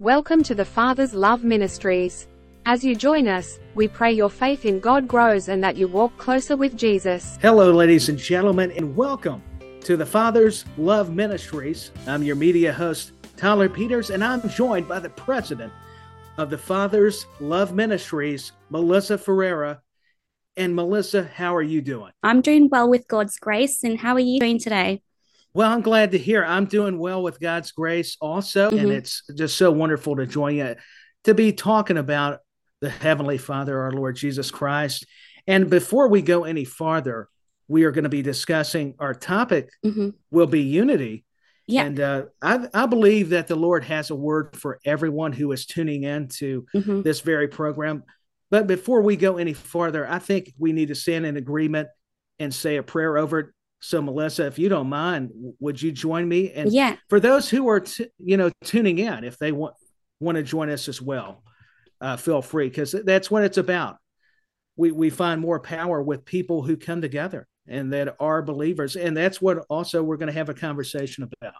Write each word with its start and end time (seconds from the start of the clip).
Welcome 0.00 0.42
to 0.42 0.54
the 0.54 0.66
Father's 0.66 1.14
Love 1.14 1.42
Ministries. 1.42 2.28
As 2.66 2.84
you 2.84 2.94
join 2.94 3.26
us, 3.26 3.58
we 3.74 3.88
pray 3.88 4.12
your 4.12 4.28
faith 4.28 4.66
in 4.66 4.78
God 4.78 5.08
grows 5.08 5.48
and 5.48 5.64
that 5.64 5.76
you 5.76 5.88
walk 5.88 6.14
closer 6.18 6.54
with 6.54 6.76
Jesus. 6.76 7.38
Hello, 7.40 7.72
ladies 7.72 8.10
and 8.10 8.18
gentlemen, 8.18 8.72
and 8.72 8.94
welcome 8.94 9.42
to 9.80 9.96
the 9.96 10.04
Father's 10.04 10.66
Love 10.76 11.14
Ministries. 11.14 11.92
I'm 12.06 12.22
your 12.22 12.36
media 12.36 12.74
host, 12.74 13.12
Tyler 13.38 13.70
Peters, 13.70 14.10
and 14.10 14.22
I'm 14.22 14.46
joined 14.50 14.86
by 14.86 14.98
the 14.98 15.08
president 15.08 15.72
of 16.36 16.50
the 16.50 16.58
Father's 16.58 17.24
Love 17.40 17.72
Ministries, 17.72 18.52
Melisa 18.70 19.18
Ferreira. 19.18 19.80
And 20.58 20.76
Melisa, 20.76 21.26
how 21.26 21.56
are 21.56 21.62
you 21.62 21.80
doing? 21.80 22.12
I'm 22.22 22.42
doing 22.42 22.68
well 22.70 22.90
with 22.90 23.08
God's 23.08 23.38
grace. 23.38 23.82
And 23.82 23.98
how 23.98 24.12
are 24.12 24.20
you 24.20 24.40
doing 24.40 24.58
today? 24.58 25.00
Well, 25.56 25.72
I'm 25.72 25.80
glad 25.80 26.10
to 26.10 26.18
hear. 26.18 26.44
I'm 26.44 26.66
doing 26.66 26.98
well 26.98 27.22
with 27.22 27.40
God's 27.40 27.72
grace 27.72 28.18
also. 28.20 28.68
Mm-hmm. 28.68 28.78
And 28.78 28.92
it's 28.92 29.22
just 29.34 29.56
so 29.56 29.72
wonderful 29.72 30.16
to 30.16 30.26
join 30.26 30.56
you 30.56 30.76
to 31.24 31.32
be 31.32 31.50
talking 31.50 31.96
about 31.96 32.40
the 32.82 32.90
Heavenly 32.90 33.38
Father, 33.38 33.80
our 33.80 33.90
Lord 33.90 34.16
Jesus 34.16 34.50
Christ. 34.50 35.06
And 35.46 35.70
before 35.70 36.08
we 36.08 36.20
go 36.20 36.44
any 36.44 36.66
farther, 36.66 37.30
we 37.68 37.84
are 37.84 37.90
going 37.90 38.04
to 38.04 38.10
be 38.10 38.20
discussing 38.20 38.96
our 38.98 39.14
topic 39.14 39.70
mm-hmm. 39.82 40.10
will 40.30 40.46
be 40.46 40.60
unity. 40.60 41.24
Yeah. 41.66 41.84
And 41.84 42.00
uh, 42.00 42.22
I, 42.42 42.68
I 42.74 42.84
believe 42.84 43.30
that 43.30 43.46
the 43.46 43.56
Lord 43.56 43.82
has 43.84 44.10
a 44.10 44.14
word 44.14 44.56
for 44.56 44.78
everyone 44.84 45.32
who 45.32 45.50
is 45.52 45.64
tuning 45.64 46.02
in 46.02 46.28
to 46.36 46.66
mm-hmm. 46.74 47.00
this 47.00 47.22
very 47.22 47.48
program. 47.48 48.02
But 48.50 48.66
before 48.66 49.00
we 49.00 49.16
go 49.16 49.38
any 49.38 49.54
farther, 49.54 50.06
I 50.06 50.18
think 50.18 50.52
we 50.58 50.74
need 50.74 50.88
to 50.88 50.94
stand 50.94 51.24
in 51.24 51.38
agreement 51.38 51.88
and 52.38 52.54
say 52.54 52.76
a 52.76 52.82
prayer 52.82 53.16
over 53.16 53.38
it. 53.38 53.46
So, 53.86 54.02
Melisa, 54.02 54.48
if 54.48 54.58
you 54.58 54.68
don't 54.68 54.88
mind, 54.88 55.30
would 55.60 55.80
you 55.80 55.92
join 55.92 56.28
me? 56.28 56.50
And 56.50 56.72
yeah, 56.72 56.96
for 57.08 57.20
those 57.20 57.48
who 57.48 57.68
are, 57.68 57.78
t- 57.78 58.08
you 58.18 58.36
know, 58.36 58.50
tuning 58.64 58.98
in, 58.98 59.22
if 59.22 59.38
they 59.38 59.52
want 59.52 59.76
want 60.18 60.34
to 60.34 60.42
join 60.42 60.70
us 60.70 60.88
as 60.88 61.00
well, 61.00 61.44
uh, 62.00 62.16
feel 62.16 62.42
free 62.42 62.68
because 62.68 62.90
that's 63.04 63.30
what 63.30 63.44
it's 63.44 63.58
about. 63.58 63.98
We 64.74 64.90
we 64.90 65.08
find 65.08 65.40
more 65.40 65.60
power 65.60 66.02
with 66.02 66.24
people 66.24 66.64
who 66.64 66.76
come 66.76 67.00
together 67.00 67.46
and 67.68 67.92
that 67.92 68.16
are 68.18 68.42
believers, 68.42 68.96
and 68.96 69.16
that's 69.16 69.40
what 69.40 69.58
also 69.70 70.02
we're 70.02 70.16
going 70.16 70.32
to 70.32 70.32
have 70.32 70.48
a 70.48 70.54
conversation 70.54 71.22
about. 71.22 71.54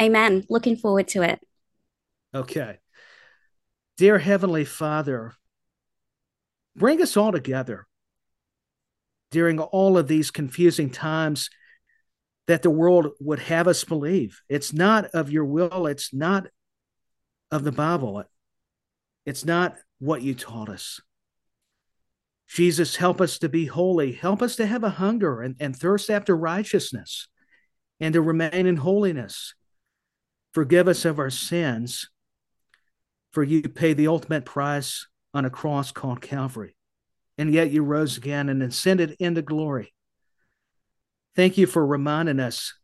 Amen. 0.00 0.46
Looking 0.48 0.76
forward 0.76 1.08
to 1.08 1.20
it. 1.20 1.38
Okay, 2.34 2.78
dear 3.98 4.18
Heavenly 4.18 4.64
Father, 4.64 5.34
bring 6.74 7.02
us 7.02 7.14
all 7.14 7.30
together 7.30 7.86
during 9.32 9.58
all 9.58 9.98
of 9.98 10.06
these 10.06 10.30
confusing 10.30 10.90
times 10.90 11.50
that 12.46 12.62
the 12.62 12.70
world 12.70 13.08
would 13.18 13.40
have 13.40 13.66
us 13.66 13.82
believe. 13.82 14.40
It's 14.48 14.72
not 14.72 15.06
of 15.06 15.30
your 15.30 15.44
will, 15.44 15.86
it's 15.86 16.14
not 16.14 16.46
of 17.50 17.64
the 17.64 17.72
Bible, 17.72 18.22
it's 19.26 19.44
not 19.44 19.76
what 19.98 20.22
you 20.22 20.34
taught 20.34 20.68
us. 20.68 21.00
Jesus, 22.46 22.96
help 22.96 23.20
us 23.20 23.38
to 23.38 23.48
be 23.48 23.64
holy. 23.64 24.12
Help 24.12 24.42
us 24.42 24.56
to 24.56 24.66
have 24.66 24.84
a 24.84 24.90
hunger 24.90 25.40
and, 25.40 25.56
and 25.58 25.74
thirst 25.74 26.10
after 26.10 26.36
righteousness 26.36 27.28
and 27.98 28.12
to 28.12 28.20
remain 28.20 28.66
in 28.66 28.76
holiness. 28.76 29.54
Forgive 30.52 30.86
us 30.86 31.06
of 31.06 31.18
our 31.18 31.30
sins, 31.30 32.10
for 33.30 33.42
you 33.42 33.62
paid 33.62 33.96
the 33.96 34.08
ultimate 34.08 34.44
price 34.44 35.06
on 35.32 35.46
a 35.46 35.50
cross 35.50 35.92
called 35.92 36.20
Calvary 36.20 36.76
and 37.38 37.52
yet 37.52 37.70
you 37.70 37.82
rose 37.82 38.16
again 38.16 38.48
and 38.48 38.62
ascended 38.62 39.16
into 39.18 39.42
glory. 39.42 39.92
Thank 41.34 41.56
you 41.56 41.66
for 41.66 41.86
reminding 41.86 42.40
us 42.40 42.74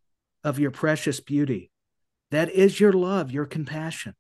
of 0.43 0.59
your 0.59 0.71
precious 0.71 1.21
beauty. 1.21 1.71
That 2.31 2.51
is 2.51 2.81
your 2.81 2.93
love, 2.93 3.31
your 3.31 3.47
compassion. 3.47 4.15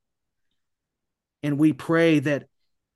And 1.42 1.58
we 1.58 1.72
pray 1.72 2.18
that 2.20 2.46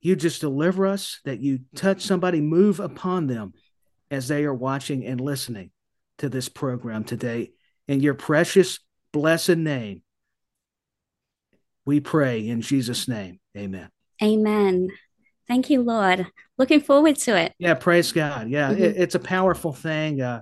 you 0.01 0.15
just 0.15 0.41
deliver 0.41 0.85
us, 0.85 1.19
that 1.23 1.39
you 1.39 1.59
touch 1.75 2.01
somebody, 2.01 2.41
move 2.41 2.79
upon 2.79 3.27
them 3.27 3.53
as 4.11 4.27
they 4.27 4.43
are 4.43 4.53
watching 4.53 5.05
and 5.05 5.19
listening 5.19 5.71
to 6.17 6.29
this 6.29 6.49
program 6.49 7.03
today. 7.03 7.51
In 7.87 8.01
your 8.01 8.13
precious, 8.13 8.79
blessed 9.11 9.57
name, 9.57 10.03
we 11.85 11.99
pray 11.99 12.47
in 12.47 12.61
Jesus' 12.61 13.07
name. 13.07 13.39
Amen. 13.57 13.89
Amen. 14.21 14.89
Thank 15.47 15.69
you, 15.69 15.81
Lord. 15.81 16.27
Looking 16.57 16.81
forward 16.81 17.17
to 17.17 17.37
it. 17.37 17.53
Yeah, 17.57 17.73
praise 17.73 18.11
God. 18.11 18.49
Yeah, 18.49 18.71
mm-hmm. 18.71 18.83
it, 18.83 18.97
it's 18.97 19.15
a 19.15 19.19
powerful 19.19 19.73
thing. 19.73 20.21
Uh, 20.21 20.41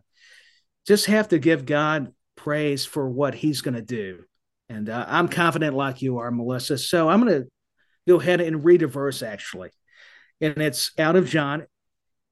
just 0.86 1.08
have 1.08 1.30
to 1.30 1.40
give 1.40 1.66
God 1.66 2.14
praise 2.36 2.86
for 2.86 3.10
what 3.10 3.34
He's 3.34 3.62
going 3.62 3.76
to 3.76 3.82
do. 3.82 4.24
And 4.70 4.90
uh, 4.90 5.06
I'm 5.08 5.28
confident, 5.28 5.76
like 5.76 6.02
you 6.02 6.20
are, 6.20 6.32
Melisa. 6.32 6.80
So 6.80 7.10
I'm 7.10 7.22
going 7.22 7.44
to 7.44 7.50
go 8.08 8.20
ahead 8.20 8.42
and 8.42 8.64
read 8.64 8.84
a 8.84 8.88
verse, 8.88 9.22
actually. 9.22 9.70
And 10.40 10.58
it's 10.58 10.92
out 10.98 11.16
of 11.16 11.28
John. 11.28 11.66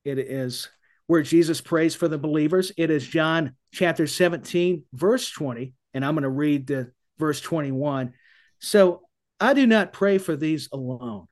It 0.05 0.19
is 0.19 0.69
where 1.07 1.21
Jesus 1.21 1.61
prays 1.61 1.95
for 1.95 2.07
the 2.07 2.17
believers. 2.17 2.71
It 2.77 2.91
is 2.91 3.05
John 3.05 3.55
chapter 3.73 4.07
17, 4.07 4.83
verse 4.93 5.29
20. 5.31 5.73
And 5.93 6.05
I'm 6.05 6.13
going 6.13 6.23
to 6.23 6.29
read 6.29 6.67
the 6.67 6.91
verse 7.17 7.41
21. 7.41 8.13
So 8.59 9.01
I 9.39 9.53
do 9.53 9.65
not 9.65 9.91
pray 9.93 10.17
for 10.17 10.35
these 10.35 10.69
alone 10.71 11.27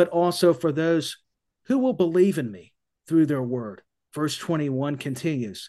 but 0.00 0.08
also 0.08 0.54
for 0.54 0.72
those 0.72 1.18
who 1.66 1.76
will 1.76 1.92
believe 1.92 2.38
in 2.38 2.50
me 2.50 2.72
through 3.06 3.26
their 3.26 3.42
word. 3.42 3.82
Verse 4.14 4.34
21 4.38 4.96
continues 4.96 5.68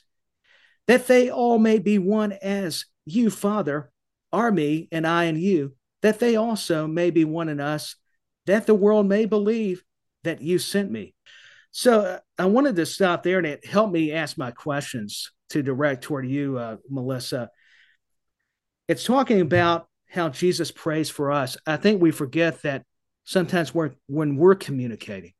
that 0.87 1.05
they 1.07 1.29
all 1.29 1.59
may 1.59 1.79
be 1.79 1.99
one 1.99 2.31
as 2.31 2.85
you, 3.03 3.29
Father, 3.29 3.91
are 4.31 4.49
me, 4.49 4.87
and 4.89 5.05
I 5.05 5.25
and 5.25 5.37
you, 5.37 5.75
that 6.01 6.19
they 6.19 6.37
also 6.37 6.87
may 6.87 7.09
be 7.09 7.25
one 7.25 7.49
in 7.49 7.59
us, 7.59 7.97
that 8.45 8.65
the 8.65 8.73
world 8.73 9.05
may 9.05 9.25
believe 9.25 9.83
that 10.23 10.41
you 10.41 10.59
sent 10.59 10.89
me. 10.89 11.13
So 11.71 11.99
uh, 11.99 12.19
I 12.37 12.45
wanted 12.45 12.77
to 12.77 12.85
stop 12.85 13.23
there 13.23 13.37
and 13.37 13.45
it 13.45 13.65
helped 13.65 13.91
me 13.91 14.13
ask 14.13 14.37
my 14.37 14.51
questions 14.51 15.29
to 15.49 15.61
direct 15.61 16.05
toward 16.05 16.25
you, 16.25 16.57
uh, 16.57 16.77
Melisa. 16.89 17.49
It's 18.87 19.03
talking 19.03 19.41
about 19.41 19.89
how 20.09 20.29
Jesus 20.29 20.71
prays 20.71 21.09
for 21.09 21.33
us. 21.33 21.57
I 21.67 21.75
think 21.75 22.01
we 22.01 22.11
forget 22.11 22.61
that 22.61 22.85
sometimes 23.23 23.73
we're, 23.73 23.91
when 24.07 24.37
we're 24.37 24.55
communicating 24.55 25.33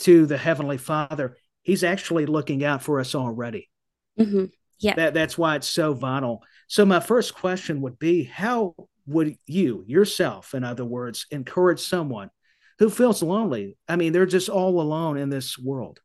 to 0.00 0.26
the 0.26 0.38
Heavenly 0.38 0.78
Father, 0.78 1.36
He's 1.62 1.84
actually 1.84 2.26
looking 2.26 2.64
out 2.64 2.82
for 2.82 2.98
us 2.98 3.14
already. 3.14 3.70
Mm-hmm. 4.18 4.46
Yeah. 4.80 4.94
That, 4.96 5.14
that's 5.14 5.38
why 5.38 5.56
it's 5.56 5.68
so 5.68 5.94
vital. 5.94 6.42
So, 6.66 6.84
my 6.84 6.98
first 7.00 7.34
question 7.34 7.80
would 7.82 7.98
be 7.98 8.24
how 8.24 8.74
would 9.06 9.36
you, 9.46 9.84
yourself, 9.86 10.54
in 10.54 10.64
other 10.64 10.84
words, 10.84 11.26
encourage 11.30 11.80
someone 11.80 12.30
who 12.78 12.90
feels 12.90 13.22
lonely? 13.22 13.76
I 13.88 13.96
mean, 13.96 14.12
they're 14.12 14.26
just 14.26 14.48
all 14.48 14.80
alone 14.80 15.18
in 15.18 15.30
this 15.30 15.56
world. 15.56 16.00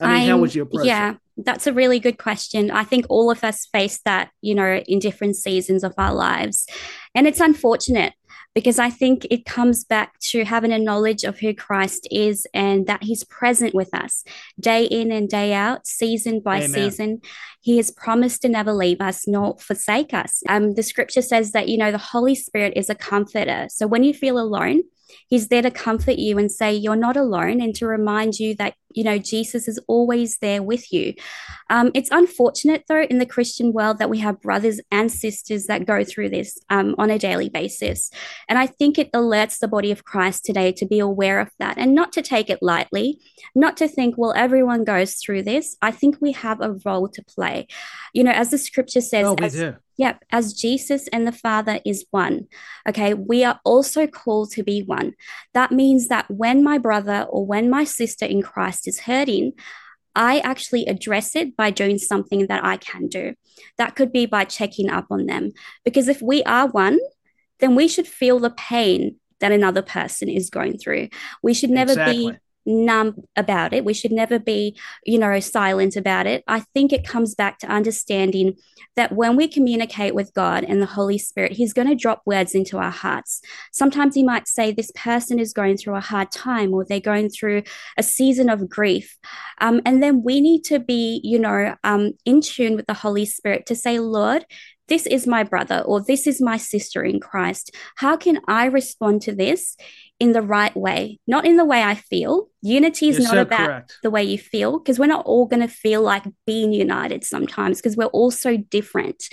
I 0.00 0.18
mean, 0.18 0.28
how 0.28 0.38
would 0.38 0.54
you 0.54 0.62
approach 0.62 0.86
yeah, 0.86 1.12
it? 1.12 1.44
that's 1.46 1.66
a 1.66 1.72
really 1.72 2.00
good 2.00 2.18
question. 2.18 2.70
I 2.70 2.84
think 2.84 3.06
all 3.08 3.30
of 3.30 3.42
us 3.42 3.66
face 3.66 4.00
that, 4.04 4.30
you 4.42 4.54
know, 4.54 4.82
in 4.86 4.98
different 4.98 5.36
seasons 5.36 5.84
of 5.84 5.94
our 5.96 6.12
lives. 6.12 6.66
And 7.14 7.26
it's 7.26 7.40
unfortunate 7.40 8.12
because 8.56 8.78
I 8.78 8.88
think 8.88 9.26
it 9.30 9.44
comes 9.44 9.84
back 9.84 10.18
to 10.30 10.42
having 10.42 10.72
a 10.72 10.78
knowledge 10.78 11.24
of 11.24 11.38
who 11.38 11.52
Christ 11.52 12.08
is 12.10 12.46
and 12.54 12.86
that 12.86 13.02
he's 13.02 13.22
present 13.22 13.74
with 13.74 13.92
us 13.92 14.24
day 14.58 14.86
in 14.86 15.12
and 15.12 15.28
day 15.28 15.52
out, 15.52 15.86
season 15.86 16.40
by 16.40 16.62
Amen. 16.62 16.70
season. 16.70 17.20
He 17.60 17.76
has 17.76 17.90
promised 17.90 18.40
to 18.42 18.48
never 18.48 18.72
leave 18.72 19.02
us 19.02 19.28
nor 19.28 19.58
forsake 19.58 20.14
us. 20.14 20.42
Um, 20.48 20.72
the 20.72 20.82
scripture 20.82 21.20
says 21.20 21.52
that, 21.52 21.68
you 21.68 21.76
know, 21.76 21.92
the 21.92 21.98
Holy 21.98 22.34
Spirit 22.34 22.72
is 22.76 22.88
a 22.88 22.94
comforter. 22.94 23.66
So 23.68 23.86
when 23.86 24.04
you 24.04 24.14
feel 24.14 24.38
alone, 24.38 24.84
He's 25.28 25.48
there 25.48 25.62
to 25.62 25.70
comfort 25.70 26.18
you 26.18 26.38
and 26.38 26.50
say 26.50 26.74
you're 26.74 26.96
not 26.96 27.16
alone 27.16 27.60
and 27.60 27.74
to 27.76 27.86
remind 27.86 28.38
you 28.38 28.54
that, 28.56 28.74
you 28.92 29.04
know, 29.04 29.18
Jesus 29.18 29.68
is 29.68 29.78
always 29.88 30.38
there 30.38 30.62
with 30.62 30.92
you. 30.92 31.14
Um, 31.68 31.90
it's 31.94 32.10
unfortunate, 32.10 32.84
though, 32.88 33.02
in 33.02 33.18
the 33.18 33.26
Christian 33.26 33.72
world 33.72 33.98
that 33.98 34.10
we 34.10 34.18
have 34.18 34.40
brothers 34.40 34.80
and 34.90 35.10
sisters 35.10 35.66
that 35.66 35.86
go 35.86 36.04
through 36.04 36.30
this 36.30 36.58
um, 36.70 36.94
on 36.98 37.10
a 37.10 37.18
daily 37.18 37.48
basis. 37.48 38.10
And 38.48 38.58
I 38.58 38.66
think 38.66 38.98
it 38.98 39.12
alerts 39.12 39.58
the 39.58 39.68
body 39.68 39.90
of 39.90 40.04
Christ 40.04 40.44
today 40.44 40.72
to 40.72 40.86
be 40.86 40.98
aware 40.98 41.40
of 41.40 41.50
that 41.58 41.78
and 41.78 41.94
not 41.94 42.12
to 42.12 42.22
take 42.22 42.48
it 42.48 42.62
lightly, 42.62 43.18
not 43.54 43.76
to 43.78 43.88
think, 43.88 44.14
well, 44.16 44.32
everyone 44.36 44.84
goes 44.84 45.16
through 45.16 45.42
this. 45.42 45.76
I 45.82 45.90
think 45.90 46.18
we 46.20 46.32
have 46.32 46.60
a 46.60 46.76
role 46.84 47.08
to 47.08 47.24
play. 47.24 47.66
You 48.12 48.24
know, 48.24 48.32
as 48.32 48.50
the 48.50 48.58
scripture 48.58 49.00
says, 49.00 49.26
oh, 49.26 49.34
we 49.38 49.46
as, 49.46 49.52
do 49.52 49.76
Yep, 49.98 50.24
as 50.30 50.52
Jesus 50.52 51.08
and 51.08 51.26
the 51.26 51.32
Father 51.32 51.80
is 51.84 52.04
one. 52.10 52.48
Okay, 52.88 53.14
we 53.14 53.44
are 53.44 53.60
also 53.64 54.06
called 54.06 54.50
to 54.52 54.62
be 54.62 54.82
one. 54.82 55.14
That 55.54 55.72
means 55.72 56.08
that 56.08 56.30
when 56.30 56.62
my 56.62 56.78
brother 56.78 57.26
or 57.30 57.46
when 57.46 57.70
my 57.70 57.84
sister 57.84 58.26
in 58.26 58.42
Christ 58.42 58.86
is 58.86 59.00
hurting, 59.00 59.52
I 60.14 60.38
actually 60.40 60.86
address 60.86 61.36
it 61.36 61.56
by 61.56 61.70
doing 61.70 61.98
something 61.98 62.46
that 62.46 62.64
I 62.64 62.76
can 62.76 63.08
do. 63.08 63.34
That 63.78 63.96
could 63.96 64.12
be 64.12 64.26
by 64.26 64.44
checking 64.44 64.90
up 64.90 65.06
on 65.10 65.26
them. 65.26 65.52
Because 65.84 66.08
if 66.08 66.20
we 66.20 66.42
are 66.44 66.68
one, 66.68 66.98
then 67.60 67.74
we 67.74 67.88
should 67.88 68.08
feel 68.08 68.38
the 68.38 68.50
pain 68.50 69.16
that 69.40 69.52
another 69.52 69.82
person 69.82 70.28
is 70.28 70.50
going 70.50 70.78
through. 70.78 71.08
We 71.42 71.54
should 71.54 71.70
never 71.70 71.92
exactly. 71.92 72.30
be 72.32 72.38
numb 72.66 73.22
about 73.36 73.72
it. 73.72 73.84
We 73.84 73.94
should 73.94 74.12
never 74.12 74.38
be, 74.38 74.76
you 75.04 75.18
know, 75.18 75.38
silent 75.40 75.96
about 75.96 76.26
it. 76.26 76.44
I 76.46 76.60
think 76.74 76.92
it 76.92 77.06
comes 77.06 77.34
back 77.34 77.58
to 77.60 77.68
understanding 77.68 78.56
that 78.96 79.12
when 79.12 79.36
we 79.36 79.46
communicate 79.46 80.14
with 80.14 80.34
God 80.34 80.64
and 80.64 80.82
the 80.82 80.86
Holy 80.86 81.18
Spirit, 81.18 81.52
He's 81.52 81.72
going 81.72 81.88
to 81.88 81.94
drop 81.94 82.22
words 82.26 82.54
into 82.54 82.78
our 82.78 82.90
hearts. 82.90 83.40
Sometimes 83.72 84.14
He 84.14 84.22
might 84.22 84.48
say, 84.48 84.72
This 84.72 84.90
person 84.94 85.38
is 85.38 85.52
going 85.52 85.76
through 85.76 85.96
a 85.96 86.00
hard 86.00 86.32
time 86.32 86.74
or 86.74 86.84
they're 86.84 87.00
going 87.00 87.30
through 87.30 87.62
a 87.96 88.02
season 88.02 88.48
of 88.48 88.68
grief. 88.68 89.16
Um, 89.60 89.80
and 89.84 90.02
then 90.02 90.22
we 90.22 90.40
need 90.40 90.64
to 90.64 90.78
be, 90.78 91.20
you 91.22 91.38
know, 91.38 91.76
um, 91.84 92.12
in 92.24 92.40
tune 92.40 92.76
with 92.76 92.86
the 92.86 92.94
Holy 92.94 93.26
Spirit 93.26 93.66
to 93.66 93.74
say, 93.74 93.98
Lord, 93.98 94.44
this 94.88 95.06
is 95.06 95.26
my 95.26 95.42
brother 95.42 95.80
or 95.80 96.00
this 96.00 96.26
is 96.26 96.40
my 96.40 96.56
sister 96.56 97.02
in 97.02 97.20
Christ. 97.20 97.74
How 97.96 98.16
can 98.16 98.40
I 98.46 98.66
respond 98.66 99.22
to 99.22 99.34
this 99.34 99.76
in 100.18 100.32
the 100.32 100.42
right 100.42 100.74
way, 100.74 101.20
not 101.26 101.44
in 101.44 101.56
the 101.56 101.64
way 101.64 101.82
I 101.82 101.94
feel? 101.94 102.48
Unity 102.62 103.08
is 103.08 103.18
You're 103.18 103.24
not 103.24 103.34
so 103.34 103.40
about 103.42 103.66
correct. 103.66 103.98
the 104.02 104.10
way 104.10 104.24
you 104.24 104.38
feel 104.38 104.78
because 104.78 104.98
we're 104.98 105.06
not 105.06 105.26
all 105.26 105.46
going 105.46 105.60
to 105.60 105.68
feel 105.68 106.00
like 106.00 106.24
being 106.46 106.72
united 106.72 107.22
sometimes 107.22 107.78
because 107.78 107.96
we're 107.96 108.06
all 108.06 108.30
so 108.30 108.56
different. 108.56 109.24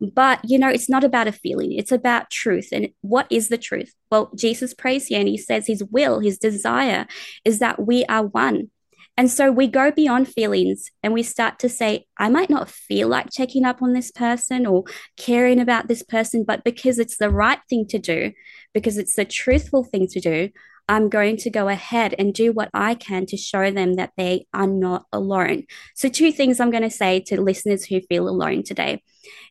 But, 0.00 0.40
you 0.44 0.58
know, 0.58 0.68
it's 0.68 0.88
not 0.88 1.02
about 1.02 1.26
a 1.26 1.32
feeling, 1.32 1.72
it's 1.72 1.92
about 1.92 2.30
truth. 2.30 2.68
And 2.72 2.90
what 3.00 3.26
is 3.30 3.48
the 3.48 3.58
truth? 3.58 3.92
Well, 4.10 4.30
Jesus 4.36 4.74
prays 4.74 5.08
here 5.08 5.18
and 5.18 5.28
he 5.28 5.38
says 5.38 5.66
his 5.66 5.82
will, 5.84 6.20
his 6.20 6.38
desire 6.38 7.06
is 7.44 7.58
that 7.58 7.84
we 7.84 8.04
are 8.04 8.24
one. 8.24 8.70
And 9.18 9.28
so 9.28 9.50
we 9.50 9.66
go 9.66 9.90
beyond 9.90 10.28
feelings 10.28 10.92
and 11.02 11.12
we 11.12 11.24
start 11.24 11.58
to 11.58 11.68
say, 11.68 12.06
I 12.18 12.28
might 12.28 12.48
not 12.48 12.70
feel 12.70 13.08
like 13.08 13.32
checking 13.32 13.64
up 13.64 13.82
on 13.82 13.92
this 13.92 14.12
person 14.12 14.64
or 14.64 14.84
caring 15.16 15.58
about 15.58 15.88
this 15.88 16.04
person, 16.04 16.44
but 16.46 16.62
because 16.62 17.00
it's 17.00 17.16
the 17.16 17.28
right 17.28 17.58
thing 17.68 17.84
to 17.88 17.98
do, 17.98 18.30
because 18.74 18.98
it's 18.98 19.16
the 19.16 19.24
truthful 19.24 19.84
thing 19.84 20.06
to 20.08 20.20
do, 20.20 20.50
I'm 20.88 21.10
going 21.10 21.36
to 21.38 21.50
go 21.50 21.68
ahead 21.68 22.14
and 22.18 22.32
do 22.32 22.50
what 22.50 22.70
I 22.72 22.94
can 22.94 23.26
to 23.26 23.36
show 23.36 23.70
them 23.70 23.94
that 23.94 24.12
they 24.16 24.46
are 24.54 24.66
not 24.66 25.04
alone. 25.12 25.64
So, 25.94 26.08
two 26.08 26.32
things 26.32 26.58
I'm 26.58 26.70
going 26.70 26.82
to 26.82 26.90
say 26.90 27.20
to 27.26 27.40
listeners 27.40 27.84
who 27.84 28.00
feel 28.00 28.26
alone 28.26 28.62
today 28.62 29.02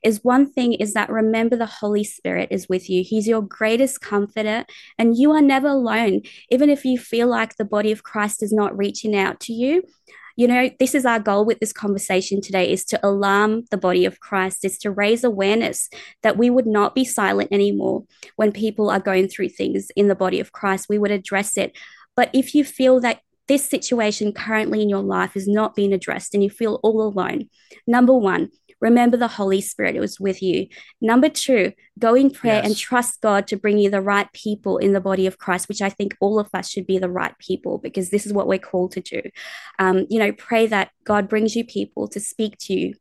is 0.04 0.24
one 0.24 0.52
thing 0.52 0.74
is 0.74 0.94
that 0.94 1.12
remember 1.12 1.56
the 1.56 1.68
Holy 1.68 2.04
Spirit 2.04 2.48
is 2.52 2.68
with 2.68 2.90
you. 2.90 3.04
He's 3.04 3.28
your 3.28 3.44
greatest 3.44 4.02
comforter, 4.02 4.66
and 4.98 5.16
you 5.16 5.31
are 5.31 5.42
never 5.42 5.68
alone. 5.68 6.22
Even 6.50 6.72
if 6.72 6.84
you 6.84 6.98
feel 6.98 7.28
like 7.28 7.56
the 7.56 7.66
body 7.66 7.92
of 7.92 8.04
Christ 8.04 8.42
is 8.42 8.52
not 8.52 8.75
reaching 8.75 9.16
out 9.16 9.40
to 9.42 9.54
you, 9.54 9.84
you 10.38 10.48
know 10.48 10.69
this 10.80 10.95
is 10.95 11.06
our 11.06 11.19
goal 11.19 11.44
with 11.44 11.60
this 11.60 11.74
conversation 11.74 12.39
today 12.39 12.72
is 12.72 12.86
to 12.86 13.00
alarm 13.06 13.63
the 13.72 13.78
body 13.78 14.06
of 14.06 14.22
christ 14.22 14.63
is 14.63 14.78
to 14.78 14.92
raise 14.92 15.24
awareness 15.24 15.89
that 16.24 16.38
we 16.38 16.50
would 16.50 16.68
not 16.68 16.95
be 16.95 17.04
silent 17.04 17.51
anymore 17.51 18.04
when 18.36 18.51
people 18.51 18.89
are 18.89 19.00
going 19.00 19.28
through 19.28 19.50
things 19.50 19.89
in 19.95 20.07
the 20.07 20.16
body 20.16 20.39
of 20.39 20.51
christ. 20.51 20.88
We 20.89 20.98
would 20.98 21.12
address 21.12 21.57
it. 21.57 21.78
But 22.16 22.30
if 22.34 22.56
you 22.56 22.63
feel 22.63 23.00
that 23.01 23.22
this 23.48 23.68
situation 23.68 24.34
currently 24.34 24.81
in 24.81 24.89
your 24.89 25.01
life 25.01 25.36
is 25.36 25.48
not 25.48 25.75
being 25.75 25.94
addressed 25.94 26.34
and 26.34 26.44
you 26.44 26.50
feel 26.50 26.80
all 26.83 27.01
alone 27.01 27.50
number 27.86 28.13
one 28.13 28.50
Remember 28.80 29.18
the 29.18 29.28
Holy 29.28 29.62
Spirit 29.62 29.96
it 29.96 30.00
was 30.00 30.20
with 30.20 30.42
you. 30.42 30.68
Number 31.02 31.30
two, 31.30 31.74
go 31.98 32.14
in 32.14 32.30
prayer 32.30 32.62
yes. 32.62 32.66
and 32.66 32.78
trust 32.78 33.22
God 33.22 33.48
to 33.48 33.58
bring 33.58 33.78
you 33.78 33.90
the 33.90 34.02
right 34.02 34.32
people 34.34 34.78
in 34.78 34.94
the 34.94 35.02
body 35.02 35.26
of 35.28 35.38
Christ, 35.38 35.68
which 35.68 35.82
I 35.82 35.90
think 35.90 36.16
all 36.20 36.40
of 36.40 36.50
us 36.54 36.70
should 36.70 36.86
be 36.86 37.00
the 37.00 37.10
right 37.10 37.38
people 37.40 37.80
because 37.80 38.10
this 38.10 38.26
is 38.26 38.34
what 38.34 38.48
we're 38.48 38.60
called 38.60 38.92
to 38.94 39.02
do. 39.02 39.22
Um, 39.80 40.06
you 40.10 40.20
know, 40.20 40.32
pray 40.32 40.68
that 40.68 40.92
God 41.04 41.28
brings 41.28 41.56
you 41.56 41.66
people 41.66 42.08
to 42.10 42.20
speak 42.20 42.58
to 42.62 42.74
you, 42.74 42.94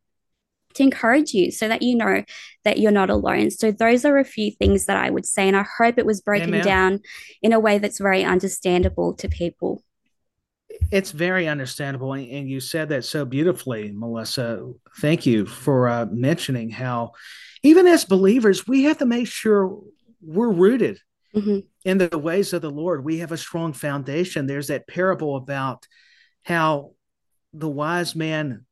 to 0.74 0.82
encourage 0.82 1.32
you 1.32 1.50
so 1.50 1.68
that 1.68 1.82
you 1.82 1.96
know 1.96 2.24
that 2.64 2.78
you're 2.78 2.92
not 2.92 3.10
alone. 3.10 3.50
So 3.50 3.70
those 3.70 4.04
are 4.04 4.18
a 4.18 4.24
few 4.24 4.50
things 4.50 4.86
that 4.86 4.96
I 4.96 5.10
would 5.10 5.26
say. 5.26 5.46
And 5.46 5.56
I 5.56 5.64
hope 5.78 5.98
it 5.98 6.06
was 6.06 6.20
broken 6.20 6.48
Amen. 6.48 6.64
down 6.64 7.00
in 7.42 7.52
a 7.52 7.60
way 7.60 7.78
that's 7.78 7.98
very 7.98 8.24
understandable 8.24 9.14
to 9.14 9.28
people 9.28 9.82
it's 10.90 11.10
very 11.10 11.48
understandable 11.48 12.12
and 12.12 12.48
you 12.48 12.60
said 12.60 12.88
that 12.88 13.04
so 13.04 13.24
beautifully 13.24 13.92
melisa. 13.92 14.74
Thank 14.98 15.26
you 15.26 15.46
for 15.46 15.88
uh, 15.88 16.06
mentioning 16.10 16.70
how 16.70 17.12
even 17.62 17.86
as 17.86 18.04
believers 18.04 18.66
we 18.66 18.84
have 18.84 18.98
to 18.98 19.06
make 19.06 19.26
sure 19.26 19.80
we're 20.22 20.52
rooted 20.52 20.98
mm-hmm. 21.34 21.60
in 21.84 21.98
the 21.98 22.18
ways 22.18 22.52
of 22.52 22.62
the 22.62 22.70
lord. 22.70 23.04
We 23.04 23.18
have 23.18 23.32
a 23.32 23.36
strong 23.36 23.72
foundation. 23.72 24.46
There's 24.46 24.68
that 24.68 24.86
parable 24.86 25.36
about 25.36 25.86
how 26.42 26.92
the 27.52 27.68
wise 27.68 28.14
man 28.14 28.66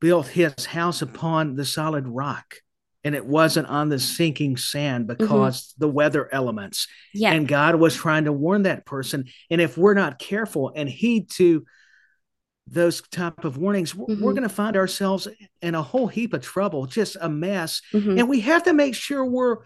built 0.00 0.28
his 0.28 0.66
house 0.66 1.02
upon 1.02 1.56
the 1.56 1.64
solid 1.64 2.06
rock 2.06 2.56
and 3.04 3.14
it 3.14 3.24
wasn't 3.24 3.68
on 3.68 3.90
the 3.90 3.98
sinking 3.98 4.56
sand 4.56 5.06
mm-hmm. 5.06 5.22
because 5.22 5.60
mm-hmm. 5.60 5.84
the 5.84 5.88
weather 5.88 6.28
elements. 6.32 6.88
Yeah. 7.12 7.32
And 7.32 7.46
God 7.46 7.76
was 7.76 7.94
trying 7.94 8.24
to 8.24 8.32
warn 8.32 8.62
that 8.62 8.86
person. 8.86 9.26
And 9.50 9.60
if 9.60 9.76
we're 9.76 9.94
not 9.94 10.18
careful 10.18 10.72
and 10.74 10.88
heed 10.88 11.30
to 11.32 11.64
those 12.66 13.02
type 13.02 13.44
of 13.44 13.58
warnings, 13.58 13.92
mm-hmm. 13.92 14.22
we're 14.22 14.32
going 14.32 14.42
to 14.44 14.48
find 14.48 14.76
ourselves 14.76 15.28
in 15.60 15.74
a 15.74 15.82
whole 15.82 16.06
heap 16.06 16.32
of 16.32 16.40
trouble, 16.40 16.86
just 16.86 17.16
a 17.20 17.28
mess. 17.28 17.82
Mm-hmm. 17.92 18.18
And 18.18 18.28
we 18.28 18.40
have 18.40 18.62
to 18.64 18.72
make 18.72 18.94
sure 18.94 19.24
we're 19.24 19.58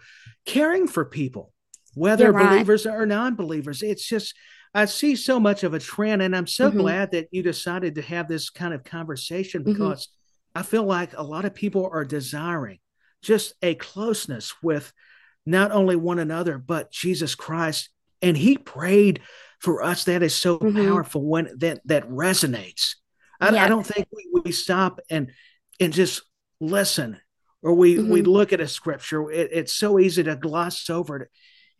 caring 0.45 0.87
for 0.87 1.05
people, 1.05 1.53
whether 1.93 2.31
right. 2.33 2.49
believers 2.49 2.85
or 2.85 3.05
non-believers. 3.05 3.81
It's 3.81 4.05
just 4.05 4.35
I 4.73 4.85
see 4.85 5.15
so 5.15 5.39
much 5.39 5.63
of 5.63 5.73
a 5.73 5.79
trend, 5.79 6.21
and 6.21 6.35
I'm 6.35 6.45
so 6.45 6.69
mm-hmm. 6.69 6.79
glad 6.79 7.11
that 7.13 7.29
you 7.31 7.41
decided 7.41 7.95
to 7.95 8.03
have 8.03 8.27
this 8.27 8.51
kind 8.51 8.73
of 8.73 8.83
conversation 8.83 9.63
mm-hmm. 9.63 9.71
because 9.71 10.09
I 10.53 10.61
feel 10.61 10.83
like 10.83 11.17
a 11.17 11.23
lot 11.23 11.45
of 11.45 11.55
people 11.55 11.89
are 11.91 12.05
desiring 12.05 12.77
just 13.21 13.53
a 13.61 13.75
closeness 13.75 14.53
with 14.61 14.91
not 15.45 15.71
only 15.71 15.95
one 15.95 16.19
another, 16.19 16.57
but 16.57 16.91
Jesus 16.91 17.35
Christ. 17.35 17.89
And 18.21 18.37
he 18.37 18.57
prayed 18.57 19.21
for 19.59 19.83
us. 19.83 20.05
That 20.05 20.23
is 20.23 20.35
so 20.35 20.59
mm-hmm. 20.59 20.77
powerful 20.77 21.23
when 21.23 21.49
that, 21.57 21.81
that 21.85 22.09
resonates. 22.09 22.95
I, 23.39 23.51
yeah. 23.51 23.65
I 23.65 23.67
don't 23.67 23.85
think 23.85 24.07
we, 24.11 24.41
we, 24.43 24.51
stop 24.51 24.99
and, 25.09 25.31
and 25.79 25.93
just 25.93 26.21
listen 26.59 27.19
or 27.61 27.73
we, 27.73 27.95
mm-hmm. 27.95 28.11
we 28.11 28.21
look 28.21 28.51
at 28.51 28.61
a 28.61 28.67
scripture. 28.67 29.31
It, 29.31 29.49
it's 29.51 29.73
so 29.73 29.99
easy 29.99 30.23
to 30.23 30.35
gloss 30.35 30.89
over 30.89 31.17
it. 31.17 31.29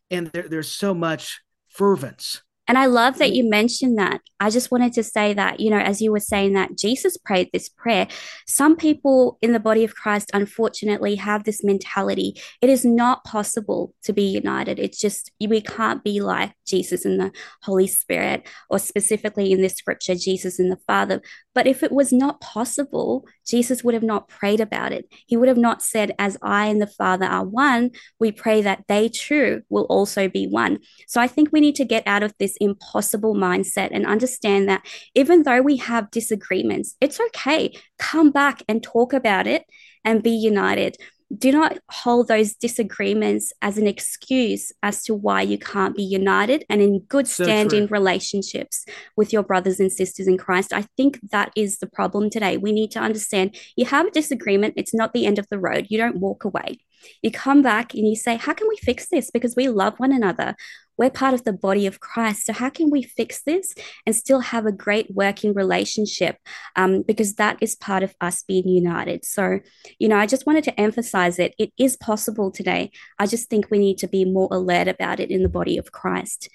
And 0.10 0.28
there, 0.28 0.48
there's 0.48 0.72
so 0.72 0.94
much 0.94 1.42
fervence 1.70 2.42
and 2.70 2.78
I 2.78 2.86
love 2.86 3.18
that 3.18 3.30
mm-hmm. 3.30 3.36
you 3.36 3.50
mentioned 3.50 3.98
that. 3.98 4.22
I 4.40 4.52
just 4.52 4.70
wanted 4.70 4.94
to 4.94 5.04
say 5.04 5.34
that, 5.34 5.60
you 5.60 5.72
know, 5.72 5.80
as 5.80 6.02
you 6.02 6.12
were 6.12 6.20
saying 6.20 6.54
that 6.54 6.78
Jesus 6.78 7.18
prayed 7.18 7.50
this 7.52 7.68
prayer, 7.68 8.08
some 8.48 8.78
people 8.78 9.40
in 9.42 9.54
the 9.54 9.60
body 9.60 9.84
of 9.84 9.96
Christ, 9.96 10.30
unfortunately, 10.36 11.16
have 11.16 11.44
this 11.44 11.64
mentality. 11.64 12.40
It 12.62 12.70
is 12.70 12.86
not 12.86 13.24
possible 13.24 13.94
to 14.04 14.14
be 14.14 14.22
united. 14.22 14.78
It's 14.78 15.00
just, 15.00 15.32
we 15.42 15.62
can't 15.62 16.04
be 16.04 16.22
like 16.22 16.54
Jesus 16.70 17.06
and 17.06 17.20
the 17.20 17.32
Holy 17.64 17.88
Spirit, 17.88 18.48
or 18.70 18.80
specifically 18.80 19.52
in 19.52 19.62
this 19.62 19.74
scripture, 19.74 20.16
Jesus 20.16 20.60
and 20.60 20.72
the 20.72 20.80
Father. 20.88 21.22
But 21.56 21.68
if 21.68 21.84
it 21.84 21.92
was 21.92 22.14
not 22.14 22.40
possible, 22.42 23.28
Jesus 23.46 23.84
would 23.84 23.94
have 23.94 24.04
not 24.04 24.30
prayed 24.30 24.60
about 24.60 24.92
it. 24.92 25.12
He 25.28 25.36
would 25.36 25.48
have 25.48 25.58
not 25.58 25.82
said, 25.82 26.14
As 26.20 26.38
I 26.42 26.68
and 26.68 26.82
the 26.82 26.88
Father 26.88 27.26
are 27.26 27.46
one, 27.46 27.92
we 28.20 28.32
pray 28.32 28.62
that 28.62 28.86
they 28.88 29.10
too 29.10 29.64
will 29.70 29.86
also 29.86 30.28
be 30.30 30.48
one. 30.48 30.80
So 31.08 31.20
I 31.20 31.28
think 31.28 31.50
we 31.52 31.62
need 31.62 31.76
to 31.76 31.86
get 31.86 32.04
out 32.06 32.24
of 32.24 32.34
this 32.40 32.56
impossible 32.62 33.36
mindset 33.36 33.90
and 33.92 34.06
understand 34.06 34.70
that 34.70 34.86
even 35.16 35.44
though 35.44 35.62
we 35.62 35.78
have 35.78 36.12
disagreements, 36.12 36.96
it's 37.02 37.20
okay. 37.20 37.74
Come 37.98 38.32
back 38.32 38.64
and 38.68 38.84
talk 38.84 39.14
about 39.14 39.48
it 39.48 39.66
and 40.06 40.24
be 40.24 40.32
united 40.32 40.98
do 41.38 41.52
not 41.52 41.78
hold 41.92 42.28
those 42.28 42.56
disagreements 42.56 43.54
as 43.62 43.78
an 43.78 43.86
excuse 43.86 44.72
as 44.82 45.04
to 45.04 45.14
why 45.14 45.42
you 45.42 45.60
can't 45.60 45.96
be 45.96 46.04
united 46.04 46.66
and 46.70 46.82
in 46.82 47.00
good 47.02 47.28
standing 47.28 47.86
relationships 47.88 48.84
with 49.16 49.32
your 49.32 49.44
brothers 49.44 49.80
and 49.80 49.92
sisters 49.92 50.28
in 50.28 50.38
Christ. 50.38 50.74
I 50.74 50.84
think 50.98 51.20
that 51.32 51.52
is 51.56 51.78
the 51.78 51.88
problem 51.88 52.30
today. 52.30 52.58
We 52.58 52.72
need 52.72 52.90
to 52.92 53.00
understand 53.00 53.56
you 53.76 53.86
have 53.86 54.08
a 54.08 54.12
disagreement, 54.12 54.74
it's 54.76 54.94
not 54.94 55.14
the 55.14 55.28
end 55.28 55.38
of 55.38 55.48
the 55.50 55.60
road. 55.60 55.88
You 55.90 56.00
don't 56.00 56.18
walk 56.18 56.46
away. 56.46 56.80
You 57.22 57.32
come 57.32 57.62
back 57.62 57.94
and 57.94 58.08
you 58.08 58.16
say, 58.16 58.36
How 58.36 58.54
can 58.54 58.68
we 58.68 58.78
fix 58.78 59.08
this? 59.08 59.32
Because 59.32 59.56
we 59.56 59.70
love 59.70 60.00
one 60.00 60.12
another. 60.12 60.56
We're 61.00 61.10
part 61.10 61.34
of 61.34 61.46
the 61.46 61.54
body 61.54 61.88
of 61.88 62.02
Christ. 62.02 62.46
So, 62.46 62.52
how 62.52 62.70
can 62.70 62.90
we 62.90 63.02
fix 63.04 63.42
this 63.42 63.74
and 64.06 64.14
still 64.14 64.42
have 64.42 64.66
a 64.66 64.72
great 64.74 65.10
working 65.10 65.54
relationship? 65.54 66.36
Um, 66.76 67.04
because 67.04 67.36
that 67.36 67.58
is 67.62 67.74
part 67.74 68.04
of 68.04 68.14
us 68.20 68.44
being 68.44 68.68
united. 68.68 69.24
So, 69.24 69.62
you 69.98 70.10
know, 70.10 70.18
I 70.18 70.26
just 70.26 70.46
wanted 70.46 70.66
to 70.66 70.78
emphasize 70.78 71.40
it. 71.40 71.56
It 71.58 71.72
is 71.80 71.96
possible 71.96 72.52
today. 72.52 72.92
I 73.18 73.28
just 73.28 73.50
think 73.50 73.72
we 73.72 73.80
need 73.80 73.98
to 74.00 74.10
be 74.10 74.26
more 74.26 74.50
alert 74.52 74.90
about 74.90 75.22
it 75.22 75.32
in 75.32 75.42
the 75.42 75.48
body 75.48 75.78
of 75.78 75.94
Christ. 75.94 76.50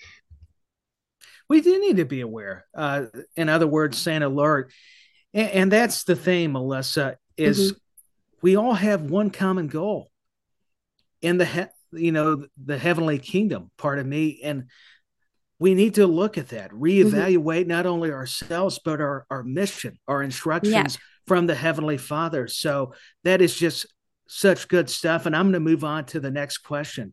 We 1.49 1.63
do 1.63 1.81
need 1.81 1.97
to 1.97 2.05
be 2.05 2.21
aware. 2.21 2.67
Uh, 2.75 3.07
in 3.37 3.49
other 3.49 3.67
words, 3.67 3.97
saying 3.97 4.23
alert. 4.23 4.71
And, 5.33 5.51
and 5.51 5.73
that's 5.73 6.05
the 6.05 6.17
thing, 6.17 6.51
Melisa, 6.51 7.17
is 7.39 7.73
mm-hmm. 7.73 7.79
we 8.43 8.57
all 8.57 8.75
have 8.75 9.03
one 9.03 9.31
common 9.31 9.69
goal 9.69 10.11
in 11.23 11.39
the 11.39 11.71
you 11.97 12.13
know 12.13 12.45
the 12.63 12.79
heavenly 12.79 13.19
kingdom 13.19 13.71
part 13.77 13.99
of 13.99 14.07
me 14.07 14.41
and 14.43 14.65
we 15.59 15.75
need 15.75 15.95
to 15.95 16.07
look 16.07 16.37
at 16.37 16.49
that 16.49 16.71
reevaluate 16.73 17.61
mm-hmm. 17.61 17.69
not 17.69 17.87
only 17.87 18.11
ourselves 18.11 18.81
but 18.85 19.01
our 19.01 19.27
our 19.31 19.43
mission 19.43 19.99
our 20.09 20.23
instructions 20.23 20.95
yeah. 20.95 21.01
from 21.27 21.47
the 21.47 21.55
heavenly 21.55 21.99
father 21.99 22.49
so 22.49 22.93
that 23.23 23.41
is 23.41 23.57
just 23.57 23.87
such 24.29 24.69
good 24.69 24.89
stuff 24.91 25.27
and 25.27 25.37
i'm 25.37 25.47
going 25.47 25.55
to 25.55 25.61
move 25.61 25.85
on 25.85 26.05
to 26.05 26.21
the 26.21 26.31
next 26.31 26.59
question 26.59 27.13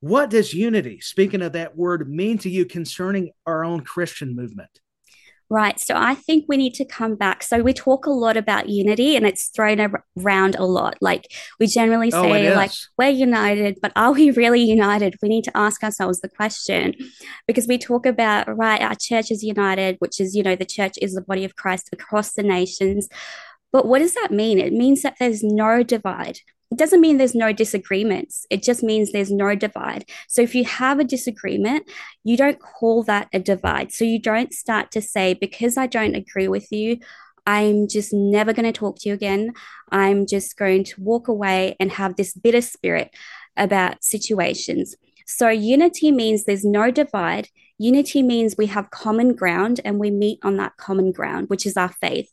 what 0.00 0.30
does 0.30 0.52
unity 0.54 1.00
speaking 1.00 1.42
of 1.42 1.52
that 1.52 1.76
word 1.76 2.08
mean 2.08 2.38
to 2.38 2.50
you 2.50 2.64
concerning 2.64 3.30
our 3.46 3.64
own 3.64 3.80
christian 3.82 4.34
movement 4.36 4.80
Right. 5.48 5.78
So 5.78 5.94
I 5.96 6.16
think 6.16 6.46
we 6.48 6.56
need 6.56 6.74
to 6.74 6.84
come 6.84 7.14
back. 7.14 7.44
So 7.44 7.62
we 7.62 7.72
talk 7.72 8.04
a 8.06 8.10
lot 8.10 8.36
about 8.36 8.68
unity 8.68 9.14
and 9.14 9.24
it's 9.24 9.48
thrown 9.48 9.94
around 10.18 10.56
a 10.56 10.64
lot. 10.64 10.96
Like 11.00 11.32
we 11.60 11.68
generally 11.68 12.10
Oh, 12.12 12.22
say, 12.22 12.54
like, 12.56 12.72
we're 12.98 13.10
united, 13.10 13.78
but 13.80 13.92
are 13.94 14.12
we 14.12 14.32
really 14.32 14.62
united? 14.62 15.14
We 15.22 15.28
need 15.28 15.44
to 15.44 15.56
ask 15.56 15.84
ourselves 15.84 16.20
the 16.20 16.28
question 16.28 16.94
because 17.46 17.68
we 17.68 17.78
talk 17.78 18.06
about, 18.06 18.56
right, 18.56 18.82
our 18.82 18.96
church 18.96 19.30
is 19.30 19.44
united, 19.44 19.96
which 20.00 20.20
is, 20.20 20.34
you 20.34 20.42
know, 20.42 20.56
the 20.56 20.64
church 20.64 20.94
is 21.00 21.14
the 21.14 21.22
body 21.22 21.44
of 21.44 21.54
Christ 21.54 21.90
across 21.92 22.32
the 22.32 22.42
nations. 22.42 23.08
But 23.72 23.86
what 23.86 23.98
does 23.98 24.14
that 24.14 24.30
mean? 24.30 24.58
It 24.58 24.72
means 24.72 25.02
that 25.02 25.16
there's 25.18 25.42
no 25.42 25.82
divide. 25.82 26.38
It 26.70 26.78
doesn't 26.78 27.00
mean 27.00 27.16
there's 27.16 27.34
no 27.34 27.52
disagreements. 27.52 28.46
It 28.50 28.62
just 28.62 28.82
means 28.82 29.12
there's 29.12 29.30
no 29.30 29.54
divide. 29.54 30.04
So 30.28 30.42
if 30.42 30.54
you 30.54 30.64
have 30.64 30.98
a 30.98 31.04
disagreement, 31.04 31.88
you 32.24 32.36
don't 32.36 32.58
call 32.58 33.04
that 33.04 33.28
a 33.32 33.38
divide. 33.38 33.92
So 33.92 34.04
you 34.04 34.20
don't 34.20 34.52
start 34.52 34.90
to 34.92 35.00
say, 35.00 35.34
because 35.34 35.76
I 35.76 35.86
don't 35.86 36.16
agree 36.16 36.48
with 36.48 36.72
you, 36.72 36.98
I'm 37.46 37.86
just 37.86 38.12
never 38.12 38.52
going 38.52 38.66
to 38.66 38.72
talk 38.72 38.98
to 39.00 39.08
you 39.08 39.14
again. 39.14 39.52
I'm 39.92 40.26
just 40.26 40.56
going 40.56 40.82
to 40.84 41.00
walk 41.00 41.28
away 41.28 41.76
and 41.78 41.92
have 41.92 42.16
this 42.16 42.34
bitter 42.34 42.60
spirit 42.60 43.14
about 43.56 44.02
situations. 44.02 44.96
So 45.26 45.48
unity 45.48 46.10
means 46.10 46.44
there's 46.44 46.64
no 46.64 46.90
divide. 46.90 47.48
Unity 47.78 48.22
means 48.22 48.54
we 48.56 48.66
have 48.66 48.90
common 48.90 49.34
ground 49.34 49.80
and 49.84 49.98
we 49.98 50.10
meet 50.10 50.38
on 50.42 50.56
that 50.56 50.76
common 50.76 51.12
ground, 51.12 51.48
which 51.48 51.66
is 51.66 51.76
our 51.76 51.92
faith. 52.00 52.30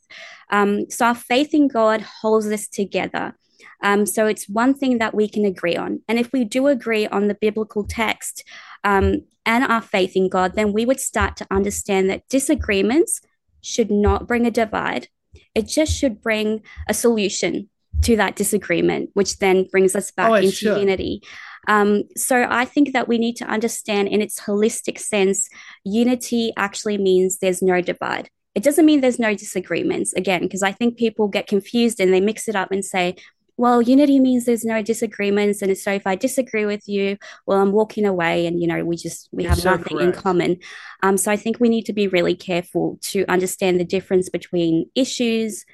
Um, 0.50 0.90
so 0.90 1.06
our 1.06 1.14
faith 1.14 1.52
in 1.52 1.68
God 1.68 2.00
holds 2.00 2.46
us 2.46 2.66
together. 2.66 3.36
Um, 3.82 4.06
so 4.06 4.26
it's 4.26 4.48
one 4.48 4.74
thing 4.74 4.98
that 4.98 5.14
we 5.14 5.28
can 5.28 5.44
agree 5.44 5.76
on. 5.76 6.00
And 6.08 6.18
if 6.18 6.32
we 6.32 6.44
do 6.44 6.66
agree 6.66 7.06
on 7.06 7.28
the 7.28 7.34
biblical 7.34 7.84
text 7.84 8.44
um, 8.82 9.24
and 9.44 9.64
our 9.64 9.82
faith 9.82 10.16
in 10.16 10.28
God, 10.28 10.54
then 10.54 10.72
we 10.72 10.86
would 10.86 11.00
start 11.00 11.36
to 11.36 11.46
understand 11.50 12.08
that 12.08 12.28
disagreements 12.28 13.20
should 13.60 13.90
not 13.90 14.26
bring 14.26 14.46
a 14.46 14.50
divide. 14.50 15.08
It 15.54 15.68
just 15.68 15.92
should 15.92 16.22
bring 16.22 16.62
a 16.88 16.94
solution 16.94 17.68
to 18.02 18.16
that 18.16 18.36
disagreement, 18.36 19.10
which 19.14 19.38
then 19.38 19.64
brings 19.70 19.96
us 19.96 20.10
back 20.10 20.30
Oh, 20.30 20.34
into 20.34 20.50
should. 20.50 20.78
unity. 20.78 21.22
Um, 21.66 22.02
so 22.16 22.46
I 22.48 22.66
think 22.66 22.92
that 22.92 23.08
we 23.08 23.18
need 23.18 23.36
to 23.36 23.46
understand 23.46 24.08
in 24.08 24.20
its 24.20 24.40
holistic 24.40 24.98
sense, 24.98 25.48
unity 25.84 26.52
actually 26.56 26.98
means 26.98 27.38
there's 27.38 27.62
no 27.62 27.80
divide. 27.80 28.28
It 28.54 28.62
doesn't 28.62 28.84
mean 28.86 29.00
there's 29.00 29.18
no 29.18 29.34
disagreements, 29.34 30.12
again, 30.12 30.42
because 30.42 30.62
I 30.62 30.72
think 30.72 30.96
people 30.96 31.28
get 31.28 31.46
confused 31.46 32.00
and 32.00 32.12
they 32.12 32.20
mix 32.20 32.48
it 32.48 32.54
up 32.54 32.70
and 32.70 32.84
say, 32.84 33.16
well, 33.56 33.80
unity 33.80 34.18
means 34.20 34.44
there's 34.44 34.64
no 34.64 34.82
disagreements. 34.82 35.62
And 35.62 35.76
so 35.78 35.92
if 35.92 36.06
I 36.06 36.16
disagree 36.16 36.66
with 36.66 36.88
you, 36.88 37.16
well, 37.46 37.60
I'm 37.60 37.72
walking 37.72 38.04
away 38.04 38.46
and, 38.46 38.60
you 38.60 38.66
know, 38.66 38.84
we 38.84 38.96
just, 38.96 39.28
we 39.32 39.44
You're 39.44 39.50
have 39.50 39.60
so 39.60 39.70
nothing 39.76 40.00
in 40.00 40.12
common. 40.12 40.58
Um, 41.02 41.16
so 41.16 41.30
I 41.30 41.36
think 41.36 41.60
we 41.60 41.68
need 41.68 41.86
to 41.86 41.92
be 41.92 42.08
really 42.08 42.34
careful 42.34 42.98
to 43.02 43.24
understand 43.26 43.78
the 43.78 43.84
difference 43.84 44.28
between 44.28 44.90
issues, 44.94 45.64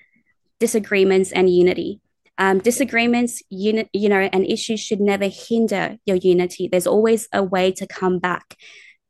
disagreements, 0.59 1.33
and 1.33 1.49
unity. 1.49 2.01
Um, 2.41 2.59
disagreements, 2.59 3.43
uni- 3.51 3.91
you 3.93 4.09
know, 4.09 4.29
and 4.33 4.47
issues 4.47 4.81
should 4.81 5.01
never 5.01 5.29
hinder 5.29 5.99
your 6.07 6.17
unity. 6.17 6.69
There's 6.69 6.87
always 6.87 7.29
a 7.35 7.43
way 7.43 7.71
to 7.73 7.87
come 7.87 8.19
back 8.19 8.57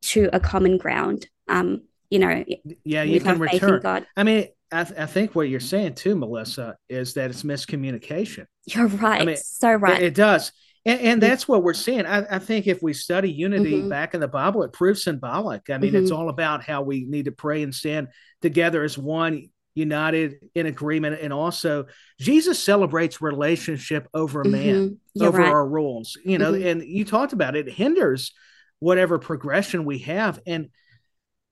to 0.03 0.29
a 0.33 0.41
common 0.41 0.79
ground. 0.79 1.29
Um, 1.49 1.83
you 2.11 2.19
know, 2.19 2.45
Yeah, 2.85 3.05
you 3.05 3.21
can 3.21 3.39
return. 3.39 3.81
God. 3.81 4.05
I 4.17 4.25
mean, 4.25 4.49
I, 4.73 4.83
th- 4.83 4.99
I 4.99 5.07
think 5.07 5.37
what 5.37 5.49
you're 5.49 5.61
saying 5.61 5.95
too, 5.95 6.17
Melisa, 6.17 6.75
is 6.89 7.15
that 7.15 7.31
it's 7.31 7.45
miscommunication. 7.45 8.47
You're 8.67 8.89
right. 8.89 9.25
mean, 9.25 9.37
so 9.37 9.75
right. 9.75 10.03
It, 10.03 10.07
it 10.07 10.15
does. 10.15 10.51
And, 10.85 11.01
and 11.01 11.23
that's 11.23 11.47
what 11.47 11.63
we're 11.63 11.75
seeing. 11.75 12.07
I, 12.07 12.37
I 12.37 12.39
think 12.41 12.67
if 12.67 12.83
we 12.83 12.95
study 12.95 13.31
unity 13.31 13.75
Mhm. 13.83 13.91
back 13.91 14.15
in 14.15 14.21
the 14.21 14.29
Bible, 14.29 14.65
it 14.65 14.73
proves 14.73 15.05
symbolic. 15.05 15.71
I 15.71 15.79
mean, 15.79 15.95
it's 15.95 16.11
Mhm. 16.11 16.19
all 16.19 16.29
about 16.31 16.65
how 16.65 16.83
we 16.83 17.05
need 17.05 17.27
to 17.27 17.33
pray 17.33 17.63
and 17.63 17.73
stand 17.73 18.09
together 18.43 18.83
as 18.83 18.99
one, 18.99 19.51
united 19.75 20.37
in 20.55 20.67
agreement. 20.67 21.21
And 21.21 21.33
also, 21.33 21.87
Jesus 22.19 22.59
celebrates 22.63 23.23
relationship 23.23 24.09
over 24.15 24.45
man, 24.45 24.99
Mhm. 25.19 25.27
Over 25.27 25.39
right. 25.39 25.49
our 25.49 25.67
rules. 25.67 26.17
You 26.25 26.39
know, 26.39 26.53
Mhm. 26.53 26.67
and 26.67 26.83
you 26.83 27.05
talked 27.05 27.33
about 27.33 27.57
it, 27.57 27.69
it 27.69 27.75
hinders 27.75 28.33
whatever 28.79 29.19
progression 29.19 29.85
we 29.85 29.99
have. 29.99 30.41
And 30.47 30.69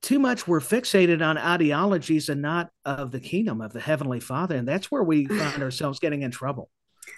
too 0.01 0.19
much 0.19 0.47
we're 0.47 0.61
fixated 0.61 1.27
on 1.27 1.37
ideologies 1.37 2.29
and 2.29 2.41
not 2.41 2.71
of 2.85 3.11
the 3.11 3.19
kingdom 3.21 3.61
of 3.61 3.73
the 3.73 3.81
heavenly 3.81 4.21
father 4.21 4.55
and 4.55 4.67
that's 4.67 4.93
where 4.93 5.03
we 5.03 5.27
find 5.57 5.61
ourselves 5.61 5.99
getting 5.99 6.23
in 6.23 6.31
trouble 6.31 6.71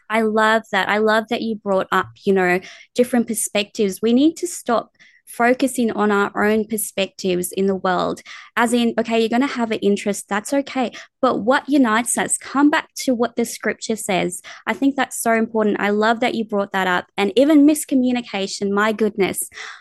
I 0.09 0.23
love 0.23 0.63
that. 0.73 0.89
I 0.89 0.99
love 0.99 1.25
that 1.31 1.43
you 1.43 1.57
brought 1.57 1.89
up, 1.93 2.09
you 2.25 2.33
know, 2.33 2.61
different 2.95 3.27
perspectives. 3.27 4.01
We 4.01 4.13
need 4.13 4.37
to 4.39 4.47
stop 4.47 4.93
focusing 5.31 5.91
on 5.93 6.11
our 6.11 6.45
own 6.45 6.67
perspectives 6.67 7.53
in 7.53 7.67
the 7.67 7.75
world. 7.75 8.23
As 8.57 8.73
in, 8.73 8.95
okay, 8.99 9.21
you're 9.21 9.29
going 9.29 9.41
to 9.43 9.47
have 9.47 9.71
an 9.71 9.79
interest, 9.79 10.29
that's 10.29 10.53
okay. 10.53 10.93
But 11.21 11.41
what 11.41 11.69
unites 11.69 12.17
us? 12.19 12.37
Come 12.39 12.71
back 12.71 12.89
to 13.05 13.15
what 13.15 13.37
the 13.37 13.45
scripture 13.45 13.97
says. 13.97 14.43
I 14.67 14.73
think 14.75 14.97
that's 14.97 15.21
so 15.21 15.33
important. 15.33 15.81
I 15.81 15.91
love 15.91 16.21
that 16.21 16.35
you 16.35 16.45
brought 16.45 16.73
that 16.73 16.87
up. 16.87 17.07
And 17.17 17.33
even 17.37 17.67
miscommunication, 17.67 18.71
my 18.71 18.93
goodness. 18.93 19.39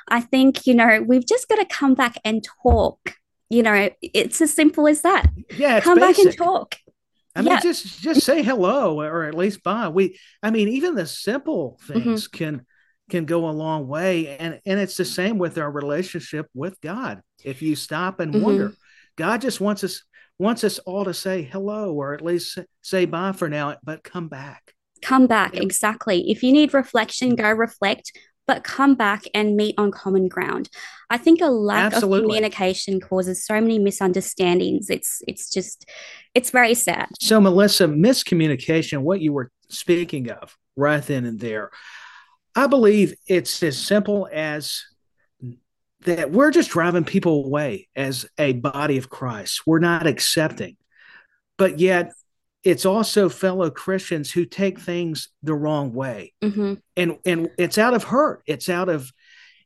I 0.08 0.22
think, 0.22 0.65
you 0.68 0.75
know, 0.75 1.01
we've 1.06 1.25
just 1.27 1.48
got 1.48 1.56
to 1.58 1.65
come 1.65 1.94
back 1.96 2.15
and 2.24 2.46
talk. 2.63 3.15
You 3.50 3.63
know, 3.63 3.89
it's 4.01 4.41
as 4.41 4.53
simple 4.53 4.88
as 4.88 5.01
that. 5.01 5.25
yeah 5.58 5.77
it's 5.77 5.86
come 5.86 5.98
back 6.00 6.20
and 6.20 6.36
talk. 6.38 6.75
i 7.36 7.41
mean 7.41 7.51
Yeah. 7.51 7.60
just 7.60 8.00
just 8.01 8.22
say 8.22 8.44
hello 8.44 9.00
or 9.01 9.24
at 9.24 9.34
least 9.34 9.63
bye 9.63 9.88
we 9.88 10.20
i 10.44 10.50
mean 10.51 10.68
even 10.68 10.94
the 10.96 11.06
simple 11.08 11.79
Mm-hmm. 11.88 11.94
things 11.94 12.27
can 12.27 12.65
can 13.10 13.25
go 13.25 13.50
a 13.50 13.51
long 13.51 13.88
way 13.88 14.38
and 14.38 14.60
and 14.66 14.80
it's 14.80 14.96
the 14.98 15.06
same 15.06 15.38
with 15.38 15.58
our 15.58 15.70
relationship 15.72 16.48
with 16.54 16.80
god. 16.82 17.22
If 17.44 17.62
you 17.62 17.75
stop 17.75 18.20
and 18.20 18.34
Mhm. 18.36 18.42
wonder 18.42 18.74
god 19.18 19.42
just 19.42 19.60
wants 19.60 19.84
us 19.84 20.04
wants 20.38 20.63
us 20.63 20.80
all 20.80 21.04
to 21.06 21.13
say 21.13 21.42
hello 21.42 21.94
or 21.94 22.13
at 22.13 22.22
least 22.22 22.58
say 22.82 23.06
bye 23.06 23.34
for 23.34 23.50
now 23.50 23.75
but 23.84 24.04
come 24.04 24.28
back. 24.30 24.74
Come 25.01 25.28
back 25.28 25.54
Yep. 25.56 25.63
exactly. 25.63 26.30
If 26.32 26.44
you 26.44 26.51
need 26.51 26.74
reflection 26.74 27.36
go 27.36 27.51
reflect 27.51 28.12
but 28.48 28.63
come 28.63 28.96
back 28.96 29.25
and 29.36 29.56
meet 29.56 29.75
on 29.78 29.92
common 29.92 30.28
ground. 30.28 30.70
I 31.12 31.18
think 31.18 31.39
a 31.39 31.46
lack 31.51 31.94
Absolutely. 31.94 32.18
of 32.20 32.24
communication 32.25 33.00
causes 33.00 33.46
so 33.46 33.62
many 33.62 33.78
misunderstandings. 33.78 34.89
It's 34.89 35.22
it's 35.28 35.51
just 35.51 35.86
it's 36.34 36.50
very 36.50 36.74
sad. 36.74 37.10
So, 37.20 37.39
Melisa, 37.39 37.88
miscommunication, 37.94 39.00
what 39.01 39.22
you 39.22 39.34
were 39.34 39.51
speaking 39.70 40.32
of 40.32 40.58
right 40.75 41.04
then 41.04 41.25
and 41.25 41.39
there, 41.39 41.70
I 42.56 42.68
believe 42.68 43.13
it's 43.27 43.62
as 43.63 43.77
simple 43.77 44.27
as 44.32 44.84
that 46.01 46.32
we're 46.32 46.51
just 46.51 46.72
driving 46.72 47.03
people 47.03 47.46
away 47.46 47.89
as 47.96 48.25
a 48.38 48.53
body 48.53 48.98
of 48.98 49.10
Christ. 49.10 49.63
We're 49.65 49.79
not 49.79 50.08
accepting. 50.08 50.77
But 51.58 51.79
yet, 51.79 52.13
it's 52.63 52.86
also 52.86 53.29
fellow 53.29 53.70
Christians 53.70 54.32
who 54.32 54.46
take 54.46 54.79
things 54.79 55.29
the 55.44 55.53
wrong 55.53 55.94
way. 55.94 56.34
hmm 56.41 56.75
And, 56.96 57.18
and 57.25 57.50
it's 57.58 57.77
out 57.77 57.94
of 57.94 58.03
hurt, 58.06 58.44
it's 58.46 58.70
out 58.70 58.89
of 58.89 59.12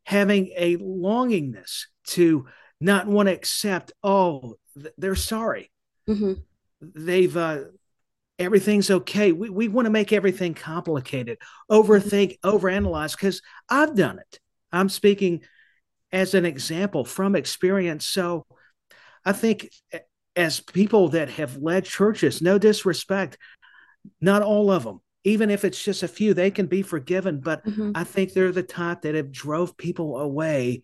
having 0.05 0.51
a 0.55 0.77
longingness 0.77 1.85
to 2.07 2.47
not 2.81 3.07
want 3.07 3.27
to 3.29 3.33
accept, 3.33 3.93
oh, 4.03 4.57
they're 4.97 5.15
sorry 5.15 5.71
hmm 6.07 6.33
they've 6.81 7.37
uh 7.37 7.59
everything's 8.43 8.91
okay. 8.91 9.31
We, 9.31 9.49
we 9.49 9.67
want 9.67 9.85
to 9.85 9.91
make 9.91 10.13
everything 10.13 10.53
complicated 10.53 11.37
overthink 11.71 12.39
overanalyze 12.41 13.15
because 13.17 13.41
i've 13.69 13.95
done 13.95 14.19
it. 14.19 14.39
I'm 14.71 14.89
speaking 14.89 15.41
as 16.11 16.33
an 16.33 16.45
example 16.45 17.05
from 17.05 17.35
experience. 17.35 18.05
So 18.05 18.45
i 19.25 19.31
think 19.31 19.69
as 20.35 20.59
people 20.59 21.09
that 21.09 21.29
have 21.29 21.57
led 21.57 21.85
churches 21.85 22.41
no 22.41 22.57
disrespect 22.57 23.37
not 24.21 24.41
all 24.41 24.71
of 24.71 24.83
them 24.83 24.99
even 25.23 25.49
if 25.49 25.63
it's 25.63 25.81
just 25.83 26.03
a 26.03 26.07
few 26.07 26.33
they 26.33 26.51
can 26.51 26.65
be 26.65 26.81
forgiven 26.81 27.39
but 27.39 27.61
hmm 27.65 27.91
I 27.95 28.03
think 28.03 28.33
they're 28.33 28.51
the 28.51 28.63
type 28.63 29.01
that 29.03 29.15
have 29.15 29.31
drove 29.31 29.77
people 29.77 30.17
away 30.17 30.83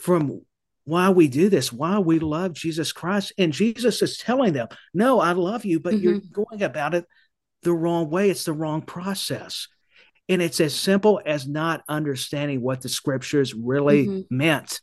from 0.00 0.42
why 0.84 1.08
we 1.10 1.28
do 1.28 1.48
this, 1.48 1.72
why 1.72 1.98
we 1.98 2.18
love 2.18 2.52
Jesus 2.52 2.92
Christ. 2.92 3.32
And 3.38 3.52
Jesus 3.52 4.02
is 4.02 4.18
telling 4.18 4.52
them, 4.52 4.68
no, 4.92 5.20
I 5.20 5.32
love 5.32 5.64
you, 5.64 5.80
but 5.80 5.98
you're 5.98 6.20
going 6.32 6.62
about 6.62 6.94
it 6.94 7.06
the 7.62 7.72
wrong 7.72 8.10
way. 8.10 8.30
It's 8.30 8.44
the 8.44 8.52
wrong 8.52 8.82
process. 8.82 9.68
And 10.28 10.40
it's 10.40 10.60
as 10.60 10.74
simple 10.74 11.20
as 11.24 11.46
not 11.46 11.82
understanding 11.88 12.60
what 12.60 12.82
the 12.82 12.88
scriptures 12.88 13.54
really 13.54 14.06
Mhm. 14.06 14.26
meant. 14.30 14.80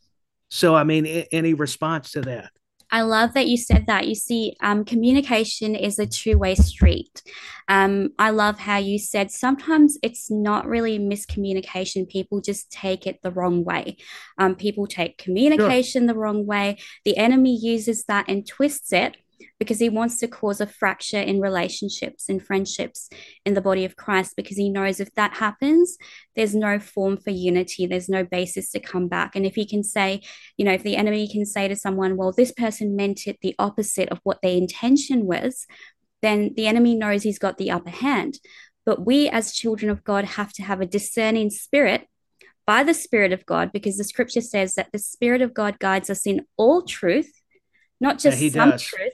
So, 0.50 0.75
I 0.75 0.84
mean, 0.84 1.05
any 1.05 1.53
response 1.53 2.12
to 2.12 2.22
that? 2.22 2.51
I 2.91 3.01
love 3.01 3.33
that 3.33 3.48
you 3.48 3.57
said 3.57 3.86
that. 3.88 4.07
You 4.07 4.15
see, 4.15 4.55
um, 4.62 4.83
communication 4.83 5.75
is 5.75 5.98
a 5.98 6.05
two-way 6.05 6.55
street. 6.55 7.24
Um, 7.67 8.10
I 8.19 8.31
love 8.31 8.60
how 8.60 8.77
you 8.77 9.00
said 9.00 9.31
sometimes 9.31 9.98
it's 10.03 10.29
not 10.29 10.67
really 10.67 11.00
miscommunication. 11.00 12.10
People 12.10 12.41
just 12.41 12.69
take 12.69 13.07
it 13.07 13.21
the 13.21 13.31
wrong 13.31 13.63
way. 13.63 13.98
Um, 14.38 14.55
people 14.55 14.88
take 14.88 15.17
communication 15.17 16.05
the 16.05 16.15
wrong 16.15 16.45
way. 16.45 16.77
The 17.05 17.15
enemy 17.17 17.57
uses 17.57 18.03
that 18.05 18.25
and 18.27 18.45
twists 18.45 18.91
it 18.91 19.17
because 19.60 19.79
he 19.79 19.89
wants 19.89 20.17
to 20.19 20.27
cause 20.27 20.62
a 20.62 20.67
fracture 20.67 21.19
in 21.19 21.41
relationships 21.41 22.29
and 22.29 22.45
friendships 22.45 23.10
in 23.45 23.53
the 23.53 23.62
body 23.62 23.86
of 23.86 23.95
Christ 23.95 24.36
because 24.36 24.57
he 24.57 24.69
knows 24.69 25.00
if 25.00 25.13
that 25.15 25.36
happens, 25.36 25.98
there's 26.36 26.55
no 26.55 26.79
form 26.79 27.17
for 27.17 27.31
unity, 27.31 27.86
there's 27.86 28.10
no 28.10 28.24
basis 28.24 28.71
to 28.71 28.79
come 28.79 29.07
back. 29.07 29.36
And 29.36 29.45
if 29.45 29.55
he 29.55 29.65
can 29.65 29.83
say, 29.83 30.21
you 30.57 30.65
know, 30.65 30.74
if 30.74 30.83
the 30.83 30.95
enemy 30.95 31.27
can 31.27 31.45
say 31.45 31.67
to 31.67 31.75
someone, 31.75 32.17
well, 32.17 32.31
this 32.31 32.51
person 32.51 32.95
meant 32.95 33.27
it 33.27 33.38
the 33.41 33.55
opposite 33.60 34.10
of 34.10 34.19
what 34.24 34.41
their 34.41 34.55
intention 34.55 35.25
was, 35.25 35.65
then 36.21 36.53
the 36.55 36.67
enemy 36.67 36.95
knows 36.95 37.24
he's 37.24 37.39
got 37.39 37.57
the 37.57 37.71
upper 37.71 37.89
hand. 37.89 38.39
But 38.86 39.05
we, 39.05 39.29
as 39.29 39.53
children 39.53 39.91
of 39.91 40.03
God, 40.03 40.25
have 40.25 40.53
to 40.53 40.63
have 40.63 40.81
a 40.81 40.86
discerning 40.86 41.50
spirit 41.50 42.07
by 42.65 42.83
the 42.83 42.93
Spirit 42.93 43.33
of 43.33 43.45
God, 43.45 43.71
because 43.71 43.98
the 43.98 44.03
scripture 44.03 44.41
says 44.41 44.75
that 44.75 44.91
the 44.91 45.00
Spirit 45.00 45.41
of 45.41 45.53
God 45.53 45.79
guides 45.79 46.10
us 46.10 46.25
in 46.25 46.45
all 46.57 46.83
truth, 46.83 47.31
not 48.00 48.19
just 48.19 48.41
yeah, 48.41 48.50
some 48.51 48.69
does. 48.71 48.83
truth. 48.83 49.13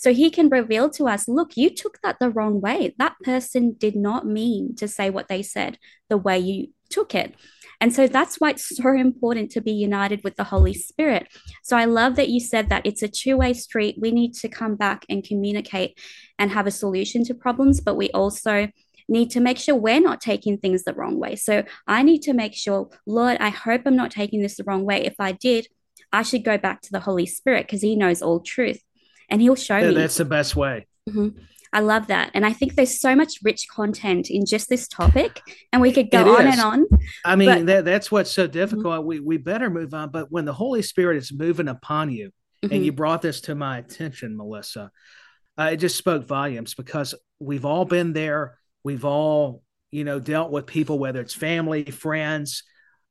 So 0.00 0.14
he 0.14 0.30
can 0.30 0.48
reveal 0.48 0.88
to 0.92 1.08
us, 1.08 1.28
look, 1.28 1.58
you 1.58 1.68
took 1.68 2.00
that 2.00 2.16
the 2.20 2.30
wrong 2.30 2.62
way. 2.62 2.94
That 2.96 3.16
person 3.22 3.76
did 3.78 3.94
not 3.94 4.24
mean 4.24 4.74
to 4.76 4.88
say 4.88 5.10
what 5.10 5.28
they 5.28 5.42
said 5.42 5.76
the 6.08 6.16
way 6.16 6.38
you 6.38 6.68
took 6.88 7.14
it. 7.14 7.34
And 7.82 7.94
so 7.94 8.08
that's 8.08 8.36
why 8.36 8.50
it's 8.52 8.74
so 8.74 8.94
important 8.94 9.50
to 9.50 9.60
be 9.60 9.72
united 9.72 10.24
with 10.24 10.36
the 10.36 10.44
Holy 10.44 10.72
Spirit. 10.72 11.28
So 11.62 11.76
I 11.76 11.84
love 11.84 12.16
that 12.16 12.30
you 12.30 12.40
said 12.40 12.70
that 12.70 12.86
it's 12.86 13.02
a 13.02 13.08
two 13.08 13.36
way 13.36 13.52
street. 13.52 13.96
We 14.00 14.10
need 14.10 14.32
to 14.36 14.48
come 14.48 14.74
back 14.74 15.04
and 15.10 15.22
communicate 15.22 15.98
and 16.38 16.50
have 16.50 16.66
a 16.66 16.70
solution 16.70 17.22
to 17.24 17.34
problems, 17.34 17.82
but 17.82 17.96
we 17.96 18.08
also 18.12 18.68
need 19.06 19.30
to 19.32 19.40
make 19.40 19.58
sure 19.58 19.74
we're 19.74 20.00
not 20.00 20.22
taking 20.22 20.56
things 20.56 20.84
the 20.84 20.94
wrong 20.94 21.18
way. 21.18 21.36
So 21.36 21.64
I 21.86 22.02
need 22.02 22.22
to 22.22 22.32
make 22.32 22.54
sure, 22.54 22.88
Lord, 23.04 23.36
I 23.38 23.50
hope 23.50 23.82
I'm 23.84 23.96
not 23.96 24.12
taking 24.12 24.40
this 24.40 24.56
the 24.56 24.64
wrong 24.64 24.86
way. 24.86 25.04
If 25.04 25.16
I 25.18 25.32
did, 25.32 25.66
I 26.10 26.22
should 26.22 26.42
go 26.42 26.56
back 26.56 26.80
to 26.82 26.90
the 26.90 27.00
Holy 27.00 27.26
Spirit 27.26 27.66
because 27.66 27.82
He 27.82 27.96
knows 27.96 28.22
all 28.22 28.40
truth 28.40 28.80
and 29.30 29.40
He'll 29.40 29.56
show 29.56 29.78
yeah, 29.78 29.88
me. 29.88 29.94
That's 29.94 30.16
the 30.16 30.24
best 30.24 30.56
way. 30.56 30.86
Mm-hmm. 31.08 31.38
I 31.72 31.80
love 31.80 32.08
that. 32.08 32.32
And 32.34 32.44
I 32.44 32.52
think 32.52 32.74
there's 32.74 33.00
so 33.00 33.14
much 33.14 33.34
rich 33.44 33.66
content 33.70 34.28
in 34.28 34.44
just 34.44 34.68
this 34.68 34.88
topic, 34.88 35.40
and 35.72 35.80
we 35.80 35.92
could 35.92 36.10
go 36.10 36.36
on 36.36 36.46
and 36.46 36.60
on. 36.60 36.86
I 37.24 37.36
mean, 37.36 37.48
but, 37.48 37.66
that, 37.66 37.84
that's 37.84 38.10
what's 38.10 38.30
so 38.30 38.46
difficult. 38.46 39.00
Mm-hmm. 39.00 39.06
We, 39.06 39.20
we 39.20 39.36
better 39.36 39.70
move 39.70 39.94
on. 39.94 40.10
But 40.10 40.32
when 40.32 40.44
the 40.44 40.52
Holy 40.52 40.82
Spirit 40.82 41.16
is 41.16 41.32
moving 41.32 41.68
upon 41.68 42.10
you, 42.10 42.32
mm-hmm. 42.62 42.74
and 42.74 42.84
you 42.84 42.92
brought 42.92 43.22
this 43.22 43.40
to 43.42 43.54
my 43.54 43.78
attention, 43.78 44.36
Melisa, 44.36 44.90
uh, 45.58 45.70
it 45.72 45.76
just 45.76 45.96
spoke 45.96 46.26
volumes 46.26 46.74
because 46.74 47.14
we've 47.38 47.64
all 47.64 47.84
been 47.84 48.12
there. 48.12 48.58
We've 48.82 49.04
all, 49.04 49.62
you 49.90 50.04
know, 50.04 50.18
dealt 50.18 50.50
with 50.50 50.66
people, 50.66 50.98
whether 50.98 51.20
it's 51.20 51.34
family, 51.34 51.84
friends, 51.84 52.64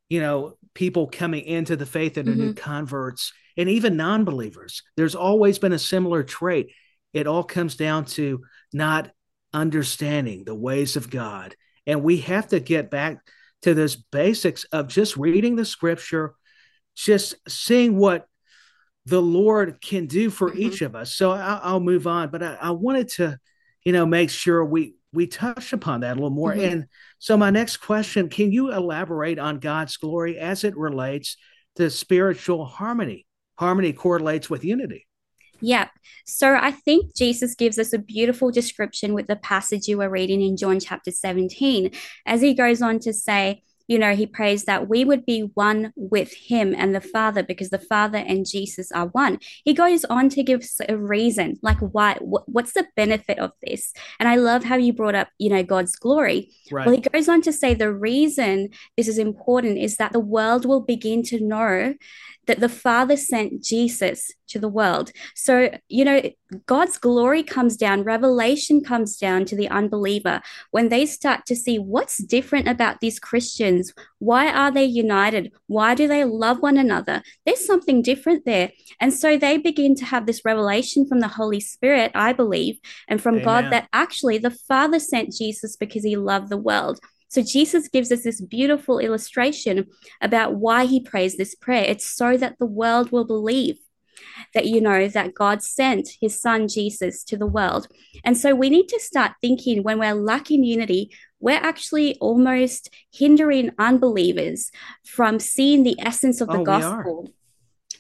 you 0.10 0.20
know, 0.20 0.58
people 0.74 1.08
coming 1.08 1.46
into 1.46 1.76
the 1.76 1.86
faith 1.86 2.16
that 2.16 2.28
are 2.28 2.32
mm-hmm. 2.32 2.40
new 2.40 2.54
converts, 2.54 3.32
and 3.58 3.70
even 3.70 3.98
non 3.98 4.26
believers. 4.26 4.84
There's 4.98 5.16
always 5.16 5.60
been 5.60 5.74
a 5.74 5.80
similar 5.80 6.24
trait. 6.24 6.72
It 7.14 7.28
all 7.28 7.44
comes 7.44 7.76
down 7.76 8.06
to 8.06 8.42
not 8.74 9.12
understanding 9.54 10.44
the 10.44 10.56
ways 10.56 10.96
of 10.96 11.10
God. 11.10 11.56
And 11.88 12.04
we 12.04 12.18
have 12.18 12.50
to 12.50 12.60
get 12.60 12.92
back 12.92 13.20
to 13.64 13.74
those 13.74 13.96
basics 13.96 14.64
of 14.66 14.88
just 14.88 15.18
reading 15.18 15.56
the 15.56 15.66
scripture, 15.66 16.36
just 16.96 17.36
seeing 17.48 17.98
what 17.98 18.28
the 19.06 19.22
Lord 19.22 19.82
can 19.82 20.06
do 20.06 20.30
for 20.30 20.50
mm-hmm. 20.50 20.62
each 20.62 20.82
of 20.82 20.96
us. 20.96 21.16
So 21.16 21.32
I, 21.32 21.74
will 21.74 21.80
move 21.80 22.08
on, 22.08 22.30
but 22.30 22.44
I, 22.44 22.58
I, 22.62 22.72
wanted 22.72 23.10
to, 23.10 23.40
you 23.84 23.92
know, 23.92 24.06
make 24.06 24.30
sure 24.30 24.64
we 24.64 24.96
we 25.12 25.28
touch 25.28 25.74
upon 25.74 26.02
that 26.02 26.14
a 26.14 26.16
little 26.16 26.30
more. 26.30 26.54
Mm-hmm. 26.54 26.72
And 26.72 26.86
so 27.18 27.38
my 27.38 27.50
next 27.50 27.78
question: 27.78 28.30
Can 28.30 28.52
you 28.52 28.72
elaborate 28.72 29.40
on 29.40 29.60
God's 29.60 29.98
glory 29.98 30.38
as 30.38 30.64
it 30.64 30.78
relates 30.78 31.38
to 31.76 31.90
spiritual 31.90 32.66
harmony? 32.66 33.26
Harmony 33.58 33.94
correlates 33.94 34.50
with 34.50 34.64
unity. 34.64 35.06
Yeah. 35.62 35.88
So 36.26 36.56
I 36.56 36.72
think 36.72 37.16
Jesus 37.16 37.56
gives 37.56 37.78
us 37.78 37.92
a 37.92 38.00
beautiful 38.00 38.52
description 38.52 39.14
with 39.14 39.28
the 39.28 39.36
passage 39.36 39.88
you 39.88 39.98
were 39.98 40.10
reading 40.10 40.42
in 40.42 40.56
John 40.56 40.80
chapter 40.80 41.12
17, 41.12 41.92
as 42.26 42.42
he 42.42 42.54
goes 42.54 42.82
on 42.82 43.00
to 43.00 43.14
say, 43.14 43.62
you 43.90 43.98
know, 43.98 44.16
he 44.16 44.28
prays 44.28 44.66
that 44.66 44.88
we 44.88 45.04
would 45.04 45.26
be 45.26 45.50
one 45.56 45.92
with 45.96 46.32
him 46.32 46.76
and 46.78 46.94
the 46.94 47.02
Father 47.02 47.42
because 47.42 47.72
the 47.72 47.80
Father 47.80 48.20
and 48.20 48.48
Jesus 48.48 48.92
are 48.92 49.08
one. 49.08 49.40
He 49.66 49.74
goes 49.74 50.06
on 50.06 50.30
to 50.30 50.44
give 50.44 50.64
a 50.88 50.96
reason, 50.96 51.58
like 51.64 51.80
why, 51.80 52.16
what's 52.22 52.74
the 52.74 52.88
benefit 52.96 53.40
of 53.40 53.52
this? 53.64 53.92
And 54.20 54.30
I 54.30 54.36
love 54.36 54.64
how 54.64 54.76
you 54.76 54.94
brought 54.94 55.16
up, 55.16 55.30
you 55.40 55.50
know, 55.50 55.64
God's 55.64 55.96
glory. 55.96 56.52
Right. 56.72 56.86
Well, 56.86 56.96
he 56.96 57.02
goes 57.02 57.28
on 57.28 57.42
to 57.42 57.52
say 57.52 57.74
the 57.74 57.92
reason 57.92 58.70
this 58.96 59.08
is 59.08 59.18
important 59.18 59.80
is 59.80 59.98
that 59.98 60.14
the 60.14 60.20
world 60.20 60.66
will 60.66 60.82
begin 60.82 61.24
to 61.24 61.40
know 61.40 61.96
that 62.50 62.60
the 62.60 62.68
Father 62.68 63.16
sent 63.16 63.64
Jesus 63.64 64.32
to 64.48 64.58
the 64.58 64.68
world. 64.68 65.12
So, 65.36 65.70
you 65.88 66.04
know, 66.04 66.20
God's 66.66 66.98
glory 66.98 67.44
comes 67.44 67.78
down, 67.78 68.04
revelation 68.04 68.84
comes 68.84 69.18
down 69.18 69.46
to 69.46 69.56
the 69.56 69.70
unbeliever 69.70 70.42
when 70.72 70.90
they 70.90 71.06
start 71.06 71.46
to 71.46 71.56
see 71.56 71.78
what's 71.78 72.18
different 72.18 72.68
about 72.68 73.02
these 73.02 73.20
Christians. 73.20 73.94
Why 74.18 74.52
are 74.52 74.72
they 74.72 74.84
united? 74.84 75.52
Why 75.68 75.94
do 75.94 76.08
they 76.08 76.26
love 76.26 76.60
one 76.64 76.78
another? 76.78 77.22
There's 77.46 77.64
something 77.64 78.02
different 78.02 78.46
there. 78.46 78.72
And 79.00 79.14
so 79.14 79.38
they 79.38 79.58
begin 79.58 79.94
to 79.98 80.06
have 80.06 80.26
this 80.26 80.44
revelation 80.44 81.08
from 81.08 81.20
the 81.20 81.28
Holy 81.28 81.60
Spirit, 81.60 82.12
I 82.16 82.34
believe, 82.34 82.80
and 83.08 83.22
from 83.22 83.36
Amen. 83.36 83.46
God 83.46 83.72
that 83.72 83.90
actually 83.94 84.40
the 84.40 84.58
Father 84.68 85.00
sent 85.00 85.34
Jesus 85.34 85.76
because 85.76 86.04
he 86.04 86.16
loved 86.16 86.50
the 86.50 86.58
world. 86.58 87.00
So 87.30 87.42
Jesus 87.42 87.88
gives 87.88 88.12
us 88.12 88.24
this 88.24 88.42
beautiful 88.42 89.00
illustration 89.00 89.88
about 90.22 90.56
why 90.56 90.86
he 90.86 91.00
prays 91.00 91.38
this 91.38 91.56
prayer. 91.56 91.86
It's 91.86 92.06
so 92.06 92.38
that 92.38 92.58
the 92.60 92.66
world 92.66 93.12
will 93.12 93.26
believe 93.26 93.78
that 94.54 94.66
you 94.66 94.82
know 94.82 95.08
that 95.08 95.34
God 95.34 95.62
sent 95.62 96.10
his 96.20 96.42
son 96.42 96.68
Jesus 96.68 97.24
to 97.26 97.38
the 97.38 97.46
world. 97.46 97.88
And 98.24 98.38
so 98.38 98.56
we 98.56 98.70
need 98.70 98.88
to 98.90 99.00
start 99.00 99.34
thinking 99.42 99.84
when 99.84 100.00
we're 100.00 100.14
lacking 100.14 100.64
unity, 100.64 101.12
we're 101.40 101.54
actually 101.54 102.16
almost 102.16 102.90
hindering 103.12 103.72
unbelievers 103.78 104.72
from 105.06 105.40
seeing 105.40 105.84
the 105.84 105.98
essence 106.00 106.42
of 106.42 106.48
the 106.50 106.60
oh, 106.60 106.64
gospel. 106.64 107.32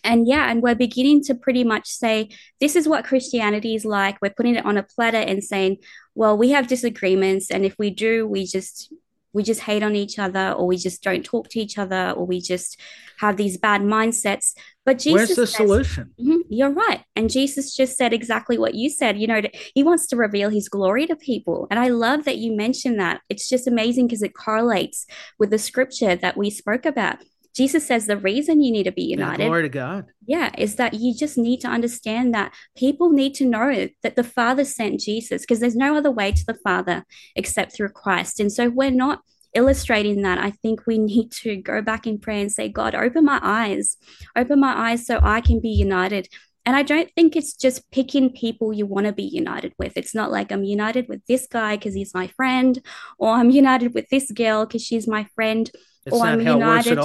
And 0.03 0.27
yeah, 0.27 0.49
and 0.49 0.61
we're 0.61 0.75
beginning 0.75 1.23
to 1.25 1.35
pretty 1.35 1.63
much 1.63 1.87
say, 1.87 2.29
this 2.59 2.75
is 2.75 2.87
what 2.87 3.05
Christianity 3.05 3.75
is 3.75 3.85
like. 3.85 4.17
We're 4.21 4.29
putting 4.29 4.55
it 4.55 4.65
on 4.65 4.77
a 4.77 4.83
platter 4.83 5.17
and 5.17 5.43
saying, 5.43 5.77
well, 6.15 6.37
we 6.37 6.51
have 6.51 6.67
disagreements. 6.67 7.51
And 7.51 7.65
if 7.65 7.75
we 7.77 7.89
do, 7.89 8.25
we 8.25 8.45
just 8.45 8.93
we 9.33 9.43
just 9.43 9.61
hate 9.61 9.83
on 9.83 9.95
each 9.95 10.19
other 10.19 10.51
or 10.51 10.65
we 10.65 10.77
just 10.77 11.03
don't 11.03 11.23
talk 11.23 11.49
to 11.49 11.59
each 11.59 11.77
other 11.77 12.11
or 12.11 12.25
we 12.25 12.41
just 12.41 12.79
have 13.19 13.37
these 13.37 13.57
bad 13.57 13.81
mindsets. 13.81 14.53
But 14.85 14.99
jesus 14.99 15.13
where's 15.13 15.35
the 15.35 15.47
says, 15.47 15.55
solution? 15.55 16.13
Mm-hmm, 16.19 16.41
you're 16.49 16.71
right. 16.71 17.03
And 17.15 17.29
jesus 17.29 17.75
just 17.75 17.97
said 17.97 18.13
exactly 18.13 18.57
what 18.57 18.75
you 18.75 18.89
said. 18.89 19.19
You 19.19 19.27
know 19.27 19.41
he 19.73 19.83
wants 19.83 20.07
to 20.07 20.15
reveal 20.15 20.49
his 20.49 20.69
glory 20.69 21.05
to 21.07 21.15
people. 21.15 21.67
And 21.69 21.79
i 21.79 21.89
love 21.89 22.25
that 22.25 22.37
you 22.37 22.55
mentioned 22.55 22.99
that. 22.99 23.21
It's 23.29 23.47
just 23.47 23.67
amazing 23.67 24.07
because 24.07 24.23
it 24.23 24.33
correlates 24.33 25.05
with 25.37 25.49
the 25.51 25.59
scripture 25.59 26.15
that 26.15 26.37
we 26.37 26.49
spoke 26.49 26.85
about 26.85 27.17
Jesus 27.55 27.85
says 27.85 28.05
the 28.05 28.17
reason 28.17 28.61
you 28.61 28.71
need 28.71 28.83
to 28.83 28.91
be 28.91 29.03
united, 29.03 29.45
glory 29.45 29.63
to 29.63 29.69
God, 29.69 30.05
yeah, 30.25 30.51
is 30.57 30.75
that 30.75 30.93
you 30.93 31.13
just 31.15 31.37
need 31.37 31.59
to 31.61 31.67
understand 31.67 32.33
that 32.33 32.53
people 32.75 33.09
need 33.09 33.33
to 33.35 33.45
know 33.45 33.89
that 34.03 34.15
the 34.15 34.23
Father 34.23 34.63
sent 34.63 34.99
Jesus 34.99 35.41
because 35.41 35.59
there's 35.59 35.75
no 35.75 35.97
other 35.97 36.11
way 36.11 36.31
to 36.31 36.45
the 36.45 36.53
Father 36.53 37.05
except 37.35 37.73
through 37.75 37.89
Christ. 37.89 38.39
And 38.39 38.51
so 38.51 38.69
we're 38.69 38.91
not 38.91 39.21
illustrating 39.53 40.21
that. 40.21 40.37
I 40.37 40.51
think 40.51 40.85
we 40.85 40.97
need 41.13 41.31
to 41.43 41.57
go 41.57 41.81
back 41.81 42.07
in 42.07 42.19
prayer 42.19 42.41
and 42.41 42.51
say, 42.51 42.69
God, 42.69 42.95
open 42.95 43.25
my 43.25 43.39
eyes, 43.41 43.97
open 44.35 44.59
my 44.59 44.91
eyes 44.91 45.05
so 45.05 45.19
I 45.21 45.41
can 45.41 45.59
be 45.59 45.69
united. 45.69 46.27
And 46.65 46.75
I 46.75 46.83
don't 46.83 47.09
think 47.15 47.35
it's 47.35 47.53
just 47.53 47.89
picking 47.89 48.31
people 48.31 48.73
you 48.73 48.85
want 48.85 49.07
to 49.07 49.13
be 49.13 49.23
united 49.23 49.73
with. 49.79 49.93
It's 49.95 50.13
not 50.13 50.29
like 50.29 50.51
I'm 50.51 50.63
united 50.63 51.07
with 51.09 51.25
this 51.25 51.47
guy 51.47 51.77
because 51.77 51.95
he's 51.95 52.13
my 52.13 52.27
friend, 52.27 52.79
or 53.17 53.31
I'm 53.31 53.49
united 53.49 53.95
with 53.95 54.07
this 54.09 54.29
girl 54.31 54.65
because 54.65 54.83
she's 54.83 55.07
my 55.07 55.25
friend, 55.35 55.69
it's 56.05 56.15
or 56.15 56.25
I'm 56.25 56.41
united 56.41 56.99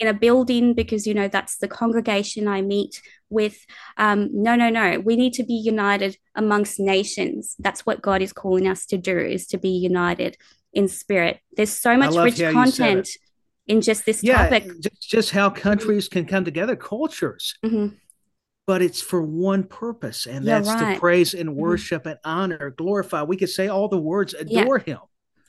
in 0.00 0.08
a 0.08 0.14
building 0.14 0.72
because 0.72 1.06
you 1.06 1.14
know 1.14 1.28
that's 1.28 1.58
the 1.58 1.68
congregation 1.68 2.48
I 2.48 2.62
meet 2.62 3.00
with. 3.28 3.64
Um, 3.98 4.30
no, 4.32 4.56
no, 4.56 4.70
no. 4.70 4.98
We 4.98 5.14
need 5.14 5.34
to 5.34 5.44
be 5.44 5.54
united 5.54 6.16
amongst 6.34 6.80
nations. 6.80 7.54
That's 7.58 7.84
what 7.86 8.02
God 8.02 8.22
is 8.22 8.32
calling 8.32 8.66
us 8.66 8.86
to 8.86 8.98
do: 8.98 9.16
is 9.18 9.46
to 9.48 9.58
be 9.58 9.68
united 9.68 10.36
in 10.72 10.88
spirit. 10.88 11.40
There's 11.56 11.72
so 11.72 11.96
much 11.96 12.16
rich 12.16 12.40
content 12.52 13.08
in 13.66 13.82
just 13.82 14.06
this 14.06 14.24
yeah, 14.24 14.44
topic. 14.44 14.64
Just, 14.80 15.10
just 15.10 15.30
how 15.30 15.50
countries 15.50 16.08
can 16.08 16.24
come 16.24 16.44
together, 16.44 16.74
cultures. 16.74 17.54
Mm-hmm. 17.64 17.94
But 18.66 18.82
it's 18.82 19.02
for 19.02 19.20
one 19.20 19.64
purpose, 19.64 20.26
and 20.26 20.46
that's 20.46 20.68
right. 20.68 20.94
to 20.94 21.00
praise 21.00 21.34
and 21.34 21.50
mm-hmm. 21.50 21.60
worship 21.60 22.02
mm-hmm. 22.02 22.10
and 22.10 22.18
honor, 22.24 22.70
glorify. 22.70 23.22
We 23.22 23.36
could 23.36 23.50
say 23.50 23.68
all 23.68 23.88
the 23.88 23.98
words, 23.98 24.32
adore 24.32 24.82
yeah. 24.86 24.94
Him 24.94 25.00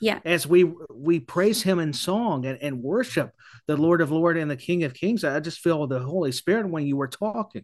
yeah. 0.01 0.19
As 0.25 0.47
we 0.47 0.71
we 0.89 1.19
praise 1.19 1.61
him 1.61 1.79
in 1.79 1.93
song 1.93 2.45
and, 2.45 2.57
and 2.61 2.81
worship 2.81 3.31
the 3.67 3.77
lord 3.77 4.01
of 4.01 4.11
lord 4.11 4.35
and 4.35 4.49
the 4.49 4.57
king 4.57 4.83
of 4.83 4.93
kings 4.93 5.23
i 5.23 5.39
just 5.39 5.59
feel 5.59 5.85
the 5.85 5.99
holy 5.99 6.31
spirit 6.31 6.67
when 6.67 6.85
you 6.85 6.97
were 6.97 7.07
talking. 7.07 7.63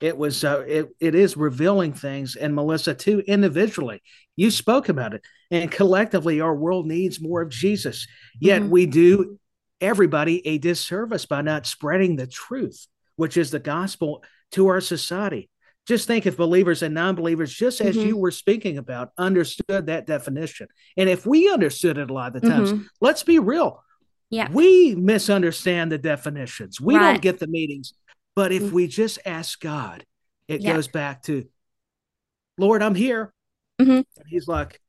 It 0.00 0.16
was 0.16 0.44
uh, 0.44 0.64
it, 0.68 0.90
it 1.00 1.16
is 1.16 1.36
revealing 1.36 1.92
things. 1.92 2.36
And 2.36 2.54
melisa 2.54 2.96
too 2.96 3.20
individually 3.26 4.02
you 4.36 4.50
spoke 4.50 4.88
about 4.88 5.14
it. 5.14 5.22
And 5.50 5.72
collectively 5.72 6.40
our 6.40 6.54
world 6.54 6.86
needs 6.86 7.20
more 7.20 7.42
of 7.42 7.48
jesus. 7.48 8.06
Yet 8.38 8.62
mm-hmm. 8.62 8.70
we 8.70 8.86
do 8.86 9.38
everybody 9.80 10.46
a 10.46 10.58
disservice 10.58 11.24
by 11.26 11.42
not 11.42 11.66
spreading 11.66 12.16
the 12.16 12.26
truth 12.26 12.86
which 13.16 13.36
is 13.36 13.50
the 13.50 13.58
gospel 13.58 14.22
to 14.52 14.68
our 14.68 14.80
society 14.80 15.48
just 15.88 16.06
think 16.06 16.26
if 16.26 16.36
believers 16.36 16.82
and 16.82 16.94
non-believers 16.94 17.52
just 17.52 17.80
as 17.80 17.96
mm-hmm. 17.96 18.08
you 18.08 18.16
were 18.16 18.30
speaking 18.30 18.76
about 18.76 19.10
understood 19.16 19.86
that 19.86 20.06
definition 20.06 20.68
and 20.96 21.08
if 21.08 21.26
we 21.26 21.50
understood 21.50 21.98
it 21.98 22.10
a 22.10 22.12
lot 22.12 22.36
of 22.36 22.42
the 22.42 22.48
times 22.48 22.72
mm-hmm. 22.72 22.82
let's 23.00 23.22
be 23.22 23.38
real 23.38 23.82
yeah 24.30 24.48
we 24.52 24.94
misunderstand 24.94 25.90
the 25.90 25.98
definitions 25.98 26.80
we 26.80 26.94
right. 26.94 27.12
don't 27.12 27.22
get 27.22 27.40
the 27.40 27.46
meetings 27.48 27.94
but 28.36 28.52
if 28.52 28.62
mm-hmm. 28.62 28.74
we 28.74 28.86
just 28.86 29.18
ask 29.24 29.58
god 29.60 30.04
it 30.46 30.60
yeah. 30.60 30.74
goes 30.74 30.86
back 30.86 31.22
to 31.22 31.46
lord 32.58 32.82
i'm 32.82 32.94
here 32.94 33.32
mm-hmm. 33.80 33.90
and 33.90 34.26
he's 34.28 34.46
like 34.46 34.80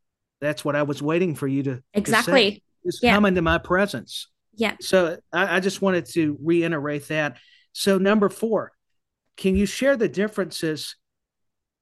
that's 0.42 0.64
what 0.66 0.76
i 0.76 0.84
was 0.84 1.02
waiting 1.02 1.34
for 1.34 1.48
you 1.48 1.64
to 1.64 1.82
exactly 1.94 2.52
to 2.52 2.62
just 2.86 3.02
yeah. 3.02 3.16
come 3.16 3.26
into 3.26 3.42
my 3.42 3.58
presence 3.58 4.28
yeah 4.56 4.76
so 4.82 5.18
I, 5.32 5.58
I 5.58 5.60
just 5.62 5.82
wanted 5.82 6.06
to 6.08 6.38
reiterate 6.44 7.08
that 7.08 7.38
so 7.72 7.98
number 7.98 8.28
four 8.28 8.74
can 9.40 9.56
you 9.56 9.66
share 9.66 9.96
the 9.96 10.10
differences 10.10 10.98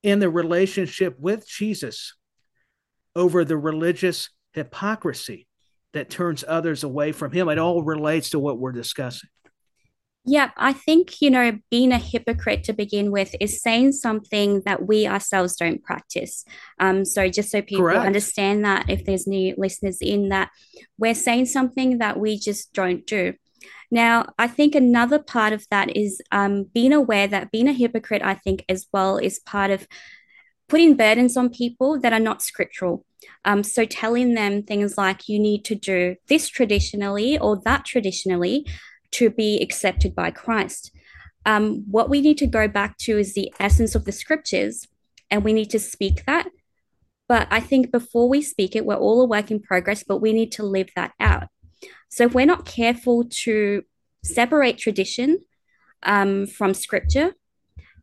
in 0.03 0.19
the 0.19 0.29
relationship 0.29 1.19
with 1.19 1.47
Jesus 1.47 2.13
over 3.15 3.43
the 3.43 3.57
religious 3.57 4.29
hypocrisy 4.53 5.47
that 5.91 6.11
turns 6.11 6.43
others 6.47 6.83
away 6.83 7.11
from 7.11 7.31
him? 7.31 7.49
It 7.49 7.57
all 7.57 7.81
relates 7.81 8.29
to 8.29 8.39
what 8.39 8.59
we're 8.59 8.73
discussing. 8.73 9.29
Yeah, 10.23 10.51
I 10.55 10.71
think, 10.73 11.19
you 11.19 11.31
know, 11.31 11.57
being 11.71 11.91
a 11.91 11.97
hypocrite 11.97 12.63
to 12.65 12.73
begin 12.73 13.11
with 13.11 13.33
is 13.39 13.61
saying 13.61 13.93
something 13.93 14.61
that 14.65 14.85
we 14.85 15.07
ourselves 15.07 15.55
don't 15.55 15.81
practice. 15.81 16.45
Um, 16.79 17.05
so, 17.05 17.27
just 17.27 17.49
so 17.49 17.61
people 17.61 17.85
Correct. 17.85 18.05
understand 18.05 18.65
that 18.65 18.89
if 18.89 19.05
there's 19.05 19.25
new 19.25 19.55
listeners 19.57 19.97
in 20.01 20.29
that, 20.29 20.51
we're 20.99 21.15
saying 21.15 21.45
something 21.45 21.99
that 21.99 22.19
we 22.19 22.37
just 22.37 22.73
don't 22.73 23.07
do. 23.07 23.33
Now, 23.91 24.27
I 24.37 24.47
think 24.47 24.75
another 24.75 25.19
part 25.19 25.53
of 25.53 25.65
that 25.71 25.95
is 25.95 26.21
um, 26.31 26.65
being 26.73 26.93
aware 26.93 27.27
that 27.27 27.51
being 27.51 27.67
a 27.67 27.73
hypocrite, 27.73 28.21
I 28.21 28.35
think, 28.35 28.65
as 28.69 28.87
well, 28.91 29.17
is 29.17 29.39
part 29.39 29.71
of 29.71 29.87
putting 30.67 30.95
burdens 30.95 31.37
on 31.37 31.49
people 31.49 31.99
that 31.99 32.13
are 32.13 32.19
not 32.19 32.41
scriptural. 32.41 33.05
Um, 33.45 33.63
so, 33.63 33.85
telling 33.85 34.33
them 34.33 34.63
things 34.63 34.97
like 34.97 35.27
you 35.27 35.39
need 35.39 35.65
to 35.65 35.75
do 35.75 36.15
this 36.27 36.47
traditionally 36.47 37.37
or 37.37 37.61
that 37.65 37.85
traditionally 37.85 38.65
to 39.11 39.29
be 39.29 39.59
accepted 39.61 40.13
by 40.13 40.31
Christ. 40.31 40.91
Um, 41.45 41.85
what 41.89 42.09
we 42.09 42.21
need 42.21 42.37
to 42.39 42.47
go 42.47 42.67
back 42.67 42.97
to 42.99 43.17
is 43.17 43.33
the 43.33 43.53
essence 43.59 43.95
of 43.95 44.05
the 44.05 44.11
scriptures, 44.11 44.85
and 45.31 45.43
we 45.43 45.53
need 45.53 45.69
to 45.71 45.79
speak 45.79 46.25
that. 46.25 46.47
But 47.27 47.47
I 47.51 47.59
think 47.59 47.91
before 47.91 48.29
we 48.29 48.41
speak 48.41 48.75
it, 48.75 48.85
we're 48.85 48.95
all 48.95 49.21
a 49.21 49.25
work 49.25 49.51
in 49.51 49.61
progress, 49.61 50.03
but 50.03 50.17
we 50.17 50.33
need 50.33 50.51
to 50.53 50.63
live 50.63 50.89
that 50.95 51.13
out. 51.19 51.47
So 52.09 52.25
if 52.25 52.33
we're 52.33 52.45
not 52.45 52.65
careful 52.65 53.25
to 53.43 53.83
separate 54.23 54.77
tradition 54.77 55.39
um, 56.03 56.47
from 56.47 56.73
scripture 56.73 57.33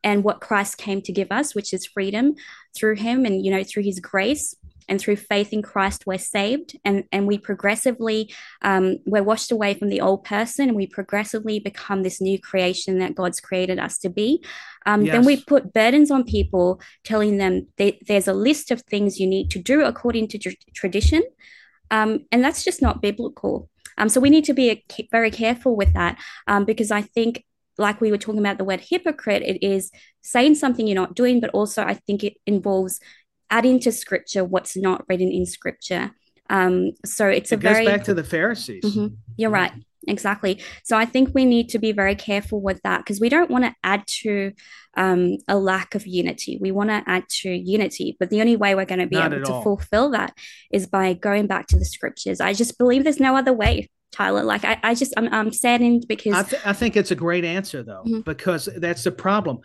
and 0.02 0.22
what 0.22 0.40
Christ 0.40 0.76
came 0.78 1.00
to 1.02 1.12
give 1.12 1.32
us, 1.32 1.54
which 1.54 1.72
is 1.72 1.86
freedom 1.86 2.34
through 2.76 2.96
him 2.96 3.24
and, 3.24 3.44
you 3.44 3.50
know, 3.50 3.64
through 3.64 3.84
his 3.84 4.00
grace 4.00 4.54
and 4.86 5.00
through 5.00 5.16
faith 5.16 5.52
in 5.54 5.62
Christ, 5.62 6.06
we're 6.06 6.18
saved 6.18 6.78
and, 6.84 7.04
and 7.10 7.26
we 7.26 7.38
progressively, 7.38 8.34
um, 8.60 8.98
we're 9.06 9.22
washed 9.22 9.50
away 9.50 9.72
from 9.72 9.88
the 9.88 10.02
old 10.02 10.24
person 10.24 10.68
and 10.68 10.76
we 10.76 10.86
progressively 10.86 11.58
become 11.58 12.02
this 12.02 12.20
new 12.20 12.38
creation 12.38 12.98
that 12.98 13.14
God's 13.14 13.40
created 13.40 13.78
us 13.78 13.96
to 13.98 14.10
be. 14.10 14.44
Um, 14.84 15.02
yes. 15.02 15.14
Then 15.14 15.24
we 15.24 15.42
put 15.42 15.72
burdens 15.72 16.10
on 16.10 16.24
people, 16.24 16.82
telling 17.02 17.38
them 17.38 17.68
that 17.78 17.94
there's 18.06 18.28
a 18.28 18.34
list 18.34 18.70
of 18.70 18.82
things 18.82 19.18
you 19.18 19.26
need 19.26 19.50
to 19.52 19.58
do 19.58 19.82
according 19.82 20.28
to 20.28 20.38
tr- 20.38 20.50
tradition. 20.74 21.22
Um, 21.90 22.26
and 22.30 22.44
that's 22.44 22.62
just 22.62 22.82
not 22.82 23.00
biblical. 23.00 23.70
Um, 23.98 24.08
so 24.08 24.20
we 24.20 24.30
need 24.30 24.44
to 24.44 24.54
be 24.54 24.70
a, 24.70 25.08
very 25.10 25.30
careful 25.30 25.76
with 25.76 25.92
that 25.94 26.18
um, 26.46 26.64
because 26.64 26.90
I 26.90 27.02
think, 27.02 27.44
like 27.76 28.00
we 28.00 28.10
were 28.12 28.18
talking 28.18 28.40
about 28.40 28.58
the 28.58 28.64
word 28.64 28.80
hypocrite, 28.80 29.42
it 29.42 29.64
is 29.66 29.90
saying 30.22 30.54
something 30.54 30.86
you're 30.86 30.94
not 30.94 31.16
doing, 31.16 31.40
but 31.40 31.50
also 31.50 31.82
I 31.82 31.94
think 31.94 32.22
it 32.22 32.34
involves 32.46 33.00
adding 33.50 33.80
to 33.80 33.92
scripture 33.92 34.44
what's 34.44 34.76
not 34.76 35.04
written 35.08 35.30
in 35.30 35.44
scripture. 35.44 36.12
Um, 36.50 36.92
so 37.04 37.26
it's 37.26 37.50
it 37.50 37.56
a 37.56 37.58
very 37.58 37.84
back 37.84 38.04
to 38.04 38.14
the 38.14 38.22
Pharisees. 38.22 38.84
Mm-hmm, 38.84 39.14
you're 39.36 39.50
right 39.50 39.72
exactly. 40.08 40.62
So 40.84 40.96
I 40.96 41.04
think 41.04 41.30
we 41.34 41.44
need 41.44 41.68
to 41.70 41.78
be 41.78 41.92
very 41.92 42.14
careful 42.14 42.60
with 42.60 42.80
that 42.82 42.98
because 42.98 43.20
we 43.20 43.28
don't 43.28 43.50
want 43.50 43.64
to 43.64 43.74
add 43.82 44.04
to 44.22 44.52
um, 44.96 45.38
a 45.48 45.56
lack 45.56 45.94
of 45.94 46.06
unity. 46.06 46.58
We 46.60 46.70
want 46.70 46.90
to 46.90 47.02
add 47.06 47.24
to 47.40 47.50
unity, 47.50 48.16
but 48.18 48.30
the 48.30 48.40
only 48.40 48.56
way 48.56 48.74
we're 48.74 48.84
going 48.84 49.00
to 49.00 49.06
be 49.06 49.16
Not 49.16 49.32
able 49.32 49.44
to 49.44 49.52
all. 49.52 49.62
fulfill 49.62 50.10
that 50.10 50.36
is 50.72 50.86
by 50.86 51.14
going 51.14 51.46
back 51.46 51.66
to 51.68 51.78
the 51.78 51.84
scriptures. 51.84 52.40
I 52.40 52.52
just 52.52 52.78
believe 52.78 53.04
there's 53.04 53.20
no 53.20 53.36
other 53.36 53.52
way. 53.52 53.88
Tyler, 54.12 54.44
like 54.44 54.64
I, 54.64 54.78
I 54.84 54.94
just 54.94 55.12
I'm, 55.16 55.32
I'm 55.34 55.52
saddened 55.52 56.06
because 56.06 56.34
I, 56.34 56.42
th- 56.44 56.62
I 56.64 56.72
think 56.72 56.96
it's 56.96 57.10
a 57.10 57.16
great 57.16 57.44
answer 57.44 57.82
though 57.82 58.04
mm-hmm. 58.06 58.20
because 58.20 58.68
that's 58.76 59.02
the 59.02 59.10
problem. 59.10 59.58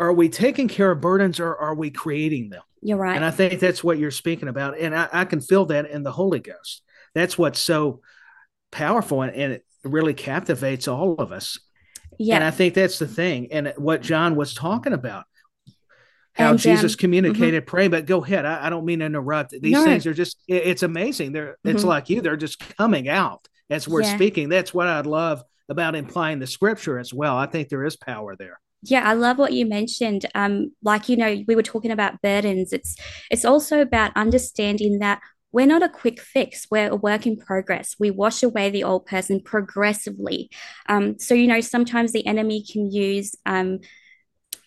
Are 0.00 0.12
we 0.12 0.28
taking 0.28 0.66
care 0.66 0.90
of 0.90 1.00
burdens 1.00 1.38
or 1.38 1.56
are 1.56 1.76
we 1.76 1.90
creating 1.90 2.50
them? 2.50 2.62
You're 2.82 2.98
right, 2.98 3.14
and 3.14 3.24
I 3.24 3.30
think 3.30 3.60
that's 3.60 3.84
what 3.84 3.98
you're 3.98 4.10
speaking 4.10 4.48
about, 4.48 4.78
and 4.78 4.96
I, 4.96 5.08
I 5.12 5.24
can 5.26 5.40
feel 5.40 5.66
that 5.66 5.88
in 5.88 6.02
the 6.02 6.10
Holy 6.10 6.40
Ghost. 6.40 6.82
That's 7.14 7.38
what's 7.38 7.60
so 7.60 8.00
powerful 8.70 9.22
and, 9.22 9.34
and 9.34 9.52
it 9.54 9.64
really 9.84 10.14
captivates 10.14 10.88
all 10.88 11.14
of 11.14 11.32
us. 11.32 11.58
Yeah. 12.18 12.36
And 12.36 12.44
I 12.44 12.50
think 12.50 12.74
that's 12.74 12.98
the 12.98 13.06
thing. 13.06 13.48
And 13.52 13.72
what 13.76 14.02
John 14.02 14.34
was 14.34 14.54
talking 14.54 14.92
about, 14.92 15.24
how 16.32 16.50
and, 16.50 16.58
Jesus 16.58 16.94
um, 16.94 16.98
communicated 16.98 17.64
mm-hmm. 17.64 17.70
pray. 17.70 17.88
But 17.88 18.06
go 18.06 18.22
ahead. 18.22 18.44
I, 18.44 18.66
I, 18.66 18.70
don't 18.70 18.84
mean 18.84 19.00
to 19.00 19.06
interrupt. 19.06 19.50
These 19.50 19.72
no. 19.72 19.84
things 19.84 20.06
are 20.06 20.14
just, 20.14 20.38
it, 20.48 20.66
it's 20.66 20.82
amazing. 20.82 21.32
They're, 21.32 21.52
mm-hmm. 21.52 21.70
it's 21.70 21.84
like 21.84 22.10
you, 22.10 22.20
they're 22.20 22.36
just 22.36 22.76
coming 22.76 23.08
out 23.08 23.46
as 23.70 23.88
we're 23.88 24.02
yeah. 24.02 24.14
speaking. 24.14 24.48
That's 24.48 24.74
what 24.74 24.86
I'd 24.88 25.06
love 25.06 25.42
about 25.68 25.94
implying 25.94 26.38
the 26.38 26.46
scripture 26.46 26.98
as 26.98 27.12
well. 27.12 27.36
I 27.36 27.46
think 27.46 27.68
there 27.68 27.84
is 27.84 27.96
power 27.96 28.36
there. 28.36 28.60
Yeah, 28.82 29.08
I 29.08 29.14
love 29.14 29.38
what 29.38 29.52
you 29.52 29.66
mentioned. 29.66 30.26
Um, 30.34 30.72
like 30.82 31.08
you 31.08 31.16
know, 31.16 31.42
we 31.48 31.56
were 31.56 31.64
talking 31.64 31.90
about 31.90 32.22
burdens. 32.22 32.72
It's 32.72 32.96
it's 33.28 33.44
also 33.44 33.80
about 33.80 34.12
understanding 34.16 35.00
that 35.00 35.20
we're 35.52 35.66
not 35.66 35.82
a 35.82 35.88
quick 35.88 36.20
fix. 36.20 36.66
We're 36.70 36.90
a 36.90 36.96
work 36.96 37.26
in 37.26 37.36
progress. 37.36 37.96
We 37.98 38.10
wash 38.10 38.42
away 38.42 38.70
the 38.70 38.84
old 38.84 39.06
person 39.06 39.40
progressively. 39.40 40.50
Um, 40.88 41.18
so, 41.18 41.34
you 41.34 41.46
know, 41.46 41.60
sometimes 41.60 42.12
the 42.12 42.26
enemy 42.26 42.64
can 42.70 42.90
use, 42.90 43.34
um, 43.46 43.80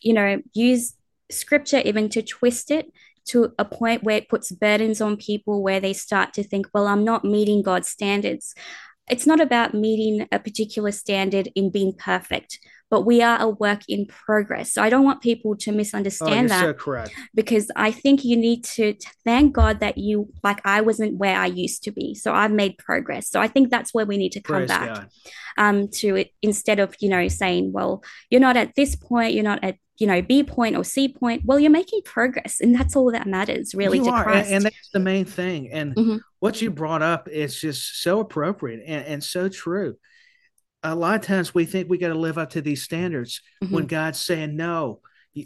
you 0.02 0.14
know, 0.14 0.42
use 0.54 0.96
scripture 1.30 1.82
even 1.86 2.10
to 2.10 2.22
twist 2.22 2.72
it 2.72 2.92
to 3.26 3.54
a 3.60 3.66
point 3.66 4.04
where 4.04 4.18
it 4.18 4.30
puts 4.30 4.52
burdens 4.52 5.00
on 5.00 5.16
people 5.18 5.62
where 5.62 5.80
they 5.80 5.94
start 5.94 6.34
to 6.34 6.44
think, 6.44 6.68
well, 6.74 6.88
I'm 6.88 7.06
not 7.06 7.24
meeting 7.24 7.62
God's 7.62 7.88
standards. 7.88 8.56
It's 9.08 9.28
not 9.28 9.40
about 9.40 9.74
meeting 9.74 10.28
a 10.32 10.40
particular 10.40 10.92
standard 10.92 11.50
in 11.56 11.70
being 11.70 11.94
perfect 11.94 12.60
but 12.92 13.06
we 13.06 13.22
are 13.22 13.40
a 13.42 13.48
work 13.48 13.84
in 13.88 14.06
progress. 14.06 14.74
So 14.74 14.84
I 14.84 14.90
don't 14.90 15.06
want 15.06 15.22
people 15.22 15.56
to 15.56 15.72
misunderstand 15.72 16.48
oh, 16.48 16.50
that. 16.50 16.62
So 16.62 16.74
correct. 16.74 17.14
Because 17.34 17.72
I 17.74 17.90
think 17.90 18.26
you 18.26 18.36
need 18.36 18.66
to, 18.66 18.96
thank 19.24 19.54
God 19.54 19.80
that 19.80 19.98
you, 19.98 20.30
like, 20.44 20.60
I 20.66 20.82
wasn't 20.82 21.18
where 21.18 21.40
I 21.40 21.46
used 21.46 21.84
to 21.84 21.92
be. 21.92 22.14
So 22.14 22.34
I've 22.34 22.52
made 22.52 22.78
progress. 22.78 23.30
So 23.30 23.40
I 23.40 23.48
think 23.48 23.70
that's 23.70 23.94
where 23.94 24.06
we 24.06 24.18
need 24.18 24.34
to 24.34 24.42
come 24.42 24.58
Praise 24.58 24.68
back 24.68 25.10
um, 25.58 25.88
to 25.88 26.18
it 26.18 26.32
instead 26.42 26.80
of, 26.80 26.94
you 27.00 27.08
know, 27.08 27.30
saying, 27.30 27.72
well, 27.72 28.04
you're 28.30 28.42
not 28.42 28.58
at 28.58 28.76
this 28.76 28.98
point, 28.98 29.34
you're 29.34 29.46
not 29.46 29.64
at 29.64 29.78
you 29.98 30.08
know 30.08 30.20
b 30.20 30.42
point 30.42 30.76
or 30.76 30.84
c 30.84 31.08
point 31.08 31.44
well 31.46 31.60
you're 31.60 31.70
making 31.70 32.02
progress 32.04 32.60
and 32.60 32.74
that's 32.74 32.96
all 32.96 33.12
that 33.12 33.28
matters 33.28 33.76
really 33.76 34.00
you 34.00 34.06
to 34.06 34.10
are, 34.10 34.24
Christ. 34.24 34.50
and 34.50 34.66
that's 34.66 34.90
the 34.92 35.00
main 35.00 35.26
thing 35.26 35.70
and 35.72 35.96
mm-hmm. 35.96 36.18
what 36.40 36.60
you 36.60 36.72
brought 36.72 37.04
up 37.04 37.30
is 37.30 37.60
just 37.60 38.02
so 38.02 38.20
appropriate 38.20 38.82
and, 38.88 39.06
and 39.06 39.24
so 39.24 39.48
true 39.48 39.96
a 40.84 40.96
lot 40.96 41.16
of 41.16 41.22
times 41.22 41.54
we 41.54 41.66
think 41.66 41.90
we 41.90 41.98
got 41.98 42.10
to 42.10 42.16
live 42.16 42.38
up 42.38 42.52
to 42.52 42.62
these 42.62 42.84
standards 42.84 43.42
mm-hmm. 43.64 43.74
when 43.74 43.86
God's 43.86 44.20
saying 44.20 44.56
no. 44.56 45.00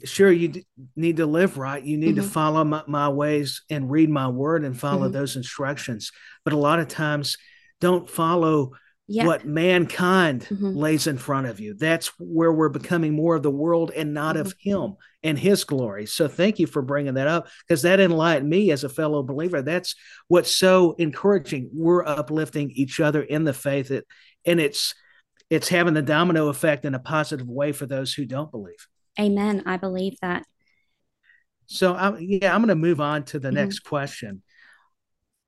Sure, 0.03 0.31
you 0.31 0.47
d- 0.47 0.65
need 0.95 1.17
to 1.17 1.27
live 1.27 1.57
right. 1.57 1.83
You 1.83 1.97
need 1.97 2.15
mm-hmm. 2.15 2.25
to 2.25 2.29
follow 2.29 2.63
my, 2.63 2.83
my, 2.87 3.09
ways 3.09 3.61
and 3.69 3.91
read 3.91 4.09
my 4.09 4.27
word 4.27 4.63
and 4.63 4.79
follow 4.79 5.03
mm-hmm. 5.03 5.13
those 5.13 5.35
instructions. 5.35 6.11
But 6.43 6.53
a 6.53 6.57
lot 6.57 6.79
of 6.79 6.87
times, 6.87 7.37
don't 7.81 8.09
follow 8.09 8.71
yeah. 9.07 9.25
what 9.25 9.45
mankind 9.45 10.47
mm-hmm. 10.49 10.75
lays 10.75 11.05
in 11.05 11.19
front 11.19 11.47
of 11.47 11.59
you. 11.59 11.75
That's 11.75 12.07
where 12.17 12.51
we're 12.51 12.69
becoming 12.69 13.13
more 13.13 13.35
of 13.35 13.43
the 13.43 13.51
world 13.51 13.91
and 13.91 14.13
not 14.13 14.37
of 14.37 14.57
mm-hmm. 14.57 14.69
Him 14.69 14.95
and 15.21 15.37
His 15.37 15.65
glory. 15.65 16.07
So, 16.07 16.27
thank 16.27 16.57
you 16.57 16.65
for 16.65 16.81
bringing 16.81 17.13
that 17.15 17.27
up 17.27 17.47
because 17.67 17.83
that 17.83 17.99
enlightened 17.99 18.49
me 18.49 18.71
as 18.71 18.83
a 18.83 18.89
fellow 18.89 19.21
believer. 19.21 19.61
That's 19.61 19.93
what's 20.29 20.55
so 20.55 20.95
encouraging. 20.97 21.69
We're 21.73 22.05
uplifting 22.05 22.71
each 22.71 22.99
other 22.99 23.21
in 23.21 23.43
the 23.43 23.53
faith, 23.53 23.91
it, 23.91 24.07
and 24.45 24.59
it's 24.59 24.95
it's 25.49 25.69
having 25.69 25.93
the 25.93 26.01
domino 26.01 26.47
effect 26.47 26.85
in 26.85 26.95
a 26.95 26.99
positive 26.99 27.47
way 27.47 27.71
for 27.71 27.85
those 27.85 28.13
who 28.13 28.25
don't 28.25 28.51
believe. 28.51 28.87
Amen. 29.19 29.63
I 29.65 29.77
believe 29.77 30.17
that. 30.21 30.43
So, 31.67 31.95
I'm, 31.95 32.17
yeah, 32.19 32.53
I'm 32.53 32.61
going 32.61 32.69
to 32.69 32.75
move 32.75 33.01
on 33.01 33.23
to 33.25 33.39
the 33.39 33.47
mm-hmm. 33.47 33.55
next 33.55 33.79
question. 33.79 34.43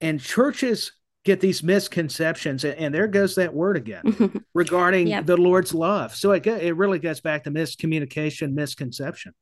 And 0.02 0.22
churches 0.22 0.92
get 1.28 1.42
these 1.42 1.62
misconceptions, 1.62 2.64
and, 2.64 2.96
there 2.96 3.08
goes 3.08 3.36
that 3.36 3.54
word 3.54 3.76
again 3.76 4.42
regarding 4.54 5.08
yep. 5.08 5.26
the 5.26 5.36
Lord's 5.36 5.74
love. 5.74 6.16
So 6.16 6.32
it 6.32 6.48
it 6.48 6.76
really 6.78 7.00
gets 7.00 7.20
back 7.20 7.44
to 7.44 7.52
miscommunication, 7.52 8.54
misconception. 8.54 9.34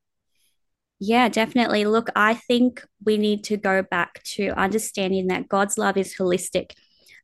Yeah, 0.98 1.28
definitely. 1.28 1.84
Look, 1.84 2.08
I 2.16 2.34
think 2.34 2.84
we 3.04 3.18
need 3.18 3.44
to 3.44 3.56
go 3.56 3.82
back 3.82 4.22
to 4.34 4.48
understanding 4.58 5.28
that 5.28 5.48
God's 5.48 5.78
love 5.78 5.96
is 5.96 6.16
holistic. 6.16 6.72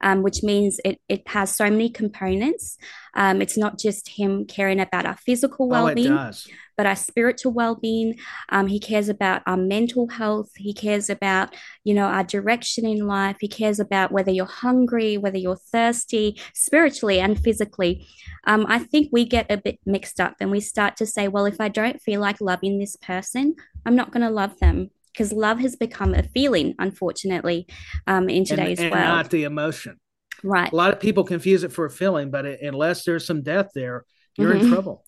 Um, 0.03 0.23
which 0.23 0.43
means 0.43 0.81
it, 0.85 1.01
it 1.09 1.27
has 1.29 1.55
so 1.55 1.65
many 1.65 1.89
components. 1.89 2.77
Um, 3.15 3.43
it's 3.43 3.57
not 3.57 3.79
just 3.79 4.09
him 4.09 4.47
caring 4.47 4.81
about 4.81 5.07
our 5.07 5.17
physical 5.17 5.69
well 5.69 5.95
being, 5.95 6.13
oh, 6.13 6.31
but 6.77 6.87
our 6.87 6.97
spiritual 6.97 7.53
well 7.53 7.75
being. 7.75 8.19
Um, 8.49 8.67
he 8.67 8.81
cares 8.81 9.09
about 9.09 9.43
our 9.47 9.57
mental 9.57 10.09
health. 10.09 10.51
He 10.57 10.73
cares 10.73 11.11
about, 11.11 11.55
you 11.85 11.95
know, 11.95 12.07
our 12.07 12.25
direction 12.25 12.87
in 12.87 13.07
life. 13.07 13.37
He 13.41 13.49
cares 13.49 13.79
about 13.79 14.13
whether 14.13 14.31
you're 14.31 14.47
hungry, 14.47 15.19
whether 15.19 15.39
you're 15.39 15.57
thirsty, 15.57 16.41
spiritually 16.55 17.21
and 17.21 17.39
physically. 17.39 18.07
Um, 18.45 18.67
I 18.69 18.79
think 18.79 19.11
we 19.13 19.25
get 19.25 19.51
a 19.51 19.57
bit 19.57 19.79
mixed 19.85 20.21
up 20.21 20.37
and 20.41 20.51
we 20.51 20.61
start 20.61 20.97
to 20.97 21.07
say, 21.07 21.29
well, 21.29 21.47
if 21.47 21.61
I 21.61 21.69
don't 21.69 22.01
feel 22.01 22.21
like 22.21 22.41
loving 22.41 22.79
this 22.79 22.97
person, 22.97 23.57
I'm 23.85 23.97
not 23.97 24.11
going 24.11 24.27
to 24.27 24.31
love 24.31 24.59
them 24.59 24.91
because 25.13 25.33
love 25.33 25.59
has 25.59 25.77
become 25.77 26.15
a 26.15 26.23
feeling, 26.23 26.75
unfortunately, 26.79 27.67
um, 28.07 28.29
in 28.29 28.45
today's 28.45 28.79
and, 28.79 28.87
and 28.87 28.95
world. 28.95 29.05
not 29.05 29.31
the 29.31 29.45
emotion. 29.45 29.99
Right. 30.43 30.73
A 30.73 30.77
lot 30.77 30.93
of 30.93 31.01
people 31.01 31.25
confuse 31.25 31.63
it 31.63 31.73
for 31.73 31.85
a 31.85 31.91
feeling, 31.91 32.31
but 32.31 32.47
it, 32.47 32.61
unless 32.63 33.05
there's 33.05 33.27
some 33.27 33.43
death 33.43 33.71
there, 33.75 34.05
you're 34.37 34.55
mm-hmm. 34.55 34.65
in 34.65 34.73
trouble. 34.73 35.05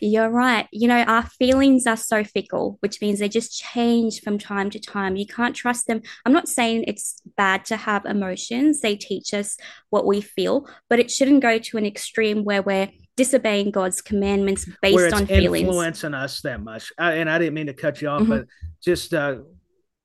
You're 0.00 0.30
right. 0.30 0.66
You 0.72 0.88
know, 0.88 1.02
our 1.02 1.24
feelings 1.24 1.86
are 1.86 1.96
so 1.96 2.24
fickle, 2.24 2.78
which 2.80 3.00
means 3.00 3.18
they 3.18 3.28
just 3.28 3.58
change 3.58 4.22
from 4.22 4.38
time 4.38 4.70
to 4.70 4.80
time. 4.80 5.16
You 5.16 5.26
can't 5.26 5.54
trust 5.54 5.86
them. 5.86 6.00
I'm 6.24 6.32
not 6.32 6.48
saying 6.48 6.84
it's 6.86 7.20
bad 7.36 7.64
to 7.66 7.76
have 7.76 8.06
emotions, 8.06 8.80
they 8.80 8.96
teach 8.96 9.34
us 9.34 9.56
what 9.90 10.06
we 10.06 10.20
feel, 10.20 10.66
but 10.88 10.98
it 10.98 11.10
shouldn't 11.10 11.42
go 11.42 11.58
to 11.58 11.76
an 11.76 11.84
extreme 11.84 12.44
where 12.44 12.62
we're 12.62 12.88
disobeying 13.16 13.70
God's 13.70 14.00
commandments 14.00 14.66
based 14.80 15.12
on 15.12 15.26
feelings. 15.26 15.66
influencing 15.66 16.14
us 16.14 16.40
that 16.42 16.62
much. 16.62 16.92
I, 16.98 17.14
and 17.14 17.28
I 17.28 17.38
didn't 17.38 17.54
mean 17.54 17.66
to 17.66 17.74
cut 17.74 18.00
you 18.00 18.08
off, 18.08 18.22
mm-hmm. 18.22 18.30
but 18.30 18.46
just, 18.82 19.12
uh, 19.12 19.40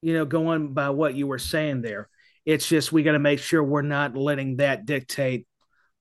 you 0.02 0.14
know, 0.14 0.26
going 0.26 0.74
by 0.74 0.90
what 0.90 1.16
you 1.16 1.28
were 1.28 1.40
saying 1.40 1.82
there, 1.84 2.10
it's 2.46 2.68
just 2.68 2.92
we 2.92 3.04
got 3.04 3.14
to 3.14 3.20
make 3.20 3.40
sure 3.40 3.64
we're 3.64 3.82
not 3.82 4.18
letting 4.18 4.58
that 4.58 4.86
dictate 4.86 5.48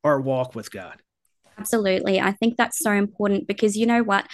our 0.03 0.21
walk 0.21 0.55
with 0.55 0.73
God. 0.73 1.01
Absolutely. 1.59 2.21
I 2.21 2.33
think 2.33 2.57
that's 2.57 2.79
so 2.79 2.93
important 2.93 3.47
because 3.47 3.77
you 3.77 3.87
know 3.87 4.03
what? 4.03 4.27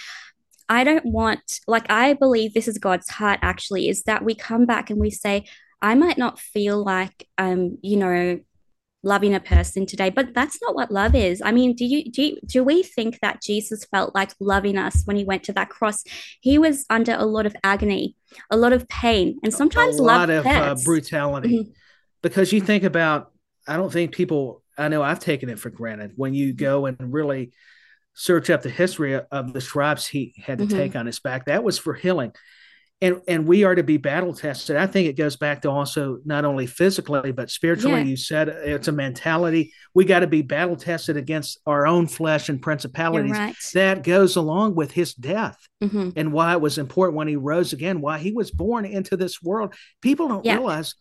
I 0.67 0.83
don't 0.83 1.05
want, 1.05 1.59
like, 1.67 1.89
I 1.89 2.13
believe 2.13 2.53
this 2.53 2.67
is 2.67 2.77
God's 2.77 3.09
heart 3.09 3.39
actually, 3.41 3.89
is 3.89 4.03
that 4.03 4.23
we 4.23 4.35
come 4.35 4.65
back 4.65 4.89
and 4.89 4.99
we 4.99 5.09
say, 5.09 5.45
I 5.81 5.95
might 5.95 6.17
not 6.17 6.39
feel 6.39 6.83
like, 6.83 7.27
um, 7.37 7.77
you 7.81 7.97
know, 7.97 8.39
loving 9.01 9.33
a 9.33 9.39
person 9.39 9.85
today 9.85 10.09
but 10.09 10.33
that's 10.33 10.61
not 10.61 10.75
what 10.75 10.91
love 10.91 11.15
is 11.15 11.41
i 11.45 11.51
mean 11.51 11.73
do 11.73 11.85
you 11.85 12.11
do 12.11 12.21
you, 12.21 12.39
do 12.45 12.63
we 12.63 12.83
think 12.83 13.17
that 13.21 13.41
jesus 13.41 13.85
felt 13.85 14.13
like 14.13 14.33
loving 14.41 14.77
us 14.77 15.03
when 15.05 15.15
he 15.15 15.23
went 15.23 15.41
to 15.41 15.53
that 15.53 15.69
cross 15.69 16.03
he 16.41 16.57
was 16.57 16.85
under 16.89 17.13
a 17.13 17.25
lot 17.25 17.45
of 17.45 17.55
agony 17.63 18.13
a 18.51 18.57
lot 18.57 18.73
of 18.73 18.87
pain 18.89 19.39
and 19.41 19.53
sometimes 19.53 19.97
a 19.97 20.03
lot 20.03 20.29
of 20.29 20.45
uh, 20.45 20.75
brutality 20.83 21.59
mm-hmm. 21.59 21.71
because 22.21 22.51
you 22.51 22.59
think 22.59 22.83
about 22.83 23.31
i 23.67 23.77
don't 23.77 23.93
think 23.93 24.13
people 24.13 24.58
I 24.79 24.87
know 24.87 25.03
I've 25.03 25.19
taken 25.19 25.49
it 25.49 25.59
for 25.59 25.69
granted 25.69 26.13
when 26.15 26.33
you 26.33 26.53
go 26.53 26.85
and 26.85 26.97
really 27.13 27.51
search 28.13 28.49
up 28.49 28.61
the 28.61 28.69
history 28.69 29.15
of 29.15 29.53
the 29.53 29.61
stripes 29.61 30.05
he 30.05 30.33
had 30.43 30.57
to 30.57 30.65
mm-hmm. 30.65 30.77
take 30.77 30.95
on 30.95 31.05
his 31.05 31.19
back. 31.19 31.45
That 31.45 31.63
was 31.63 31.77
for 31.77 31.93
healing. 31.93 32.33
And 33.01 33.21
and 33.29 33.47
we 33.47 33.63
are 33.63 33.75
to 33.75 33.83
be 33.83 33.95
battle 33.95 34.33
tested. 34.33 34.75
I 34.75 34.85
think 34.85 35.07
it 35.07 35.15
goes 35.15 35.37
back 35.37 35.61
to 35.61 35.69
also 35.69 36.19
not 36.25 36.43
only 36.43 36.67
physically 36.67 37.31
but 37.31 37.49
spiritually. 37.49 38.01
Yeah. 38.01 38.07
You 38.07 38.17
said 38.17 38.49
it's 38.49 38.89
a 38.89 38.91
mentality. 38.91 39.71
We 39.93 40.03
got 40.03 40.19
to 40.19 40.27
be 40.27 40.41
battle 40.41 40.75
tested 40.75 41.15
against 41.15 41.59
our 41.65 41.87
own 41.87 42.07
flesh 42.07 42.49
and 42.49 42.61
principalities. 42.61 43.31
Right. 43.31 43.55
That 43.73 44.03
goes 44.03 44.35
along 44.35 44.75
with 44.75 44.91
his 44.91 45.13
death 45.13 45.57
mm-hmm. 45.81 46.09
and 46.17 46.33
why 46.33 46.51
it 46.51 46.61
was 46.61 46.77
important 46.77 47.15
when 47.15 47.29
he 47.29 47.37
rose 47.37 47.71
again. 47.71 48.01
Why 48.01 48.17
he 48.17 48.33
was 48.33 48.51
born 48.51 48.83
into 48.83 49.15
this 49.15 49.41
world. 49.41 49.75
People 50.01 50.27
don't 50.27 50.45
yeah. 50.45 50.55
realize 50.55 50.95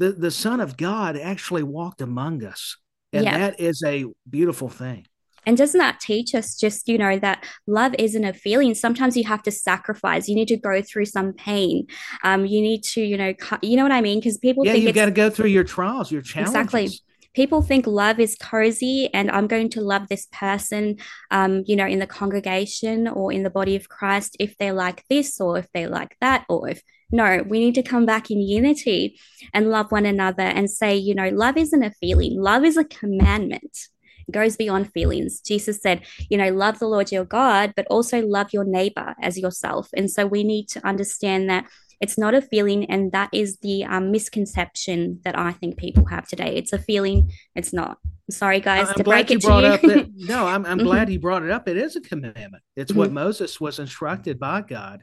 the 0.00 0.10
the 0.10 0.32
Son 0.32 0.58
of 0.58 0.76
God 0.76 1.16
actually 1.16 1.62
walked 1.62 2.00
among 2.00 2.44
us. 2.44 2.76
And 3.14 3.24
yeah. 3.24 3.38
that 3.38 3.60
is 3.60 3.82
a 3.84 4.04
beautiful 4.28 4.68
thing. 4.68 5.06
And 5.46 5.58
doesn't 5.58 5.78
that 5.78 6.00
teach 6.00 6.34
us 6.34 6.58
just, 6.58 6.88
you 6.88 6.96
know, 6.96 7.18
that 7.18 7.44
love 7.66 7.94
isn't 7.98 8.24
a 8.24 8.32
feeling? 8.32 8.74
Sometimes 8.74 9.14
you 9.16 9.24
have 9.24 9.42
to 9.42 9.50
sacrifice. 9.50 10.26
You 10.26 10.34
need 10.34 10.48
to 10.48 10.56
go 10.56 10.80
through 10.80 11.04
some 11.04 11.34
pain. 11.34 11.86
Um, 12.22 12.46
you 12.46 12.62
need 12.62 12.82
to, 12.84 13.02
you 13.02 13.18
know, 13.18 13.34
you 13.60 13.76
know 13.76 13.82
what 13.82 13.92
I 13.92 14.00
mean? 14.00 14.20
Because 14.20 14.38
people 14.38 14.64
yeah, 14.64 14.72
think 14.72 14.84
you 14.84 14.92
got 14.92 15.04
to 15.04 15.10
go 15.10 15.28
through 15.28 15.50
your 15.50 15.64
trials, 15.64 16.10
your 16.10 16.22
challenges. 16.22 16.54
Exactly 16.54 16.88
people 17.34 17.62
think 17.62 17.86
love 17.86 18.20
is 18.20 18.36
cozy 18.36 19.12
and 19.12 19.30
I'm 19.30 19.46
going 19.46 19.68
to 19.70 19.80
love 19.80 20.08
this 20.08 20.26
person, 20.32 20.96
um, 21.30 21.64
you 21.66 21.76
know, 21.76 21.86
in 21.86 21.98
the 21.98 22.06
congregation 22.06 23.08
or 23.08 23.32
in 23.32 23.42
the 23.42 23.50
body 23.50 23.76
of 23.76 23.88
Christ 23.88 24.36
if 24.38 24.56
they 24.58 24.72
like 24.72 25.04
this 25.10 25.40
or 25.40 25.58
if 25.58 25.70
they 25.72 25.86
like 25.86 26.16
that 26.20 26.44
or 26.48 26.68
if 26.68 26.82
no, 27.10 27.44
we 27.46 27.60
need 27.60 27.74
to 27.76 27.82
come 27.82 28.06
back 28.06 28.30
in 28.30 28.40
unity 28.40 29.20
and 29.52 29.70
love 29.70 29.92
one 29.92 30.06
another 30.06 30.42
and 30.42 30.68
say, 30.68 30.96
you 30.96 31.14
know, 31.14 31.28
love 31.28 31.56
isn't 31.56 31.82
a 31.82 31.92
feeling, 31.92 32.40
love 32.40 32.64
is 32.64 32.76
a 32.76 32.84
commandment. 32.84 33.88
It 34.26 34.32
goes 34.32 34.56
beyond 34.56 34.92
feelings. 34.92 35.40
Jesus 35.40 35.80
said, 35.80 36.02
you 36.30 36.38
know, 36.38 36.50
love 36.50 36.78
the 36.78 36.88
Lord 36.88 37.12
your 37.12 37.24
God, 37.24 37.74
but 37.76 37.86
also 37.88 38.26
love 38.26 38.52
your 38.52 38.64
neighbor 38.64 39.14
as 39.20 39.38
yourself. 39.38 39.88
And 39.94 40.10
so 40.10 40.26
we 40.26 40.44
need 40.44 40.68
to 40.70 40.86
understand 40.86 41.50
that 41.50 41.66
it's 42.04 42.18
not 42.18 42.34
a 42.34 42.42
feeling, 42.42 42.84
and 42.86 43.10
that 43.12 43.30
is 43.32 43.58
the 43.58 43.84
um, 43.84 44.10
misconception 44.10 45.20
that 45.24 45.38
I 45.38 45.52
think 45.52 45.76
people 45.76 46.04
have 46.06 46.28
today. 46.28 46.54
It's 46.56 46.72
a 46.72 46.78
feeling, 46.78 47.32
it's 47.54 47.72
not. 47.72 47.98
sorry, 48.30 48.60
guys, 48.60 48.88
I'm 48.88 48.94
to 48.94 49.04
break 49.04 49.30
it 49.30 49.40
to 49.40 49.78
you. 49.82 49.90
It, 49.90 50.08
no, 50.16 50.46
I'm, 50.46 50.64
I'm 50.64 50.78
mm-hmm. 50.78 50.86
glad 50.86 51.10
you 51.10 51.18
brought 51.18 51.42
it 51.42 51.50
up. 51.50 51.68
It 51.68 51.76
is 51.76 51.96
a 51.96 52.00
commandment. 52.00 52.62
It's 52.76 52.92
mm-hmm. 52.92 52.98
what 52.98 53.12
Moses 53.12 53.60
was 53.60 53.78
instructed 53.78 54.38
by 54.38 54.60
God 54.62 55.02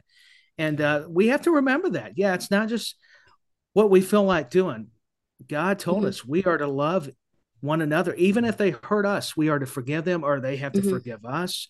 and 0.58 0.80
uh, 0.80 1.04
we 1.08 1.28
have 1.28 1.42
to 1.42 1.50
remember 1.50 1.90
that. 1.90 2.12
Yeah, 2.16 2.34
it's 2.34 2.50
not 2.50 2.68
just 2.68 2.96
what 3.72 3.90
we 3.90 4.00
feel 4.00 4.24
like 4.24 4.50
doing. 4.50 4.88
God 5.48 5.78
told 5.78 5.98
mm-hmm. 5.98 6.06
us 6.06 6.24
we 6.24 6.44
are 6.44 6.58
to 6.58 6.66
love 6.66 7.10
one 7.60 7.80
another, 7.80 8.14
even 8.14 8.44
if 8.44 8.56
they 8.56 8.70
hurt 8.70 9.06
us. 9.06 9.36
We 9.36 9.48
are 9.48 9.58
to 9.58 9.66
forgive 9.66 10.04
them, 10.04 10.24
or 10.24 10.40
they 10.40 10.56
have 10.56 10.72
to 10.72 10.80
mm-hmm. 10.80 10.90
forgive 10.90 11.24
us. 11.24 11.68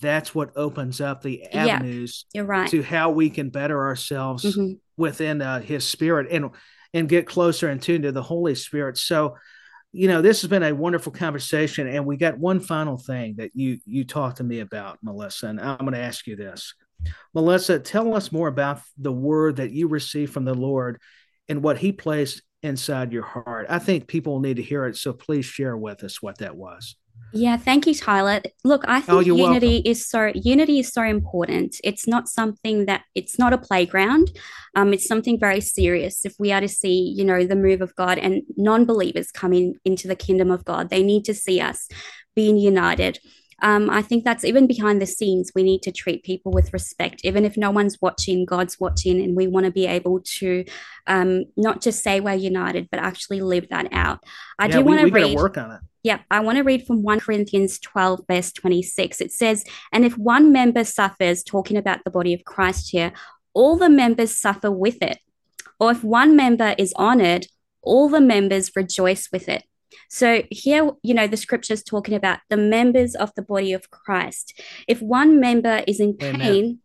That's 0.00 0.34
what 0.34 0.56
opens 0.56 1.00
up 1.00 1.22
the 1.22 1.44
avenues 1.44 2.26
yeah, 2.34 2.42
right. 2.44 2.68
to 2.70 2.82
how 2.82 3.10
we 3.10 3.30
can 3.30 3.48
better 3.50 3.86
ourselves 3.86 4.44
mm-hmm. 4.44 4.74
within 4.96 5.40
uh, 5.40 5.60
His 5.60 5.86
Spirit 5.86 6.28
and 6.30 6.50
and 6.92 7.08
get 7.08 7.26
closer 7.26 7.68
and 7.68 7.80
tuned 7.80 8.04
to 8.04 8.12
the 8.12 8.22
Holy 8.22 8.54
Spirit. 8.54 8.98
So, 8.98 9.36
you 9.92 10.08
know, 10.08 10.22
this 10.22 10.42
has 10.42 10.50
been 10.50 10.62
a 10.62 10.74
wonderful 10.74 11.12
conversation, 11.12 11.88
and 11.88 12.04
we 12.04 12.16
got 12.16 12.38
one 12.38 12.60
final 12.60 12.98
thing 12.98 13.36
that 13.38 13.52
you 13.54 13.78
you 13.86 14.04
talked 14.04 14.38
to 14.38 14.44
me 14.44 14.60
about, 14.60 14.98
Melisa, 15.04 15.44
and 15.44 15.60
I'm 15.60 15.78
going 15.78 15.92
to 15.92 15.98
ask 15.98 16.26
you 16.26 16.36
this. 16.36 16.74
Melisa, 17.34 17.82
tell 17.82 18.14
us 18.14 18.32
more 18.32 18.48
about 18.48 18.80
the 18.98 19.12
word 19.12 19.56
that 19.56 19.70
you 19.70 19.88
received 19.88 20.32
from 20.32 20.44
the 20.44 20.54
Lord 20.54 21.00
and 21.48 21.62
what 21.62 21.78
He 21.78 21.92
placed 21.92 22.42
inside 22.62 23.12
your 23.12 23.24
heart. 23.24 23.66
I 23.68 23.78
think 23.78 24.08
people 24.08 24.40
need 24.40 24.56
to 24.56 24.62
hear 24.62 24.86
it, 24.86 24.96
so 24.96 25.12
please 25.12 25.46
share 25.46 25.76
with 25.76 26.04
us 26.04 26.20
what 26.20 26.38
that 26.38 26.56
was. 26.56 26.96
Yeah, 27.36 27.56
thank 27.56 27.86
you, 27.86 27.94
Tyler. 27.94 28.40
Look, 28.64 28.84
I 28.88 28.98
oh, 28.98 29.00
think 29.00 29.16
oh, 29.16 29.20
unity 29.20 29.76
welcome. 29.76 29.90
is 29.90 30.08
so 30.08 30.32
unity 30.34 30.78
is 30.80 30.88
so 30.88 31.02
important. 31.02 31.76
It's 31.84 32.08
not 32.08 32.28
something 32.28 32.86
that 32.86 33.02
it's 33.14 33.38
not 33.38 33.52
a 33.52 33.58
playground. 33.58 34.30
Um, 34.74 34.92
it's 34.92 35.06
something 35.06 35.38
very 35.38 35.60
serious. 35.60 36.24
If 36.24 36.34
we 36.38 36.52
are 36.52 36.60
to 36.60 36.68
see, 36.68 37.12
you 37.16 37.24
know, 37.24 37.44
the 37.46 37.56
move 37.56 37.82
of 37.82 37.94
God 37.94 38.18
and 38.18 38.42
non-believers 38.56 39.30
coming 39.30 39.74
into 39.84 40.08
the 40.08 40.16
kingdom 40.16 40.50
of 40.50 40.64
God, 40.64 40.88
they 40.88 41.02
need 41.02 41.24
to 41.26 41.34
see 41.34 41.60
us 41.60 41.88
being 42.34 42.56
united 42.56 43.18
um, 43.62 43.88
I 43.88 44.02
think 44.02 44.24
that's 44.24 44.44
even 44.44 44.66
behind 44.66 45.00
the 45.00 45.06
scenes. 45.06 45.52
We 45.54 45.62
need 45.62 45.82
to 45.82 45.92
treat 45.92 46.22
people 46.24 46.52
with 46.52 46.72
respect, 46.72 47.22
even 47.24 47.44
if 47.44 47.56
no 47.56 47.70
one's 47.70 48.00
watching, 48.02 48.44
God's 48.44 48.78
watching, 48.78 49.20
and 49.22 49.36
we 49.36 49.46
want 49.46 49.64
to 49.64 49.72
be 49.72 49.86
able 49.86 50.20
to 50.38 50.64
um, 51.06 51.44
not 51.56 51.80
just 51.80 52.02
say 52.02 52.20
we're 52.20 52.34
united, 52.34 52.88
but 52.90 53.00
actually 53.00 53.40
live 53.40 53.68
that 53.70 53.88
out. 53.92 54.22
I 54.58 54.66
yeah, 54.66 54.78
do 54.78 54.84
want 54.84 55.00
to 55.00 55.10
read. 55.10 55.36
work 55.36 55.56
on 55.56 55.72
it. 55.72 55.80
Yeah, 56.02 56.20
I 56.30 56.40
want 56.40 56.58
to 56.58 56.62
read 56.62 56.86
from 56.86 57.02
1 57.02 57.20
Corinthians 57.20 57.80
12, 57.80 58.20
verse 58.28 58.52
26. 58.52 59.20
It 59.20 59.32
says, 59.32 59.64
And 59.92 60.04
if 60.04 60.16
one 60.16 60.52
member 60.52 60.84
suffers, 60.84 61.42
talking 61.42 61.76
about 61.76 62.04
the 62.04 62.10
body 62.10 62.32
of 62.32 62.44
Christ 62.44 62.90
here, 62.90 63.12
all 63.54 63.76
the 63.76 63.88
members 63.88 64.36
suffer 64.36 64.70
with 64.70 65.02
it. 65.02 65.18
Or 65.80 65.90
if 65.90 66.04
one 66.04 66.36
member 66.36 66.74
is 66.78 66.92
honored, 66.96 67.46
all 67.82 68.08
the 68.08 68.20
members 68.20 68.70
rejoice 68.76 69.28
with 69.32 69.48
it. 69.48 69.64
So 70.08 70.42
here, 70.50 70.90
you 71.02 71.14
know, 71.14 71.26
the 71.26 71.36
scriptures 71.36 71.82
talking 71.82 72.14
about 72.14 72.40
the 72.48 72.56
members 72.56 73.14
of 73.14 73.34
the 73.34 73.42
body 73.42 73.72
of 73.72 73.90
Christ. 73.90 74.60
If 74.88 75.00
one 75.02 75.40
member 75.40 75.82
is 75.86 76.00
in 76.00 76.14
pain, 76.14 76.34
Amen. 76.34 76.78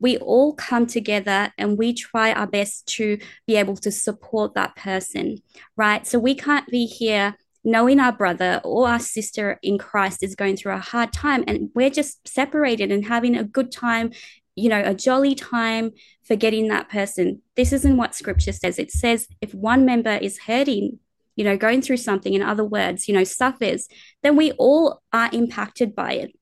we 0.00 0.18
all 0.18 0.54
come 0.54 0.86
together 0.86 1.52
and 1.58 1.78
we 1.78 1.92
try 1.92 2.32
our 2.32 2.46
best 2.46 2.86
to 2.96 3.18
be 3.46 3.56
able 3.56 3.76
to 3.76 3.90
support 3.90 4.54
that 4.54 4.76
person, 4.76 5.38
right? 5.76 6.06
So 6.06 6.18
we 6.18 6.34
can't 6.34 6.68
be 6.68 6.86
here 6.86 7.36
knowing 7.66 7.98
our 7.98 8.12
brother 8.12 8.60
or 8.62 8.88
our 8.88 8.98
sister 8.98 9.58
in 9.62 9.78
Christ 9.78 10.22
is 10.22 10.34
going 10.34 10.56
through 10.56 10.74
a 10.74 10.78
hard 10.78 11.12
time 11.12 11.44
and 11.46 11.70
we're 11.74 11.88
just 11.88 12.28
separated 12.28 12.92
and 12.92 13.06
having 13.06 13.34
a 13.34 13.44
good 13.44 13.72
time 13.72 14.10
you 14.56 14.68
know, 14.68 14.82
a 14.84 14.94
jolly 14.94 15.34
time 15.34 15.92
forgetting 16.22 16.68
that 16.68 16.88
person. 16.88 17.42
This 17.56 17.72
isn't 17.72 17.96
what 17.96 18.14
scripture 18.14 18.52
says. 18.52 18.78
It 18.78 18.90
says 18.90 19.26
if 19.40 19.54
one 19.54 19.84
member 19.84 20.14
is 20.14 20.38
hurting, 20.38 20.98
you 21.36 21.44
know, 21.44 21.56
going 21.56 21.82
through 21.82 21.98
something, 21.98 22.34
in 22.34 22.42
other 22.42 22.64
words, 22.64 23.08
you 23.08 23.14
know, 23.14 23.24
suffers, 23.24 23.88
then 24.22 24.36
we 24.36 24.52
all 24.52 25.02
are 25.12 25.30
impacted 25.32 25.94
by 25.94 26.12
it. 26.12 26.32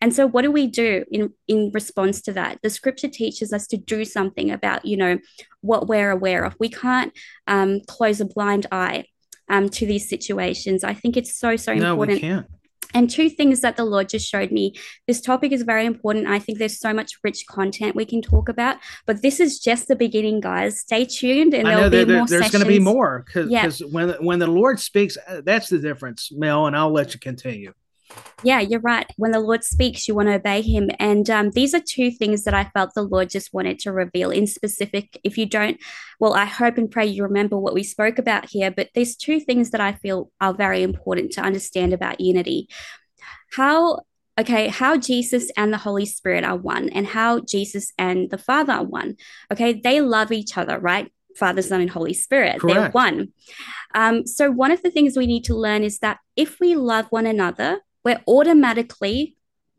And 0.00 0.14
so 0.14 0.26
what 0.26 0.42
do 0.42 0.50
we 0.50 0.66
do 0.66 1.04
in, 1.10 1.32
in 1.46 1.70
response 1.74 2.22
to 2.22 2.32
that? 2.32 2.58
The 2.62 2.70
scripture 2.70 3.08
teaches 3.08 3.52
us 3.52 3.66
to 3.68 3.76
do 3.76 4.04
something 4.04 4.50
about, 4.50 4.84
you 4.84 4.96
know, 4.96 5.18
what 5.60 5.88
we're 5.88 6.10
aware 6.10 6.44
of. 6.44 6.56
We 6.58 6.68
can't 6.68 7.12
um, 7.46 7.80
close 7.86 8.20
a 8.20 8.24
blind 8.24 8.66
eye. 8.72 9.04
um, 9.48 9.68
to 9.70 9.86
these 9.86 10.08
situations. 10.08 10.84
I 10.84 10.94
think 10.94 11.16
it's 11.16 11.34
so, 11.34 11.56
so 11.56 11.74
no, 11.74 11.92
important. 11.92 12.16
We 12.16 12.28
can't. 12.28 12.46
And 12.94 13.10
two 13.10 13.28
things 13.28 13.60
that 13.60 13.76
the 13.76 13.84
Lord 13.84 14.08
just 14.08 14.28
showed 14.28 14.50
me. 14.50 14.74
This 15.06 15.20
topic 15.20 15.52
is 15.52 15.62
very 15.62 15.84
important. 15.84 16.26
I 16.26 16.38
think 16.38 16.58
there's 16.58 16.78
so 16.78 16.92
much 16.92 17.18
rich 17.22 17.46
content 17.46 17.94
we 17.94 18.04
can 18.04 18.22
talk 18.22 18.48
about, 18.48 18.78
but 19.06 19.22
this 19.22 19.40
is 19.40 19.58
just 19.58 19.88
the 19.88 19.96
beginning, 19.96 20.40
guys. 20.40 20.80
Stay 20.80 21.04
tuned, 21.04 21.54
and 21.54 21.66
there'll 21.66 21.90
be 21.90 22.04
there, 22.04 22.18
more. 22.18 22.26
There's 22.26 22.50
going 22.50 22.64
to 22.64 22.68
be 22.68 22.78
more 22.78 23.24
because 23.26 23.50
yeah. 23.50 23.70
when 23.90 24.10
when 24.24 24.38
the 24.38 24.46
Lord 24.46 24.80
speaks, 24.80 25.16
uh, 25.28 25.42
that's 25.44 25.68
the 25.68 25.78
difference, 25.78 26.30
Mel. 26.32 26.66
And 26.66 26.76
I'll 26.76 26.92
let 26.92 27.14
you 27.14 27.20
continue. 27.20 27.72
Yeah, 28.42 28.60
you're 28.60 28.80
right. 28.80 29.10
When 29.16 29.32
the 29.32 29.40
Lord 29.40 29.64
speaks, 29.64 30.06
you 30.06 30.14
want 30.14 30.28
to 30.28 30.34
obey 30.34 30.62
Him, 30.62 30.90
and 30.98 31.28
um, 31.28 31.50
these 31.50 31.74
are 31.74 31.80
two 31.80 32.10
things 32.10 32.44
that 32.44 32.54
I 32.54 32.64
felt 32.64 32.94
the 32.94 33.02
Lord 33.02 33.30
just 33.30 33.52
wanted 33.52 33.80
to 33.80 33.92
reveal 33.92 34.30
in 34.30 34.46
specific. 34.46 35.20
If 35.24 35.36
you 35.36 35.46
don't, 35.46 35.78
well, 36.20 36.34
I 36.34 36.44
hope 36.44 36.78
and 36.78 36.90
pray 36.90 37.06
you 37.06 37.24
remember 37.24 37.58
what 37.58 37.74
we 37.74 37.82
spoke 37.82 38.18
about 38.18 38.48
here. 38.48 38.70
But 38.70 38.90
there's 38.94 39.16
two 39.16 39.40
things 39.40 39.70
that 39.70 39.80
I 39.80 39.92
feel 39.92 40.30
are 40.40 40.54
very 40.54 40.82
important 40.82 41.32
to 41.32 41.40
understand 41.40 41.92
about 41.92 42.20
unity. 42.20 42.68
How 43.52 44.00
okay, 44.38 44.68
how 44.68 44.96
Jesus 44.96 45.50
and 45.56 45.72
the 45.72 45.78
Holy 45.78 46.06
Spirit 46.06 46.44
are 46.44 46.56
one, 46.56 46.88
and 46.90 47.08
how 47.08 47.40
Jesus 47.40 47.92
and 47.98 48.30
the 48.30 48.38
Father 48.38 48.74
are 48.74 48.84
one. 48.84 49.16
Okay, 49.52 49.72
they 49.72 50.00
love 50.00 50.30
each 50.30 50.56
other, 50.56 50.78
right? 50.78 51.10
Father, 51.36 51.62
Son, 51.62 51.80
and 51.80 51.90
Holy 51.90 52.14
Spirit. 52.14 52.60
Correct. 52.60 52.80
They're 52.80 52.90
one. 52.90 53.32
Um, 53.94 54.26
so, 54.26 54.50
one 54.50 54.70
of 54.70 54.82
the 54.82 54.90
things 54.90 55.16
we 55.16 55.26
need 55.26 55.44
to 55.44 55.54
learn 55.54 55.82
is 55.82 55.98
that 56.00 56.18
if 56.36 56.60
we 56.60 56.76
love 56.76 57.06
one 57.10 57.26
another, 57.26 57.80
we're 58.08 58.22
automatically 58.26 59.36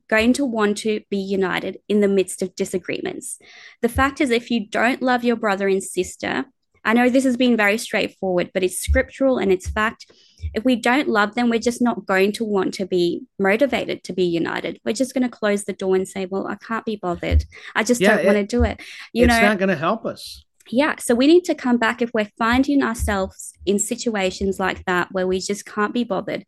going 0.08 0.34
to 0.34 0.46
want 0.46 0.78
to 0.78 1.02
be 1.10 1.18
united 1.18 1.80
in 1.88 2.00
the 2.00 2.08
midst 2.08 2.44
of 2.44 2.56
disagreements. 2.56 3.40
The 3.82 3.90
fact 3.90 4.22
is, 4.22 4.30
if 4.30 4.52
you 4.52 4.68
don't 4.68 5.02
love 5.02 5.24
your 5.24 5.36
brother 5.36 5.68
and 5.68 5.82
sister, 5.82 6.46
I 6.86 6.94
know 6.94 7.10
this 7.10 7.24
has 7.24 7.38
been 7.38 7.58
very 7.58 7.80
straightforward, 7.80 8.52
but 8.54 8.62
it's 8.62 8.80
scriptural 8.80 9.40
and 9.40 9.52
it's 9.52 9.68
fact. 9.68 10.12
If 10.54 10.64
we 10.64 10.76
don't 10.76 11.10
love 11.10 11.34
them, 11.34 11.50
we're 11.50 11.60
just 11.60 11.82
not 11.82 12.06
going 12.06 12.32
to 12.34 12.46
want 12.46 12.76
to 12.76 12.86
be 12.86 13.24
motivated 13.40 14.04
to 14.04 14.14
be 14.14 14.26
united. 14.26 14.80
We're 14.86 14.94
just 14.94 15.16
going 15.16 15.24
to 15.24 15.38
close 15.38 15.64
the 15.64 15.74
door 15.74 15.96
and 15.96 16.08
say, 16.08 16.28
"Well, 16.28 16.48
I 16.48 16.56
can't 16.56 16.86
be 16.86 16.98
bothered. 16.98 17.46
I 17.76 17.84
just 17.84 18.00
yeah, 18.00 18.16
don't 18.16 18.26
it, 18.26 18.26
want 18.28 18.38
to 18.38 18.58
do 18.58 18.64
it." 18.64 18.80
You 19.12 19.24
it's 19.24 19.32
know, 19.32 19.38
it's 19.38 19.44
not 19.44 19.58
going 19.58 19.70
to 19.70 19.76
help 19.76 20.06
us. 20.06 20.46
Yeah, 20.70 20.98
so 21.00 21.16
we 21.16 21.26
need 21.26 21.46
to 21.46 21.56
come 21.56 21.78
back 21.78 22.02
if 22.04 22.12
we're 22.14 22.32
finding 22.38 22.84
ourselves 22.84 23.54
in 23.66 23.80
situations 23.80 24.60
like 24.60 24.86
that 24.86 25.08
where 25.12 25.26
we 25.26 25.40
just 25.40 25.66
can't 25.66 25.96
be 25.96 26.04
bothered 26.04 26.46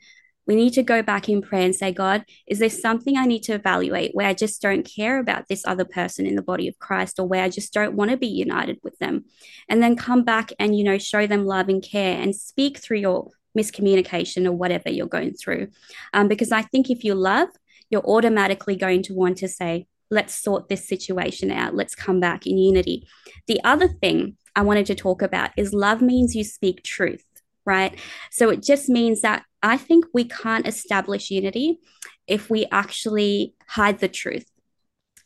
we 0.48 0.56
need 0.56 0.74
to 0.74 0.84
go 0.84 1.02
back 1.02 1.30
in 1.30 1.42
prayer 1.42 1.64
and 1.64 1.76
say, 1.76 1.92
God, 1.92 2.26
is 2.48 2.60
there 2.60 2.70
something 2.70 3.18
I 3.18 3.26
need 3.26 3.44
to 3.44 3.54
evaluate 3.54 4.12
where 4.14 4.28
I 4.28 4.34
just 4.34 4.62
don't 4.62 4.84
care 4.84 5.20
about 5.20 5.48
this 5.48 5.64
other 5.66 5.86
person 5.86 6.26
in 6.26 6.36
the 6.36 6.42
body 6.42 6.68
of 6.68 6.80
Christ 6.80 7.20
or 7.20 7.28
where 7.28 7.44
I 7.44 7.50
just 7.50 7.74
don't 7.74 7.96
want 7.96 8.12
to 8.12 8.18
be 8.18 8.28
united 8.28 8.80
with 8.84 8.98
them? 9.00 9.26
And 9.70 9.82
then 9.82 9.96
come 9.96 10.24
back 10.24 10.52
and, 10.60 10.78
you 10.78 10.84
know, 10.84 10.98
show 10.98 11.28
them 11.28 11.46
love 11.46 11.70
and 11.70 11.84
care 11.84 12.20
and 12.20 12.36
speak 12.36 12.78
through 12.80 13.00
your 13.00 13.30
miscommunication 13.58 14.46
or 14.46 14.52
whatever 14.54 14.90
you're 14.90 15.08
going 15.08 15.34
through. 15.34 15.68
Um, 16.14 16.28
because 16.28 16.52
I 16.52 16.64
think 16.64 16.90
if 16.90 17.04
you 17.04 17.14
love, 17.14 17.50
you're 17.90 18.06
automatically 18.06 18.76
going 18.76 19.04
to 19.04 19.14
want 19.14 19.38
to 19.40 19.48
say, 19.48 19.88
let's 20.10 20.34
sort 20.34 20.70
this 20.70 20.88
situation 20.88 21.52
out. 21.52 21.76
Let's 21.76 21.96
come 21.96 22.20
back 22.20 22.48
in 22.48 22.58
unity. 22.58 23.08
The 23.48 23.62
other 23.64 23.88
thing 23.88 24.38
I 24.56 24.62
wanted 24.64 24.86
to 24.88 24.96
talk 24.96 25.22
about 25.22 25.52
is 25.56 25.74
love 25.74 26.02
means 26.02 26.36
you 26.36 26.44
speak 26.44 26.84
truth 26.84 27.24
right? 27.66 27.98
So 28.32 28.50
it 28.50 28.64
just 28.64 28.90
means 28.90 29.22
that 29.22 29.44
I 29.64 29.78
think 29.78 30.06
we 30.14 30.26
can't 30.26 30.68
establish 30.68 31.32
unity 31.32 31.80
if 32.28 32.50
we 32.50 32.66
actually 32.72 33.54
hide 33.68 34.00
the 34.00 34.08
truth. 34.08 34.51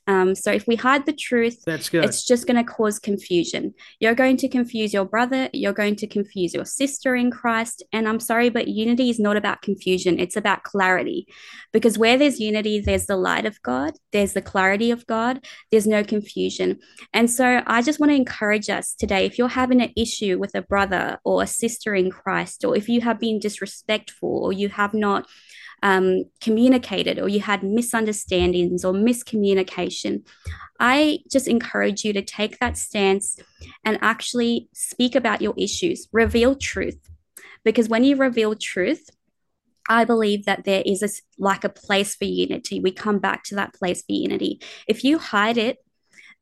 Um, 0.08 0.36
so 0.36 0.52
if 0.52 0.68
we 0.68 0.76
hide 0.76 1.06
the 1.06 1.14
truth, 1.14 1.64
that's 1.66 1.90
good. 1.90 2.06
It's 2.06 2.24
just 2.24 2.46
going 2.46 2.64
to 2.64 2.72
cause 2.72 3.00
confusion. 3.00 3.74
You're 4.00 4.14
going 4.14 4.38
to 4.38 4.48
confuse 4.48 4.94
your 4.94 5.06
brother. 5.06 5.50
You're 5.52 5.74
going 5.74 5.96
to 5.98 6.08
confuse 6.08 6.54
your 6.54 6.66
sister 6.66 7.16
in 7.16 7.32
Christ. 7.32 7.84
And 7.92 8.08
I'm 8.08 8.20
sorry, 8.20 8.50
but 8.50 8.68
unity 8.68 9.10
is 9.10 9.20
not 9.20 9.36
about 9.36 9.64
confusion. 9.64 10.20
It's 10.20 10.36
about 10.36 10.64
clarity, 10.64 11.28
because 11.74 11.98
where 11.98 12.18
there's 12.18 12.40
unity, 12.40 12.80
there's 12.80 13.08
the 13.08 13.18
light 13.18 13.46
of 13.46 13.62
God. 13.64 13.94
There's 14.12 14.34
the 14.34 14.42
clarity 14.42 14.92
of 14.92 15.08
God. 15.08 15.46
There's 15.72 15.88
no 15.88 16.04
confusion. 16.04 16.80
And 17.12 17.30
so 17.30 17.64
I 17.66 17.82
just 17.82 18.00
want 18.00 18.12
to 18.12 18.16
encourage 18.16 18.70
us 18.70 18.94
today. 18.94 19.26
If 19.26 19.38
you're 19.38 19.48
having 19.48 19.82
an 19.82 19.94
issue 19.96 20.38
with 20.38 20.54
a 20.54 20.62
brother 20.62 21.20
or 21.24 21.42
a 21.42 21.48
sister 21.48 21.96
in 21.96 22.12
Christ, 22.12 22.64
or 22.64 22.78
if 22.78 22.88
you 22.88 23.02
have 23.02 23.20
been 23.20 23.40
disrespectful, 23.40 24.44
or 24.44 24.54
you 24.54 24.70
have 24.70 24.94
not 24.94 25.26
um, 25.84 26.26
communicated 26.42 27.20
or 27.20 27.30
you 27.30 27.40
had 27.40 27.64
misunderstandings 27.64 28.84
or 28.84 28.94
miscommunication, 28.94 30.26
I 30.80 31.20
just 31.32 31.48
encourage 31.48 32.04
you 32.04 32.14
to 32.14 32.22
take 32.22 32.60
that 32.60 32.78
stance 32.78 33.38
and 33.84 33.98
actually 34.02 34.70
speak 34.74 35.16
about 35.16 35.42
your 35.42 35.54
issues, 35.58 36.08
reveal 36.12 36.56
truth. 36.56 37.00
Because 37.64 37.90
when 37.90 38.04
you 38.04 38.16
reveal 38.16 38.56
truth, 38.56 39.10
I 39.88 40.04
believe 40.06 40.46
that 40.46 40.66
there 40.66 40.84
is 40.86 41.04
a, 41.04 41.10
like 41.38 41.64
a 41.64 41.70
place 41.70 42.16
for 42.16 42.26
unity. 42.26 42.80
We 42.80 42.92
come 42.92 43.20
back 43.20 43.44
to 43.46 43.56
that 43.56 43.74
place 43.74 44.02
for 44.02 44.14
unity. 44.14 44.62
If 44.88 45.04
you 45.04 45.20
hide 45.20 45.58
it, 45.58 45.78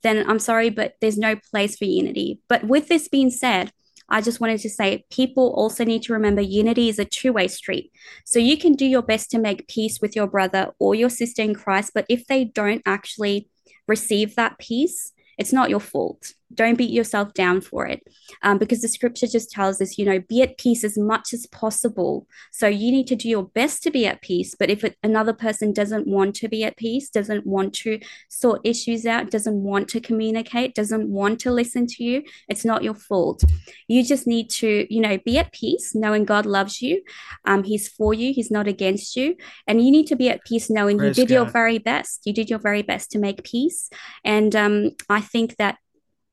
then 0.01 0.29
I'm 0.29 0.39
sorry, 0.39 0.69
but 0.69 0.95
there's 1.01 1.17
no 1.17 1.35
place 1.35 1.77
for 1.77 1.85
unity. 1.85 2.39
But 2.47 2.63
with 2.65 2.87
this 2.87 3.07
being 3.07 3.29
said, 3.29 3.71
I 4.09 4.21
just 4.21 4.39
wanted 4.39 4.59
to 4.59 4.69
say 4.69 5.05
people 5.09 5.53
also 5.55 5.83
need 5.83 6.03
to 6.03 6.13
remember 6.13 6.41
unity 6.41 6.89
is 6.89 6.99
a 6.99 7.05
two 7.05 7.33
way 7.33 7.47
street. 7.47 7.91
So 8.25 8.39
you 8.39 8.57
can 8.57 8.73
do 8.73 8.85
your 8.85 9.01
best 9.01 9.31
to 9.31 9.39
make 9.39 9.67
peace 9.67 9.99
with 10.01 10.15
your 10.15 10.27
brother 10.27 10.71
or 10.79 10.95
your 10.95 11.09
sister 11.09 11.41
in 11.41 11.55
Christ, 11.55 11.91
but 11.93 12.05
if 12.09 12.27
they 12.27 12.45
don't 12.45 12.81
actually 12.85 13.49
receive 13.87 14.35
that 14.35 14.57
peace, 14.59 15.11
it's 15.37 15.53
not 15.53 15.69
your 15.69 15.79
fault. 15.79 16.33
Don't 16.53 16.77
beat 16.77 16.91
yourself 16.91 17.33
down 17.33 17.61
for 17.61 17.87
it 17.87 18.03
um, 18.41 18.57
because 18.57 18.81
the 18.81 18.87
scripture 18.87 19.27
just 19.27 19.51
tells 19.51 19.81
us, 19.81 19.97
you 19.97 20.05
know, 20.05 20.19
be 20.19 20.41
at 20.41 20.57
peace 20.57 20.83
as 20.83 20.97
much 20.97 21.33
as 21.33 21.45
possible. 21.47 22.27
So 22.51 22.67
you 22.67 22.91
need 22.91 23.07
to 23.07 23.15
do 23.15 23.29
your 23.29 23.43
best 23.43 23.83
to 23.83 23.91
be 23.91 24.05
at 24.05 24.21
peace. 24.21 24.55
But 24.57 24.69
if 24.69 24.83
it, 24.83 24.97
another 25.03 25.33
person 25.33 25.73
doesn't 25.73 26.07
want 26.07 26.35
to 26.35 26.47
be 26.47 26.63
at 26.63 26.77
peace, 26.77 27.09
doesn't 27.09 27.45
want 27.45 27.73
to 27.75 27.99
sort 28.29 28.61
issues 28.63 29.05
out, 29.05 29.31
doesn't 29.31 29.63
want 29.63 29.87
to 29.89 29.99
communicate, 29.99 30.75
doesn't 30.75 31.09
want 31.09 31.39
to 31.41 31.51
listen 31.51 31.87
to 31.87 32.03
you, 32.03 32.23
it's 32.47 32.65
not 32.65 32.83
your 32.83 32.95
fault. 32.95 33.43
You 33.87 34.03
just 34.03 34.27
need 34.27 34.49
to, 34.51 34.87
you 34.93 35.01
know, 35.01 35.17
be 35.25 35.37
at 35.37 35.53
peace, 35.53 35.95
knowing 35.95 36.25
God 36.25 36.45
loves 36.45 36.81
you. 36.81 37.01
Um, 37.45 37.63
he's 37.63 37.87
for 37.87 38.13
you, 38.13 38.33
He's 38.33 38.51
not 38.51 38.67
against 38.67 39.15
you. 39.15 39.35
And 39.67 39.83
you 39.83 39.91
need 39.91 40.07
to 40.07 40.15
be 40.15 40.29
at 40.29 40.43
peace 40.43 40.69
knowing 40.69 40.97
Praise 40.97 41.17
you 41.17 41.23
did 41.25 41.29
God. 41.29 41.35
your 41.35 41.45
very 41.45 41.77
best. 41.77 42.21
You 42.25 42.33
did 42.33 42.49
your 42.49 42.59
very 42.59 42.81
best 42.81 43.11
to 43.11 43.19
make 43.19 43.43
peace. 43.43 43.89
And 44.23 44.55
um, 44.55 44.91
I 45.09 45.21
think 45.21 45.57
that 45.57 45.77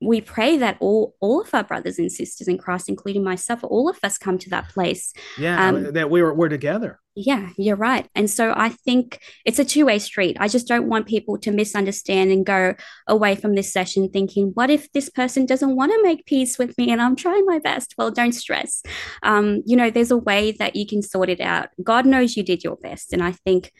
we 0.01 0.21
pray 0.21 0.57
that 0.57 0.77
all 0.81 1.15
all 1.21 1.43
of 1.43 1.53
our 1.55 1.65
brothers 1.65 1.99
and 1.99 2.11
sisters 2.11 2.49
in 2.49 2.59
Christ, 2.59 2.89
including 2.89 3.23
myself, 3.23 3.61
all 3.63 3.89
of 3.89 3.99
us 4.03 4.19
come 4.19 4.39
to 4.39 4.51
that 4.51 4.69
place. 4.71 5.13
Yeah, 5.39 5.69
um, 5.69 5.93
that 5.93 6.11
we 6.11 6.23
were 6.23 6.35
we're 6.35 6.49
together. 6.49 7.01
Yeah, 7.17 7.51
you're 7.59 7.77
right. 7.77 8.09
And 8.15 8.31
so 8.31 8.55
I 8.57 8.69
think 8.69 9.21
it's 9.45 9.59
a 9.59 9.65
two 9.65 9.85
way 9.85 9.99
street. 9.99 10.37
I 10.41 10.49
just 10.49 10.69
don't 10.69 10.89
want 10.89 11.09
people 11.09 11.37
to 11.39 11.51
misunderstand 11.51 12.31
and 12.31 12.47
go 12.47 12.75
away 13.09 13.35
from 13.35 13.55
this 13.55 13.73
session 13.73 14.09
thinking, 14.09 14.53
what 14.55 14.71
if 14.71 14.91
this 14.93 15.11
person 15.11 15.45
doesn't 15.45 15.75
want 15.75 15.93
to 15.93 16.03
make 16.03 16.25
peace 16.25 16.57
with 16.57 16.79
me 16.79 16.91
and 16.91 17.03
I'm 17.03 17.17
trying 17.17 17.45
my 17.47 17.59
best? 17.59 17.95
Well, 17.99 18.11
don't 18.11 18.33
stress. 18.33 18.83
Um, 19.23 19.63
you 19.67 19.77
know, 19.77 19.91
there's 19.91 20.13
a 20.13 20.17
way 20.17 20.53
that 20.53 20.77
you 20.77 20.87
can 20.87 21.03
sort 21.03 21.29
it 21.29 21.41
out. 21.41 21.69
God 21.83 22.07
knows 22.07 22.37
you 22.37 22.45
did 22.45 22.63
your 22.63 22.77
best. 22.77 23.13
And 23.13 23.23
I 23.23 23.33
think 23.33 23.73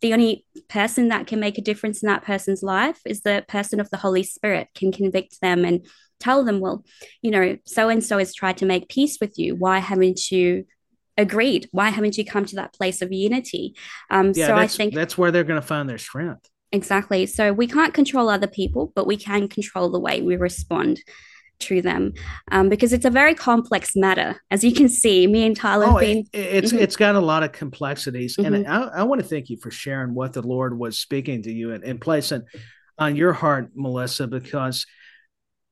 the 0.00 0.12
only 0.12 0.44
person 0.68 1.08
that 1.08 1.26
can 1.26 1.40
make 1.40 1.58
a 1.58 1.62
difference 1.62 2.02
in 2.02 2.08
that 2.08 2.24
person's 2.24 2.62
life 2.62 3.00
is 3.04 3.22
the 3.22 3.44
person 3.48 3.80
of 3.80 3.90
the 3.90 3.96
Holy 3.96 4.22
Spirit 4.22 4.68
can 4.74 4.92
convict 4.92 5.40
them 5.40 5.64
and 5.64 5.86
tell 6.20 6.44
them, 6.44 6.60
well, 6.60 6.84
you 7.22 7.30
know, 7.30 7.56
so 7.64 7.88
and 7.88 8.02
so 8.04 8.18
has 8.18 8.34
tried 8.34 8.58
to 8.58 8.66
make 8.66 8.88
peace 8.88 9.18
with 9.20 9.38
you. 9.38 9.54
Why 9.54 9.78
haven't 9.78 10.30
you 10.30 10.64
agreed? 11.16 11.68
Why 11.72 11.90
haven't 11.90 12.16
you 12.16 12.24
come 12.24 12.44
to 12.46 12.56
that 12.56 12.74
place 12.74 13.02
of 13.02 13.12
unity? 13.12 13.74
Um, 14.10 14.32
yeah, 14.34 14.48
so 14.48 14.56
I 14.56 14.66
think 14.66 14.94
that's 14.94 15.18
where 15.18 15.30
they're 15.30 15.44
going 15.44 15.60
to 15.60 15.66
find 15.66 15.88
their 15.88 15.98
strength. 15.98 16.48
Exactly. 16.70 17.26
So 17.26 17.52
we 17.52 17.66
can't 17.66 17.94
control 17.94 18.28
other 18.28 18.46
people, 18.46 18.92
but 18.94 19.06
we 19.06 19.16
can 19.16 19.48
control 19.48 19.90
the 19.90 19.98
way 19.98 20.20
we 20.20 20.36
respond 20.36 21.00
to 21.60 21.82
them 21.82 22.12
um, 22.50 22.68
because 22.68 22.92
it's 22.92 23.04
a 23.04 23.10
very 23.10 23.34
complex 23.34 23.96
matter. 23.96 24.40
As 24.50 24.64
you 24.64 24.72
can 24.72 24.88
see, 24.88 25.26
me 25.26 25.46
and 25.46 25.56
Tyler 25.56 25.86
oh, 25.86 25.90
have 25.92 26.00
been. 26.00 26.18
It, 26.32 26.38
it's 26.38 26.72
mm-hmm. 26.72 26.82
it's 26.82 26.96
got 26.96 27.14
a 27.14 27.20
lot 27.20 27.42
of 27.42 27.52
complexities, 27.52 28.36
mm-hmm. 28.36 28.54
and 28.54 28.66
I, 28.66 28.82
I, 28.82 29.02
want 29.04 29.20
to 29.20 29.26
thank 29.26 29.50
you 29.50 29.56
for 29.56 29.70
sharing 29.70 30.14
what 30.14 30.32
the 30.32 30.42
Lord 30.42 30.78
was 30.78 30.98
speaking 30.98 31.42
to 31.42 31.52
you 31.52 31.72
and, 31.72 31.84
and 31.84 32.00
placing 32.00 32.42
on 32.98 33.16
your 33.16 33.32
heart, 33.32 33.76
Melisa. 33.76 34.28
Because 34.28 34.86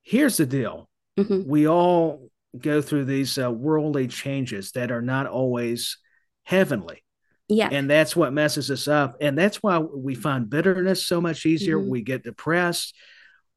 here's 0.03 0.37
the 0.37 0.47
deal: 0.47 0.89
mm-hmm. 1.19 1.49
we 1.49 1.69
all 1.69 2.29
go 2.59 2.81
through 2.81 3.05
these 3.05 3.39
uh, 3.39 3.51
worldly 3.51 4.09
changes 4.09 4.73
that 4.73 4.91
are 4.91 5.03
not 5.03 5.27
always 5.27 5.99
heavenly. 6.45 7.03
Yeah. 7.49 7.69
And 7.71 7.89
that's 7.89 8.17
what 8.17 8.33
messes 8.33 8.71
us 8.71 8.89
up. 8.89 9.19
And 9.21 9.39
that's 9.39 9.63
why 9.63 9.79
we 9.79 10.17
find 10.17 10.51
bitterness 10.51 11.07
so 11.07 11.21
much 11.21 11.47
easier. 11.47 11.79
Mm-hmm. 11.79 11.91
We 11.91 12.03
get 12.03 12.25
depressed 12.25 12.95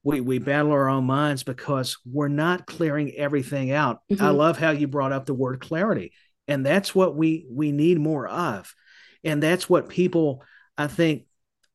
we 0.03 0.21
we 0.21 0.39
battle 0.39 0.71
our 0.71 0.89
own 0.89 1.05
minds 1.05 1.43
because 1.43 1.97
we're 2.05 2.29
not 2.29 2.65
clearing 2.65 3.11
everything 3.15 3.71
out. 3.71 4.01
Mm-hmm. 4.11 4.23
I 4.23 4.29
love 4.29 4.57
how 4.57 4.71
you 4.71 4.87
brought 4.87 5.11
up 5.11 5.25
the 5.25 5.33
word 5.33 5.59
clarity, 5.59 6.13
and 6.47 6.65
that's 6.65 6.95
what 6.95 7.15
we 7.15 7.45
we 7.49 7.71
need 7.71 7.99
more 7.99 8.27
of, 8.27 8.73
and 9.23 9.43
that's 9.43 9.69
what 9.69 9.89
people 9.89 10.43
I 10.77 10.87
think 10.87 11.25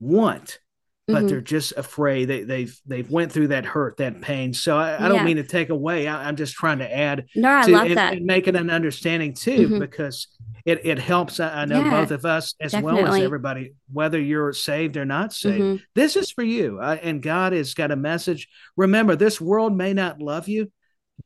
want. 0.01 0.59
but 1.07 1.17
mm-hmm. 1.17 1.27
they're 1.27 1.41
just 1.43 1.73
afraid. 1.77 2.25
They, 2.27 2.45
they've 2.45 2.81
they've 2.87 3.11
went 3.11 3.31
through 3.31 3.49
that 3.49 3.67
hurt, 3.67 3.99
that 3.99 4.23
pain. 4.23 4.55
So 4.55 4.79
I, 4.79 5.05
I 5.05 5.09
don't 5.09 5.25
mean 5.25 5.37
to 5.37 5.45
take 5.45 5.69
away. 5.69 6.09
I, 6.09 6.27
am 6.27 6.37
just 6.37 6.55
trying 6.55 6.79
to 6.79 6.97
add. 6.97 7.27
No, 7.37 7.57
I 7.57 7.63
to, 7.67 7.71
love 7.73 7.87
and, 7.87 7.97
that. 7.99 8.13
And 8.15 8.25
make 8.25 8.49
it 8.49 8.57
an 8.57 8.71
understanding 8.71 9.35
too, 9.35 9.69
mm-hmm. 9.69 9.79
because 9.81 10.29
it 10.65 10.81
it 10.85 10.99
helps. 10.99 11.41
I, 11.41 11.65
know 11.67 11.83
yeah, 11.83 11.91
both 11.91 12.11
of 12.11 12.25
us 12.25 12.55
as 12.61 12.73
definitely. 12.73 13.03
well 13.03 13.15
as 13.15 13.23
everybody, 13.23 13.75
whether 13.93 14.21
you're 14.21 14.53
saved 14.53 14.97
or 14.97 15.05
not 15.05 15.33
saved. 15.33 15.61
Mm-hmm. 15.61 15.85
This 15.95 16.17
is 16.17 16.31
for 16.31 16.43
you, 16.43 16.79
uh, 16.81 16.97
and 17.03 17.23
God 17.23 17.53
has 17.53 17.75
got 17.75 17.91
a 17.91 17.97
message. 17.97 18.49
Remember, 18.77 19.17
this 19.17 19.41
world 19.41 19.77
may 19.77 19.93
not 19.93 20.21
love 20.21 20.49
you, 20.49 20.73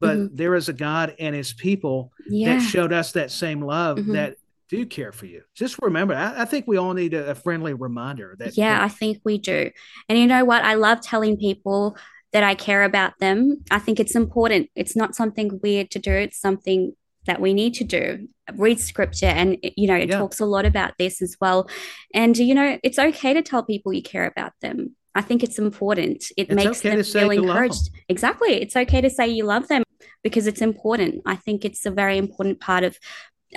but 0.01 0.17
mm-hmm. 0.17 0.37
there 0.37 0.55
is 0.55 0.69
a 0.69 0.73
God 0.73 1.15
and 1.19 1.35
His 1.35 1.53
people 1.53 2.13
yeah. 2.29 2.57
that 2.57 2.63
showed 2.63 2.93
us 2.93 3.13
that 3.13 3.31
same 3.31 3.63
love 3.63 3.99
mm-hmm. 3.99 4.13
that 4.13 4.37
do 4.69 4.85
care 4.85 5.13
for 5.13 5.27
you. 5.27 5.43
Just 5.55 5.81
remember, 5.81 6.15
I, 6.15 6.43
I 6.43 6.45
think 6.45 6.67
we 6.67 6.77
all 6.77 6.93
need 6.93 7.15
a, 7.15 7.31
a 7.31 7.35
friendly 7.35 7.75
reminder 7.75 8.35
that. 8.39 8.57
Yeah, 8.57 8.79
that, 8.79 8.83
I 8.83 8.89
think 8.89 9.21
we 9.25 9.39
do. 9.39 9.71
And 10.09 10.19
you 10.19 10.27
know 10.27 10.45
what? 10.45 10.65
I 10.65 10.75
love 10.75 11.01
telling 11.01 11.37
people 11.37 11.97
that 12.33 12.43
I 12.43 12.55
care 12.55 12.83
about 12.83 13.19
them. 13.21 13.65
I 13.71 13.79
think 13.79 13.99
it's 14.01 14.15
important. 14.15 14.69
It's 14.75 14.97
not 14.97 15.15
something 15.15 15.61
weird 15.63 15.91
to 15.93 15.99
do, 15.99 16.13
it's 16.13 16.41
something 16.41 16.95
that 17.29 17.41
we 17.41 17.55
need 17.55 17.75
to 17.75 17.85
do. 17.85 18.29
Read 18.55 18.81
scripture, 18.81 19.27
and 19.27 19.59
you 19.63 19.87
know, 19.87 19.95
it 19.95 20.09
yeah. 20.09 20.19
talks 20.19 20.41
a 20.41 20.47
lot 20.47 20.67
about 20.67 20.95
this 20.99 21.23
as 21.23 21.37
well. 21.41 21.69
And 22.13 22.37
you 22.37 22.55
know, 22.55 22.79
it's 22.83 22.99
okay 22.99 23.33
to 23.35 23.43
tell 23.43 23.63
people 23.63 23.93
you 23.93 24.03
care 24.03 24.27
about 24.27 24.53
them. 24.61 24.97
I 25.15 25.21
think 25.21 25.43
it's 25.43 25.59
important. 25.59 26.31
It 26.37 26.49
it's 26.49 26.55
makes 26.55 26.81
okay 26.81 26.97
them 26.97 27.05
feel 27.05 27.31
encouraged. 27.31 27.91
Exactly. 28.09 28.61
It's 28.61 28.77
okay 28.77 29.01
to 29.01 29.11
say 29.11 29.29
you 29.29 29.45
love 29.45 29.69
them 29.69 29.83
because 30.23 30.47
it's 30.47 30.61
important. 30.61 31.23
I 31.27 31.37
think 31.37 31.65
it's 31.65 31.87
a 31.87 31.91
very 31.91 32.19
important 32.19 32.61
part 32.61 32.85
of 32.85 32.99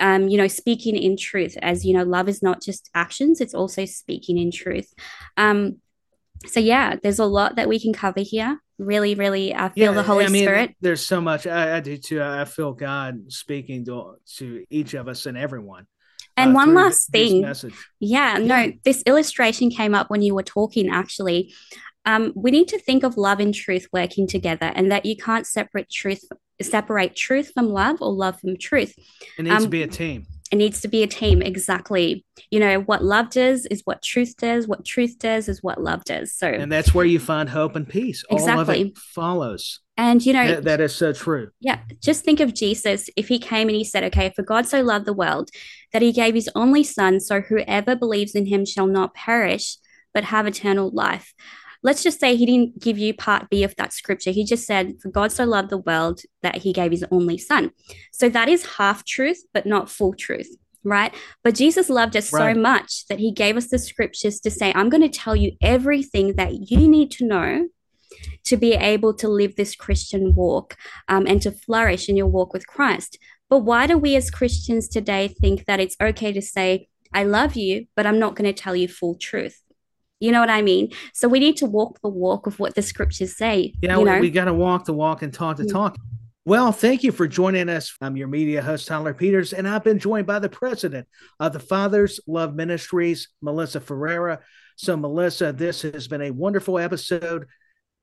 um, 0.00 0.28
you 0.28 0.38
know, 0.38 0.48
speaking 0.48 0.96
in 0.96 1.16
truth, 1.16 1.56
as 1.60 1.84
you 1.84 1.94
know, 1.94 2.02
love 2.02 2.28
is 2.28 2.42
not 2.42 2.62
just 2.62 2.88
actions, 2.94 3.40
it's 3.40 3.54
also 3.54 3.84
speaking 3.84 4.38
in 4.38 4.50
truth. 4.50 4.92
Um, 5.36 5.80
so 6.46 6.60
yeah, 6.60 6.96
there's 7.02 7.18
a 7.18 7.24
lot 7.24 7.56
that 7.56 7.68
we 7.68 7.80
can 7.80 7.92
cover 7.92 8.20
here. 8.20 8.60
Really, 8.78 9.14
really, 9.14 9.54
I 9.54 9.68
feel 9.68 9.92
yeah, 9.92 9.92
the 9.92 10.02
Holy 10.02 10.24
I 10.24 10.28
mean, 10.28 10.44
Spirit. 10.44 10.74
There's 10.80 11.04
so 11.04 11.20
much. 11.20 11.46
I, 11.46 11.76
I, 11.76 11.80
do 11.80 11.96
too. 11.96 12.22
I 12.22 12.44
feel 12.44 12.72
God 12.72 13.32
speaking 13.32 13.84
to 13.86 14.16
to 14.38 14.64
each 14.70 14.94
of 14.94 15.08
us 15.08 15.26
and 15.26 15.38
everyone. 15.38 15.86
And 16.36 16.52
uh, 16.52 16.54
one 16.54 16.74
last 16.74 17.10
thing, 17.10 17.46
yeah, 18.00 18.38
no, 18.38 18.72
this 18.84 19.02
illustration 19.06 19.70
came 19.70 19.94
up 19.94 20.10
when 20.10 20.22
you 20.22 20.34
were 20.34 20.42
talking. 20.42 20.88
Actually, 20.90 21.52
um, 22.04 22.32
we 22.34 22.50
need 22.50 22.68
to 22.68 22.78
think 22.78 23.04
of 23.04 23.16
love 23.16 23.38
and 23.38 23.54
truth 23.54 23.86
working 23.92 24.26
together, 24.26 24.72
and 24.74 24.90
that 24.90 25.04
you 25.06 25.16
can't 25.16 25.46
separate 25.46 25.90
truth 25.90 26.24
separate 26.60 27.14
truth 27.16 27.52
from 27.54 27.68
love 27.68 27.98
or 28.00 28.12
love 28.12 28.40
from 28.40 28.56
truth. 28.56 28.94
It 29.38 29.42
needs 29.42 29.56
um, 29.56 29.62
to 29.64 29.68
be 29.68 29.82
a 29.82 29.88
team. 29.88 30.26
It 30.52 30.56
needs 30.56 30.82
to 30.82 30.88
be 30.88 31.02
a 31.02 31.06
team, 31.06 31.40
exactly. 31.40 32.26
You 32.50 32.60
know, 32.60 32.80
what 32.80 33.02
love 33.02 33.30
does 33.30 33.64
is 33.64 33.80
what 33.86 34.02
truth 34.02 34.36
does, 34.36 34.68
what 34.68 34.84
truth 34.84 35.18
does 35.18 35.48
is 35.48 35.62
what 35.62 35.82
love 35.82 36.04
does. 36.04 36.34
So 36.34 36.46
And 36.46 36.70
that's 36.70 36.92
where 36.92 37.06
you 37.06 37.18
find 37.18 37.48
hope 37.48 37.74
and 37.74 37.88
peace. 37.88 38.22
Exactly. 38.30 38.52
All 38.52 38.60
of 38.60 38.68
it 38.68 38.98
follows. 38.98 39.80
And 39.96 40.24
you 40.24 40.34
know 40.34 40.46
that, 40.46 40.64
that 40.64 40.80
is 40.82 40.94
so 40.94 41.14
true. 41.14 41.48
Yeah. 41.60 41.78
Just 42.02 42.22
think 42.24 42.40
of 42.40 42.52
Jesus 42.52 43.08
if 43.16 43.28
he 43.28 43.38
came 43.38 43.68
and 43.68 43.76
he 43.76 43.82
said, 43.84 44.04
Okay, 44.04 44.30
for 44.36 44.42
God 44.42 44.66
so 44.66 44.82
loved 44.82 45.06
the 45.06 45.14
world 45.14 45.48
that 45.94 46.02
he 46.02 46.12
gave 46.12 46.34
his 46.34 46.50
only 46.54 46.84
son, 46.84 47.18
so 47.18 47.40
whoever 47.40 47.96
believes 47.96 48.34
in 48.34 48.44
him 48.44 48.66
shall 48.66 48.86
not 48.86 49.14
perish, 49.14 49.78
but 50.12 50.24
have 50.24 50.46
eternal 50.46 50.90
life 50.90 51.32
let's 51.82 52.02
just 52.02 52.20
say 52.20 52.36
he 52.36 52.46
didn't 52.46 52.80
give 52.80 52.98
you 52.98 53.14
part 53.14 53.50
B 53.50 53.64
of 53.64 53.74
that 53.76 53.92
scripture. 53.92 54.30
He 54.30 54.44
just 54.44 54.66
said, 54.66 54.94
For 55.00 55.10
God 55.10 55.32
so 55.32 55.44
loved 55.44 55.70
the 55.70 55.78
world 55.78 56.20
that 56.42 56.56
he 56.56 56.72
gave 56.72 56.90
his 56.90 57.04
only 57.10 57.38
son. 57.38 57.72
So 58.12 58.28
that 58.28 58.48
is 58.48 58.76
half 58.76 59.04
truth, 59.04 59.42
but 59.52 59.66
not 59.66 59.90
full 59.90 60.14
truth. 60.14 60.56
Right. 60.84 61.14
But 61.44 61.54
Jesus 61.54 61.88
loved 61.88 62.16
us 62.16 62.32
right. 62.32 62.54
so 62.54 62.60
much 62.60 63.06
that 63.06 63.20
he 63.20 63.30
gave 63.30 63.56
us 63.56 63.68
the 63.68 63.78
scriptures 63.78 64.40
to 64.40 64.50
say, 64.50 64.72
I'm 64.74 64.88
going 64.88 65.02
to 65.02 65.08
tell 65.08 65.36
you 65.36 65.52
everything 65.60 66.34
that 66.36 66.70
you 66.70 66.88
need 66.88 67.10
to 67.12 67.26
know 67.26 67.68
to 68.44 68.56
be 68.56 68.74
able 68.74 69.14
to 69.14 69.28
live 69.28 69.56
this 69.56 69.76
Christian 69.76 70.34
walk 70.34 70.76
um, 71.08 71.26
and 71.26 71.40
to 71.42 71.52
flourish 71.52 72.08
in 72.08 72.16
your 72.16 72.26
walk 72.26 72.52
with 72.52 72.66
Christ. 72.66 73.16
But 73.48 73.60
why 73.60 73.86
do 73.86 73.96
we 73.96 74.16
as 74.16 74.30
Christians 74.30 74.88
today 74.88 75.28
think 75.28 75.66
that 75.66 75.78
it's 75.78 75.96
okay 76.00 76.32
to 76.32 76.42
say, 76.42 76.88
I 77.14 77.24
love 77.24 77.54
you, 77.54 77.86
but 77.94 78.06
I'm 78.06 78.18
not 78.18 78.34
going 78.34 78.52
to 78.52 78.60
tell 78.62 78.74
you 78.74 78.88
full 78.88 79.14
truth? 79.14 79.62
You 80.22 80.30
know 80.30 80.38
what 80.38 80.50
I 80.50 80.62
mean? 80.62 80.92
So 81.14 81.26
we 81.26 81.40
need 81.40 81.56
to 81.56 81.66
walk 81.66 82.00
the 82.00 82.08
walk 82.08 82.46
of 82.46 82.60
what 82.60 82.76
the 82.76 82.82
scriptures 82.82 83.36
say. 83.36 83.74
Yeah, 83.82 83.98
you 83.98 84.04
know? 84.04 84.14
we, 84.14 84.20
we 84.20 84.30
got 84.30 84.44
to 84.44 84.54
walk 84.54 84.84
the 84.84 84.92
walk 84.92 85.22
and 85.22 85.34
talk 85.34 85.56
the 85.56 85.64
mm. 85.64 85.72
talk. 85.72 85.96
Well, 86.44 86.70
thank 86.70 87.02
you 87.02 87.10
for 87.10 87.26
joining 87.26 87.68
us. 87.68 87.96
I'm 88.00 88.16
your 88.16 88.28
media 88.28 88.62
host, 88.62 88.86
Tyler 88.86 89.14
Peters, 89.14 89.52
and 89.52 89.66
I've 89.66 89.82
been 89.82 89.98
joined 89.98 90.28
by 90.28 90.38
the 90.38 90.48
president 90.48 91.08
of 91.40 91.52
the 91.52 91.58
Fathers 91.58 92.20
Love 92.28 92.54
Ministries, 92.54 93.30
Melisa 93.44 93.82
Ferreira. 93.82 94.38
So, 94.76 94.96
Melisa, 94.96 95.56
this 95.56 95.82
has 95.82 96.06
been 96.06 96.22
a 96.22 96.30
wonderful 96.30 96.78
episode 96.78 97.46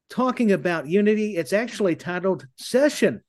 talking 0.10 0.52
about 0.52 0.88
unity. 0.88 1.38
It's 1.38 1.54
actually 1.54 1.96
titled 1.96 2.46
Session 2.58 3.22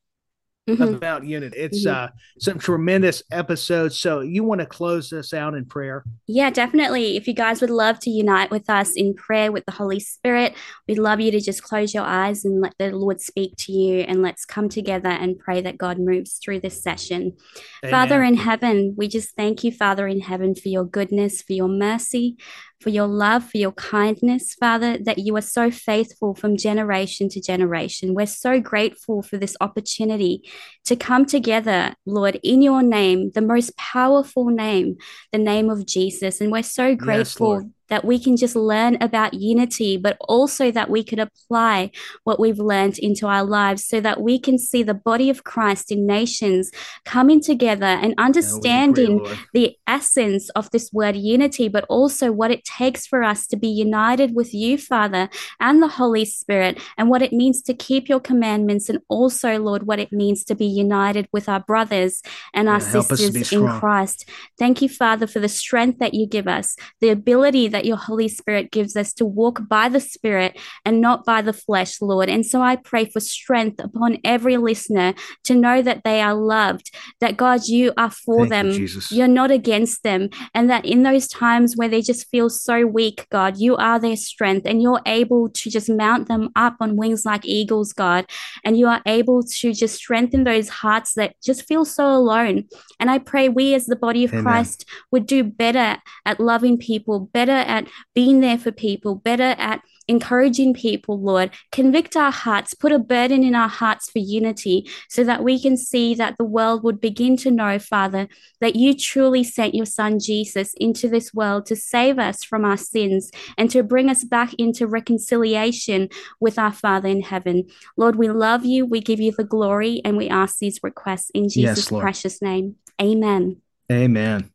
mm-hmm. 0.78 0.94
about 0.94 1.24
unit. 1.24 1.54
It's 1.56 1.86
mm-hmm. 1.86 2.04
uh, 2.04 2.08
some 2.38 2.58
tremendous 2.58 3.22
episodes. 3.30 3.98
So 3.98 4.20
you 4.20 4.44
want 4.44 4.60
to 4.60 4.66
close 4.66 5.10
this 5.10 5.32
out 5.32 5.54
in 5.54 5.64
prayer? 5.64 6.04
Yeah, 6.26 6.50
definitely. 6.50 7.16
If 7.16 7.26
you 7.26 7.34
guys 7.34 7.60
would 7.60 7.70
love 7.70 7.98
to 8.00 8.10
unite 8.10 8.50
with 8.50 8.68
us 8.70 8.92
in 8.94 9.14
prayer 9.14 9.52
with 9.52 9.64
the 9.66 9.72
Holy 9.72 10.00
Spirit, 10.00 10.54
we'd 10.88 10.98
love 10.98 11.20
you 11.20 11.30
to 11.30 11.40
just 11.40 11.62
close 11.62 11.94
your 11.94 12.04
eyes 12.04 12.44
and 12.44 12.60
let 12.60 12.74
the 12.78 12.90
Lord 12.90 13.20
speak 13.20 13.56
to 13.58 13.72
you. 13.72 14.00
And 14.00 14.22
let's 14.22 14.44
come 14.44 14.68
together 14.68 15.08
and 15.08 15.38
pray 15.38 15.60
that 15.60 15.78
God 15.78 15.98
moves 15.98 16.38
through 16.38 16.60
this 16.60 16.82
session. 16.82 17.36
Amen. 17.84 17.90
Father 17.90 18.22
in 18.22 18.34
heaven, 18.34 18.94
we 18.96 19.08
just 19.08 19.34
thank 19.36 19.64
you, 19.64 19.72
Father 19.72 20.06
in 20.06 20.20
heaven, 20.20 20.54
for 20.54 20.68
your 20.68 20.84
goodness, 20.84 21.42
for 21.42 21.52
your 21.52 21.68
mercy, 21.68 22.36
for 22.80 22.88
your 22.88 23.06
love, 23.06 23.48
for 23.48 23.58
your 23.58 23.72
kindness, 23.72 24.54
Father, 24.54 24.96
that 24.98 25.18
you 25.18 25.36
are 25.36 25.42
so 25.42 25.70
faithful 25.70 26.34
from 26.34 26.56
generation 26.56 27.28
to 27.28 27.40
generation. 27.40 28.14
We're 28.14 28.26
so 28.26 28.58
grateful 28.58 29.22
for 29.22 29.36
this 29.36 29.56
opportunity 29.60 30.42
to 30.86 30.96
come 30.96 31.26
together, 31.26 31.94
Lord, 32.06 32.40
in 32.42 32.62
your 32.62 32.82
name, 32.82 33.32
the 33.34 33.42
most 33.42 33.76
powerful 33.76 34.46
name, 34.46 34.96
the 35.32 35.38
name 35.38 35.68
of 35.68 35.86
Jesus. 35.86 36.40
And 36.40 36.50
we're 36.50 36.62
so 36.62 36.94
grateful. 36.94 37.60
Yes, 37.60 37.70
that 37.90 38.04
we 38.04 38.18
can 38.18 38.36
just 38.36 38.56
learn 38.56 38.96
about 39.00 39.34
unity, 39.34 39.96
but 39.96 40.16
also 40.20 40.70
that 40.70 40.88
we 40.88 41.04
can 41.04 41.18
apply 41.18 41.90
what 42.24 42.40
we've 42.40 42.58
learned 42.58 42.98
into 42.98 43.26
our 43.26 43.44
lives 43.44 43.84
so 43.84 44.00
that 44.00 44.22
we 44.22 44.38
can 44.38 44.58
see 44.58 44.82
the 44.82 44.94
body 44.94 45.28
of 45.28 45.44
Christ 45.44 45.92
in 45.92 46.06
nations 46.06 46.70
coming 47.04 47.40
together 47.40 47.86
and 47.86 48.14
understanding 48.16 49.20
agree, 49.20 49.38
the 49.52 49.76
essence 49.86 50.48
of 50.50 50.70
this 50.70 50.92
word 50.92 51.16
unity, 51.16 51.68
but 51.68 51.84
also 51.88 52.32
what 52.32 52.50
it 52.50 52.64
takes 52.64 53.06
for 53.06 53.22
us 53.22 53.46
to 53.48 53.56
be 53.56 53.68
united 53.68 54.34
with 54.34 54.54
you, 54.54 54.78
Father, 54.78 55.28
and 55.58 55.82
the 55.82 55.88
Holy 55.88 56.24
Spirit, 56.24 56.80
and 56.96 57.10
what 57.10 57.22
it 57.22 57.32
means 57.32 57.60
to 57.62 57.74
keep 57.74 58.08
your 58.08 58.20
commandments, 58.20 58.88
and 58.88 59.00
also, 59.08 59.58
Lord, 59.58 59.82
what 59.82 59.98
it 59.98 60.12
means 60.12 60.44
to 60.44 60.54
be 60.54 60.66
united 60.66 61.28
with 61.32 61.48
our 61.48 61.60
brothers 61.60 62.22
and 62.54 62.68
our 62.68 62.80
yeah, 62.80 63.00
sisters 63.00 63.52
in 63.52 63.66
Christ. 63.66 64.28
Thank 64.58 64.80
you, 64.80 64.88
Father, 64.88 65.26
for 65.26 65.40
the 65.40 65.48
strength 65.48 65.98
that 65.98 66.14
you 66.14 66.26
give 66.26 66.46
us, 66.46 66.76
the 67.00 67.08
ability 67.08 67.68
that 67.68 67.79
that 67.80 67.86
your 67.86 67.96
Holy 67.96 68.28
Spirit 68.28 68.70
gives 68.70 68.94
us 68.94 69.14
to 69.14 69.24
walk 69.24 69.66
by 69.66 69.88
the 69.88 70.00
Spirit 70.00 70.60
and 70.84 71.00
not 71.00 71.24
by 71.24 71.40
the 71.40 71.54
flesh, 71.54 72.02
Lord. 72.02 72.28
And 72.28 72.44
so 72.44 72.60
I 72.60 72.76
pray 72.76 73.06
for 73.06 73.20
strength 73.20 73.80
upon 73.82 74.18
every 74.22 74.58
listener 74.58 75.14
to 75.44 75.54
know 75.54 75.80
that 75.80 76.04
they 76.04 76.20
are 76.20 76.34
loved, 76.34 76.94
that 77.20 77.38
God, 77.38 77.66
you 77.68 77.94
are 77.96 78.10
for 78.10 78.46
Thank 78.46 78.50
them. 78.50 78.70
You, 78.82 78.88
You're 79.10 79.28
not 79.28 79.50
against 79.50 80.02
them. 80.02 80.28
And 80.54 80.68
that 80.68 80.84
in 80.84 81.04
those 81.04 81.26
times 81.26 81.74
where 81.74 81.88
they 81.88 82.02
just 82.02 82.28
feel 82.28 82.50
so 82.50 82.86
weak, 82.86 83.26
God, 83.30 83.56
you 83.56 83.76
are 83.76 83.98
their 83.98 84.16
strength 84.16 84.66
and 84.66 84.82
you're 84.82 85.00
able 85.06 85.48
to 85.48 85.70
just 85.70 85.88
mount 85.88 86.28
them 86.28 86.50
up 86.56 86.76
on 86.80 86.96
wings 86.96 87.24
like 87.24 87.46
eagles, 87.46 87.94
God. 87.94 88.26
And 88.62 88.76
you 88.76 88.88
are 88.88 89.00
able 89.06 89.42
to 89.42 89.72
just 89.72 89.94
strengthen 89.94 90.44
those 90.44 90.68
hearts 90.68 91.14
that 91.14 91.34
just 91.42 91.66
feel 91.66 91.86
so 91.86 92.14
alone. 92.14 92.64
And 92.98 93.10
I 93.10 93.20
pray 93.20 93.48
we 93.48 93.72
as 93.72 93.86
the 93.86 93.96
body 93.96 94.24
of 94.24 94.32
Amen. 94.32 94.44
Christ 94.44 94.84
would 95.10 95.24
do 95.24 95.42
better 95.44 95.96
at 96.26 96.40
loving 96.40 96.76
people, 96.76 97.20
better 97.32 97.52
at 97.70 97.88
being 98.14 98.40
there 98.40 98.58
for 98.58 98.72
people, 98.72 99.14
better 99.14 99.54
at 99.58 99.80
encouraging 100.08 100.74
people, 100.74 101.20
Lord. 101.20 101.52
Convict 101.70 102.16
our 102.16 102.32
hearts, 102.32 102.74
put 102.74 102.90
a 102.90 102.98
burden 102.98 103.44
in 103.44 103.54
our 103.54 103.68
hearts 103.68 104.10
for 104.10 104.18
unity 104.18 104.90
so 105.08 105.22
that 105.22 105.44
we 105.44 105.60
can 105.60 105.76
see 105.76 106.14
that 106.16 106.36
the 106.36 106.44
world 106.44 106.82
would 106.82 107.00
begin 107.00 107.36
to 107.38 107.50
know, 107.50 107.78
Father, 107.78 108.28
that 108.60 108.74
you 108.74 108.92
truly 108.92 109.44
sent 109.44 109.74
your 109.74 109.86
Son 109.86 110.18
Jesus 110.18 110.74
into 110.74 111.08
this 111.08 111.32
world 111.32 111.64
to 111.66 111.76
save 111.76 112.18
us 112.18 112.42
from 112.42 112.64
our 112.64 112.76
sins 112.76 113.30
and 113.56 113.70
to 113.70 113.84
bring 113.84 114.10
us 114.10 114.24
back 114.24 114.52
into 114.54 114.86
reconciliation 114.86 116.08
with 116.40 116.58
our 116.58 116.72
Father 116.72 117.08
in 117.08 117.22
heaven. 117.22 117.68
Lord, 117.96 118.16
we 118.16 118.28
love 118.28 118.64
you, 118.64 118.84
we 118.84 119.00
give 119.00 119.20
you 119.20 119.30
the 119.30 119.44
glory, 119.44 120.02
and 120.04 120.16
we 120.16 120.28
ask 120.28 120.58
these 120.58 120.80
requests 120.82 121.30
in 121.30 121.48
Jesus' 121.48 121.90
yes, 121.90 122.00
precious 122.00 122.42
name. 122.42 122.76
Amen. 123.00 123.62
Amen. 123.90 124.50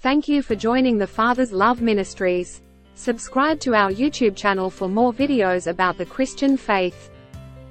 Thank 0.00 0.28
you 0.28 0.42
for 0.42 0.54
joining 0.54 0.98
the 0.98 1.06
Father's 1.06 1.52
Love 1.52 1.80
Ministries. 1.80 2.60
Subscribe 2.94 3.58
to 3.60 3.74
our 3.74 3.90
YouTube 3.90 4.36
channel 4.36 4.68
for 4.68 4.88
more 4.88 5.10
videos 5.10 5.68
about 5.68 5.96
the 5.96 6.04
Christian 6.04 6.58
faith. 6.58 7.08